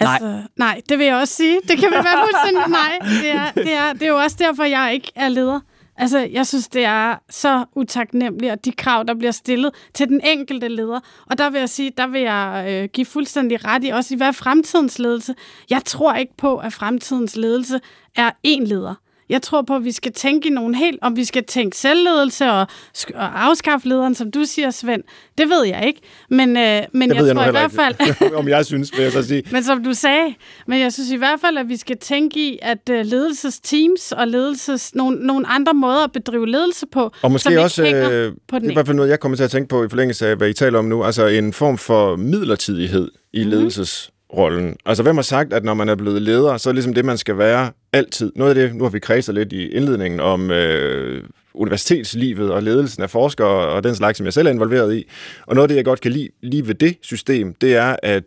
Altså, 0.00 0.26
nej. 0.26 0.42
nej, 0.56 0.80
det 0.88 0.98
vil 0.98 1.06
jeg 1.06 1.16
også 1.16 1.34
sige. 1.34 1.60
Det 1.68 1.78
kan 1.78 1.90
vel 1.90 2.04
være 2.04 2.24
fuldstændig 2.26 2.68
nej. 2.68 2.98
Det 3.22 3.30
er, 3.30 3.52
det, 3.52 3.72
er, 3.72 3.92
det 3.92 4.02
er 4.02 4.08
jo 4.08 4.16
også 4.16 4.36
derfor, 4.40 4.64
jeg 4.64 4.94
ikke 4.94 5.12
er 5.14 5.28
leder. 5.28 5.60
Altså, 5.96 6.18
jeg 6.18 6.46
synes, 6.46 6.68
det 6.68 6.84
er 6.84 7.16
så 7.30 7.64
utaknemmeligt, 7.74 8.52
og 8.52 8.64
de 8.64 8.72
krav, 8.72 9.04
der 9.04 9.14
bliver 9.14 9.32
stillet 9.32 9.74
til 9.94 10.08
den 10.08 10.20
enkelte 10.24 10.68
leder. 10.68 11.00
Og 11.26 11.38
der 11.38 11.50
vil 11.50 11.58
jeg 11.58 11.68
sige, 11.68 11.92
der 11.96 12.06
vil 12.06 12.20
jeg 12.20 12.66
øh, 12.68 12.88
give 12.92 13.06
fuldstændig 13.06 13.64
ret 13.64 13.84
i, 13.84 13.88
også 13.88 14.14
i 14.14 14.16
hvad 14.16 14.26
er 14.26 14.32
fremtidens 14.32 14.98
ledelse. 14.98 15.34
Jeg 15.70 15.82
tror 15.84 16.14
ikke 16.14 16.36
på, 16.36 16.56
at 16.56 16.72
fremtidens 16.72 17.36
ledelse 17.36 17.80
er 18.16 18.30
én 18.46 18.64
leder. 18.64 18.94
Jeg 19.30 19.42
tror 19.42 19.62
på, 19.62 19.76
at 19.76 19.84
vi 19.84 19.92
skal 19.92 20.12
tænke 20.12 20.48
i 20.48 20.50
nogle 20.50 20.76
helt, 20.76 20.98
om 21.02 21.16
vi 21.16 21.24
skal 21.24 21.44
tænke 21.44 21.76
selvledelse 21.76 22.44
og, 22.44 22.66
og 23.14 23.44
afskaffe 23.44 23.88
lederen, 23.88 24.14
som 24.14 24.30
du 24.30 24.44
siger, 24.44 24.70
Svend. 24.70 25.02
Det 25.38 25.48
ved 25.48 25.66
jeg 25.66 25.86
ikke. 25.86 26.00
Men, 26.30 26.56
øh, 26.56 26.82
men 26.92 27.10
det 27.10 27.16
jeg, 27.16 27.26
jeg 27.26 27.36
tror 27.36 27.44
i 27.44 27.50
hvert 27.50 27.72
fald... 27.72 27.94
Om 28.40 28.48
jeg 28.48 28.66
synes, 28.66 28.92
vil 28.96 29.02
jeg 29.02 29.12
så 29.12 29.22
sige. 29.22 29.42
Men 29.52 29.64
som 29.64 29.84
du 29.84 29.92
sagde, 29.92 30.34
men 30.66 30.80
jeg 30.80 30.92
synes 30.92 31.10
i 31.10 31.16
hvert 31.16 31.40
fald, 31.40 31.58
at 31.58 31.68
vi 31.68 31.76
skal 31.76 31.98
tænke 31.98 32.40
i, 32.40 32.58
at 32.62 32.90
øh, 32.90 33.04
ledelsesteams 33.06 34.12
og 34.12 34.28
ledelses, 34.28 34.94
nogle, 34.94 35.26
nogle 35.26 35.46
andre 35.46 35.74
måder 35.74 36.04
at 36.04 36.12
bedrive 36.12 36.48
ledelse 36.48 36.86
på, 36.92 37.10
og 37.22 37.32
måske 37.32 37.60
også, 37.60 37.82
øh, 37.82 38.32
på 38.48 38.58
det 38.58 38.66
er 38.66 38.70
i 38.70 38.74
hvert 38.74 38.86
fald 38.86 38.96
noget, 38.96 39.10
jeg 39.10 39.20
kommer 39.20 39.36
til 39.36 39.44
at 39.44 39.50
tænke 39.50 39.68
på 39.68 39.84
i 39.84 39.88
forlængelse 39.88 40.28
af, 40.28 40.36
hvad 40.36 40.48
I 40.48 40.52
taler 40.52 40.78
om 40.78 40.84
nu, 40.84 41.04
altså 41.04 41.26
en 41.26 41.52
form 41.52 41.78
for 41.78 42.16
midlertidighed 42.16 43.10
i 43.32 43.38
mm-hmm. 43.38 43.50
ledelses 43.50 44.10
rollen. 44.36 44.76
Altså, 44.86 45.02
hvem 45.02 45.16
har 45.16 45.22
sagt, 45.22 45.52
at 45.52 45.64
når 45.64 45.74
man 45.74 45.88
er 45.88 45.94
blevet 45.94 46.22
leder, 46.22 46.56
så 46.56 46.68
er 46.68 46.72
det 46.72 46.76
ligesom 46.76 46.94
det, 46.94 47.04
man 47.04 47.18
skal 47.18 47.38
være 47.38 47.70
altid. 47.92 48.32
Noget 48.36 48.50
af 48.50 48.54
det, 48.54 48.76
nu 48.76 48.84
har 48.84 48.90
vi 48.90 48.98
kredset 48.98 49.34
lidt 49.34 49.52
i 49.52 49.68
indledningen 49.68 50.20
om 50.20 50.50
øh, 50.50 51.24
universitetslivet 51.54 52.52
og 52.52 52.62
ledelsen 52.62 53.02
af 53.02 53.10
forskere 53.10 53.68
og 53.68 53.84
den 53.84 53.94
slags, 53.94 54.18
som 54.18 54.24
jeg 54.24 54.32
selv 54.32 54.46
er 54.46 54.50
involveret 54.50 54.94
i. 54.94 55.08
Og 55.46 55.54
noget 55.54 55.64
af 55.64 55.68
det, 55.68 55.76
jeg 55.76 55.84
godt 55.84 56.00
kan 56.00 56.12
lide 56.12 56.28
lige 56.42 56.66
ved 56.66 56.74
det 56.74 56.98
system, 57.02 57.54
det 57.54 57.74
er, 57.74 57.96
at 58.02 58.24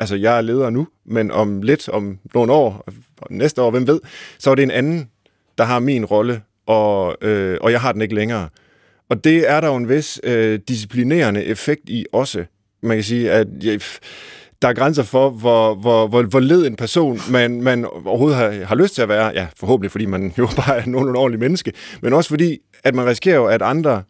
altså, 0.00 0.16
jeg 0.16 0.36
er 0.36 0.40
leder 0.40 0.70
nu, 0.70 0.88
men 1.04 1.30
om 1.30 1.62
lidt, 1.62 1.88
om 1.88 2.18
nogle 2.34 2.52
år, 2.52 2.88
næste 3.30 3.62
år, 3.62 3.70
hvem 3.70 3.86
ved, 3.86 4.00
så 4.38 4.50
er 4.50 4.54
det 4.54 4.62
en 4.62 4.70
anden, 4.70 5.10
der 5.58 5.64
har 5.64 5.78
min 5.78 6.04
rolle, 6.04 6.42
og, 6.66 7.16
øh, 7.20 7.58
og 7.60 7.72
jeg 7.72 7.80
har 7.80 7.92
den 7.92 8.02
ikke 8.02 8.14
længere. 8.14 8.48
Og 9.08 9.24
det 9.24 9.50
er 9.50 9.60
der 9.60 9.68
jo 9.68 9.76
en 9.76 9.88
vis 9.88 10.20
øh, 10.24 10.60
disciplinerende 10.68 11.44
effekt 11.44 11.88
i 11.88 12.06
også. 12.12 12.44
Man 12.82 12.96
kan 12.96 13.04
sige, 13.04 13.30
at 13.30 13.46
jeg, 13.62 13.80
der 14.62 14.68
er 14.68 14.72
grænser 14.72 15.02
for, 15.02 15.30
hvor, 15.30 15.74
hvor, 15.74 16.06
hvor, 16.06 16.22
hvor 16.22 16.40
led 16.40 16.66
en 16.66 16.76
person 16.76 17.20
man, 17.30 17.62
man 17.62 17.84
overhovedet 18.04 18.36
har, 18.36 18.64
har 18.64 18.74
lyst 18.74 18.94
til 18.94 19.02
at 19.02 19.08
være. 19.08 19.32
Ja, 19.34 19.46
forhåbentlig, 19.56 19.90
fordi 19.90 20.06
man 20.06 20.32
jo 20.38 20.48
bare 20.66 20.78
er 20.78 20.86
nogen 20.86 21.16
ordentlig 21.16 21.40
menneske, 21.40 21.72
men 22.02 22.12
også 22.12 22.30
fordi, 22.30 22.58
at 22.84 22.94
man 22.94 23.06
risikerer 23.06 23.40
at 23.40 23.62
andre 23.62 24.02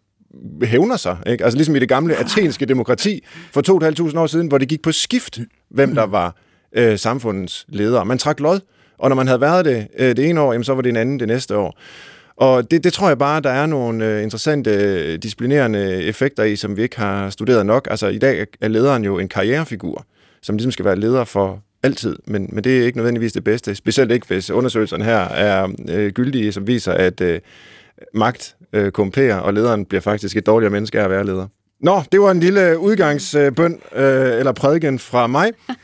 hævner 0.63 0.97
sig. 0.97 1.17
Ikke? 1.27 1.45
Altså 1.45 1.57
ligesom 1.57 1.77
i 1.77 1.79
det 1.79 1.89
gamle 1.89 2.17
athenske 2.17 2.67
demokrati 2.67 3.25
for 3.53 4.11
2.500 4.11 4.19
år 4.19 4.27
siden, 4.27 4.49
hvor 4.49 4.59
det 4.59 4.69
gik 4.69 4.83
på 4.83 4.93
skift, 4.93 5.39
hvem 5.71 5.95
der 5.95 6.07
var 6.07 6.37
øh, 6.77 6.99
samfundets 6.99 7.67
ledere. 7.69 8.05
Man 8.05 8.19
trak 8.19 8.41
lod, 8.41 8.61
og 8.99 9.09
når 9.09 9.17
man 9.17 9.27
havde 9.27 9.41
været 9.41 9.65
det 9.65 9.89
øh, 9.99 10.17
det 10.17 10.29
ene 10.29 10.41
år, 10.41 10.53
jamen, 10.53 10.65
så 10.65 10.75
var 10.75 10.83
det 10.83 10.91
en 10.91 10.97
anden 10.97 11.21
det 11.21 11.29
næste 11.29 11.57
år. 11.57 11.79
Og 12.37 12.71
det, 12.71 12.85
det 12.85 12.93
tror 12.93 13.09
jeg 13.09 13.19
bare, 13.19 13.41
der 13.41 13.51
er 13.51 13.67
nogle 13.67 14.07
øh, 14.07 14.23
interessante 14.23 14.71
øh, 14.71 15.19
disciplinerende 15.19 16.03
effekter 16.03 16.45
i, 16.45 16.57
som 16.57 16.77
vi 16.77 16.83
ikke 16.83 16.99
har 16.99 17.31
studeret 17.31 17.67
nok. 17.67 17.89
Altså 17.91 18.09
i 18.09 18.19
dag 18.19 18.47
er 18.61 18.69
lederen 18.69 19.05
jo 19.05 19.19
en 19.19 19.29
karrierefigur 19.29 20.05
som 20.43 20.57
ligesom 20.57 20.73
skal 20.73 20.85
være 20.85 20.97
leder 20.97 21.25
for 21.25 21.63
altid, 21.83 22.17
men, 22.27 22.49
men 22.53 22.65
det 22.65 22.79
er 22.79 22.87
ikke 22.87 22.99
nødvendigvis 22.99 23.33
det 23.33 23.45
bedste. 23.45 23.75
Specielt 23.75 24.13
ikke, 24.13 24.27
hvis 24.27 24.51
undersøgelserne 24.51 25.05
her 25.05 25.19
er 25.19 25.69
øh, 25.89 26.13
gyldige, 26.13 26.53
som 26.53 26.67
viser, 26.67 26.93
at 26.93 27.21
øh, 27.21 27.41
magt 28.15 28.57
øh, 28.73 28.93
komperer, 28.93 29.37
og 29.37 29.55
lederen 29.55 29.85
bliver 29.85 30.01
faktisk 30.01 30.37
et 30.37 30.47
dårligere 30.47 30.73
menneske 30.73 31.01
af 31.01 31.05
at 31.05 31.11
være 31.11 31.27
leder. 31.27 31.47
Nå, 31.81 32.03
det 32.13 32.21
var 32.21 32.31
en 32.31 32.41
lille 32.41 32.79
udgangsbøn, 32.79 33.81
øh, 33.95 34.39
eller 34.39 34.53
prædiken 34.53 34.99
fra 34.99 35.27
mig. 35.27 35.53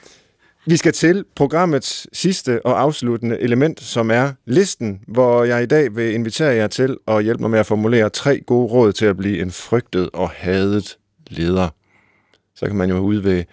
Vi 0.67 0.77
skal 0.77 0.93
til 0.93 1.25
programmets 1.37 2.07
sidste 2.13 2.67
og 2.67 2.81
afsluttende 2.81 3.41
element, 3.41 3.81
som 3.81 4.11
er 4.11 4.33
listen, 4.47 5.01
hvor 5.09 5.45
jeg 5.45 5.63
i 5.63 5.67
dag 5.67 5.97
vil 5.97 6.15
invitere 6.15 6.55
jer 6.55 6.67
til 6.67 6.97
at 7.09 7.25
hjælpe 7.25 7.41
mig 7.43 7.51
med 7.51 7.59
at 7.59 7.67
formulere 7.67 8.11
tre 8.11 8.41
gode 8.41 8.73
råd 8.73 8.93
til 8.93 9.07
at 9.07 9.17
blive 9.17 9.43
en 9.43 9.51
frygtet 9.51 10.11
og 10.13 10.31
hadet 10.31 10.99
leder. 11.27 11.69
Så 12.57 12.67
kan 12.67 12.77
man 12.77 12.91
jo 12.91 12.99
ude 12.99 13.25
ved 13.25 13.45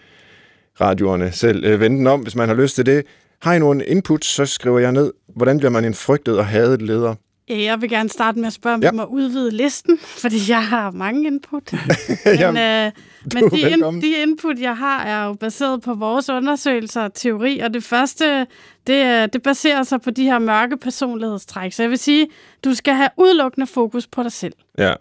radioerne 0.82 1.32
selv 1.32 1.66
øh, 1.66 1.80
vende 1.80 1.98
den 1.98 2.08
om, 2.08 2.20
hvis 2.20 2.36
man 2.36 2.48
har 2.48 2.56
lyst 2.56 2.76
til 2.76 2.86
det. 2.86 3.06
Har 3.42 3.54
I 3.54 3.60
nogle 3.60 3.86
input, 3.86 4.26
så 4.26 4.46
skriver 4.46 4.80
jeg 4.80 4.92
ned, 4.92 5.14
hvordan 5.36 5.58
bliver 5.58 5.72
man 5.72 5.86
en 5.86 5.94
frygtet 5.94 6.38
og 6.38 6.46
hadet 6.46 6.82
leder? 6.82 7.16
Jeg 7.50 7.82
vil 7.82 7.90
gerne 7.90 8.10
starte 8.10 8.40
med 8.40 8.48
at 8.48 8.54
spørge, 8.54 8.74
om 8.74 8.84
ja. 8.84 8.90
du 8.90 8.96
må 8.96 9.06
udvide 9.06 9.52
listen, 9.52 10.00
fordi 10.22 10.38
jeg 10.50 10.66
har 10.66 10.92
mange 10.92 11.28
input. 11.28 11.74
men 12.26 12.36
Jamen, 12.40 12.86
øh, 12.86 12.92
men 13.34 13.50
de, 13.52 13.70
in, 13.70 14.02
de 14.02 14.22
input, 14.22 14.60
jeg 14.60 14.78
har, 14.78 15.04
er 15.04 15.26
jo 15.26 15.34
baseret 15.34 15.82
på 15.82 15.94
vores 15.94 16.30
undersøgelser 16.30 17.02
og 17.02 17.14
teori, 17.14 17.60
og 17.60 17.74
det 17.74 17.84
første, 17.84 18.48
det, 18.88 19.34
det 19.34 19.44
baserer 19.44 19.84
sig 19.84 20.02
på 20.02 20.12
de 20.12 20.24
her 20.24 20.40
mørke 20.40 20.78
personlighedstræk. 20.78 21.74
Så 21.74 21.84
jeg 21.84 21.90
vil 21.90 21.98
sige, 21.98 22.28
du 22.64 22.74
skal 22.74 22.94
have 22.94 23.10
udelukkende 23.18 23.68
fokus 23.68 24.08
på 24.08 24.24
dig 24.24 24.32
selv. 24.32 24.54
Ja. 24.78 24.94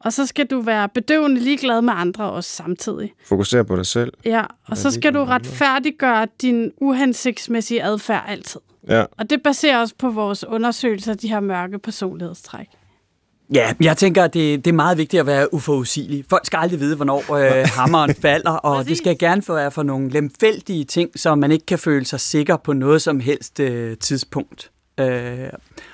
Og 0.00 0.12
så 0.12 0.26
skal 0.26 0.46
du 0.46 0.60
være 0.60 0.88
bedøvende 0.88 1.40
ligeglad 1.40 1.82
med 1.82 1.92
andre 1.96 2.24
også 2.24 2.50
samtidig. 2.50 3.12
Fokusere 3.26 3.64
på 3.64 3.76
dig 3.76 3.86
selv. 3.86 4.12
Ja, 4.24 4.42
og 4.68 4.76
så 4.76 4.90
skal 4.90 5.14
du 5.14 5.24
retfærdiggøre 5.24 6.26
din 6.42 6.72
uhensigtsmæssige 6.80 7.84
adfærd 7.84 8.24
altid. 8.28 8.60
Ja. 8.88 9.04
Og 9.18 9.30
det 9.30 9.42
baserer 9.42 9.78
også 9.78 9.94
på 9.98 10.10
vores 10.10 10.44
undersøgelser 10.44 11.12
af 11.12 11.18
de 11.18 11.28
her 11.28 11.40
mørke 11.40 11.78
personlighedstræk. 11.78 12.66
Ja, 13.54 13.72
jeg 13.80 13.96
tænker, 13.96 14.24
at 14.24 14.34
det, 14.34 14.64
det 14.64 14.70
er 14.70 14.74
meget 14.74 14.98
vigtigt 14.98 15.20
at 15.20 15.26
være 15.26 15.54
uforudsigelig. 15.54 16.24
Folk 16.30 16.46
skal 16.46 16.56
aldrig 16.56 16.80
vide, 16.80 16.96
hvornår 16.96 17.34
øh, 17.34 17.68
hammeren 17.78 18.14
falder, 18.14 18.50
og 18.50 18.88
det 18.88 18.96
skal 18.96 19.18
gerne 19.18 19.42
være 19.48 19.70
for 19.70 19.82
nogle 19.82 20.10
lemfældige 20.10 20.84
ting, 20.84 21.10
så 21.16 21.34
man 21.34 21.52
ikke 21.52 21.66
kan 21.66 21.78
føle 21.78 22.04
sig 22.04 22.20
sikker 22.20 22.56
på 22.56 22.72
noget 22.72 23.02
som 23.02 23.20
helst 23.20 23.60
øh, 23.60 23.96
tidspunkt. 23.96 24.70
Øh, 25.00 25.48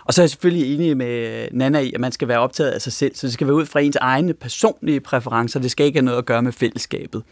og 0.05 0.15
så 0.15 0.23
er 0.23 0.25
jeg 0.25 0.31
selvfølgelig 0.31 0.75
enig 0.75 0.97
med 0.97 1.49
Nana 1.53 1.79
i, 1.79 1.93
at 1.93 2.01
man 2.01 2.13
skal 2.13 2.29
være 2.29 2.39
optaget 2.39 2.71
af 2.71 2.83
sig 2.83 2.93
selv, 2.93 3.15
så 3.15 3.27
det 3.27 3.35
skal 3.35 3.47
være 3.47 3.57
ud 3.57 3.67
fra 3.67 3.81
ens 3.81 3.97
egne 3.97 4.35
personlige 4.35 5.01
præferencer. 5.01 5.61
Det 5.61 5.71
skal 5.71 5.87
ikke 5.87 5.97
have 5.97 6.05
noget 6.05 6.19
at 6.19 6.27
gøre 6.27 6.43
med 6.43 6.53
fællesskabet. 6.53 7.23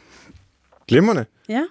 Glimrende. 0.88 1.24
Ja. 1.48 1.62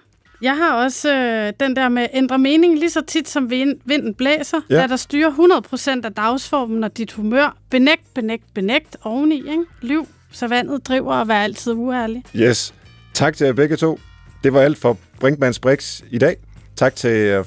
Jeg 0.42 0.56
har 0.56 0.74
også 0.84 1.14
øh, 1.14 1.52
den 1.60 1.76
der 1.76 1.88
med 1.88 2.06
ændre 2.12 2.38
mening 2.38 2.78
lige 2.78 2.90
så 2.90 3.00
tit, 3.00 3.28
som 3.28 3.50
vind, 3.50 3.80
vinden 3.84 4.14
blæser. 4.14 4.60
Ja. 4.70 4.74
Lad 4.74 4.88
der 4.88 4.96
styre 4.96 5.34
100% 5.64 6.00
af 6.04 6.12
dagsformen 6.12 6.84
og 6.84 6.96
dit 6.96 7.12
humør. 7.12 7.56
Benægt, 7.70 8.14
benægt, 8.14 8.44
benægt 8.54 8.96
oveni. 9.02 9.36
Ikke? 9.36 9.64
Lyv, 9.82 10.08
så 10.32 10.48
vandet 10.48 10.88
driver 10.88 11.14
og 11.14 11.28
vær 11.28 11.38
altid 11.42 11.72
uærlig. 11.72 12.22
Yes. 12.36 12.74
Tak 13.14 13.36
til 13.36 13.44
jer 13.44 13.52
begge 13.52 13.76
to. 13.76 14.00
Det 14.44 14.52
var 14.52 14.60
alt 14.60 14.78
for 14.78 14.98
Brinkmanns 15.20 15.58
Brix 15.58 16.02
i 16.10 16.18
dag. 16.18 16.36
Tak 16.76 16.96
til 16.96 17.38
uh, 17.38 17.44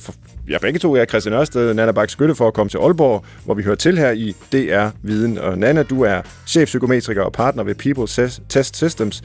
ja, 0.49 0.57
begge 0.61 0.79
to 0.79 0.95
er 0.95 1.05
Christian 1.05 1.35
Ørsted, 1.35 1.73
Nana 1.73 1.91
Bak 1.91 2.09
Skytte 2.09 2.35
for 2.35 2.47
at 2.47 2.53
komme 2.53 2.69
til 2.69 2.77
Aalborg, 2.77 3.25
hvor 3.45 3.53
vi 3.53 3.63
hører 3.63 3.75
til 3.75 3.97
her 3.97 4.11
i 4.11 4.35
DR 4.51 4.89
Viden. 5.01 5.37
Og 5.37 5.57
Nana, 5.57 5.83
du 5.83 6.01
er 6.01 6.21
chefpsykometriker 6.47 7.21
og 7.21 7.33
partner 7.33 7.63
ved 7.63 7.75
People 7.75 8.07
Test 8.49 8.77
Systems. 8.77 9.23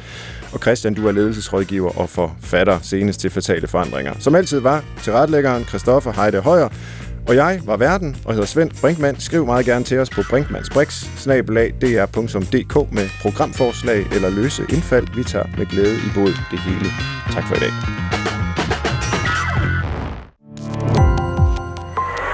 Og 0.53 0.61
Christian, 0.61 0.95
du 0.95 1.09
er 1.09 1.13
ledelsesrådgiver 1.13 1.99
og 1.99 2.09
forfatter 2.09 2.79
senest 2.83 3.21
til 3.21 3.31
Fatale 3.31 3.67
Forandringer. 3.67 4.13
Som 4.19 4.35
altid 4.35 4.61
var 4.61 4.85
til 5.03 5.13
retlæggeren 5.13 5.65
Christoffer 5.65 6.13
Heide 6.13 6.41
Højer. 6.41 6.69
Og 7.29 7.37
jeg 7.37 7.61
var 7.65 7.77
verden 7.77 8.17
og 8.25 8.33
hedder 8.33 8.47
Svend 8.47 8.71
Brinkmann. 8.81 9.21
Skriv 9.21 9.47
meget 9.47 9.67
gerne 9.67 9.85
til 9.85 9.99
os 9.99 10.11
på 10.11 10.23
brinkmannsbrix, 10.31 11.27
med 12.93 13.09
programforslag 13.23 14.07
eller 14.15 14.31
løse 14.31 14.63
indfald. 14.69 15.07
Vi 15.17 15.25
tager 15.25 15.47
med 15.59 15.67
glæde 15.67 15.95
i 15.95 16.11
både 16.15 16.33
det 16.51 16.59
hele. 16.59 16.87
Tak 17.33 17.49
for 17.49 17.55
i 17.55 17.59
dag. 17.59 17.73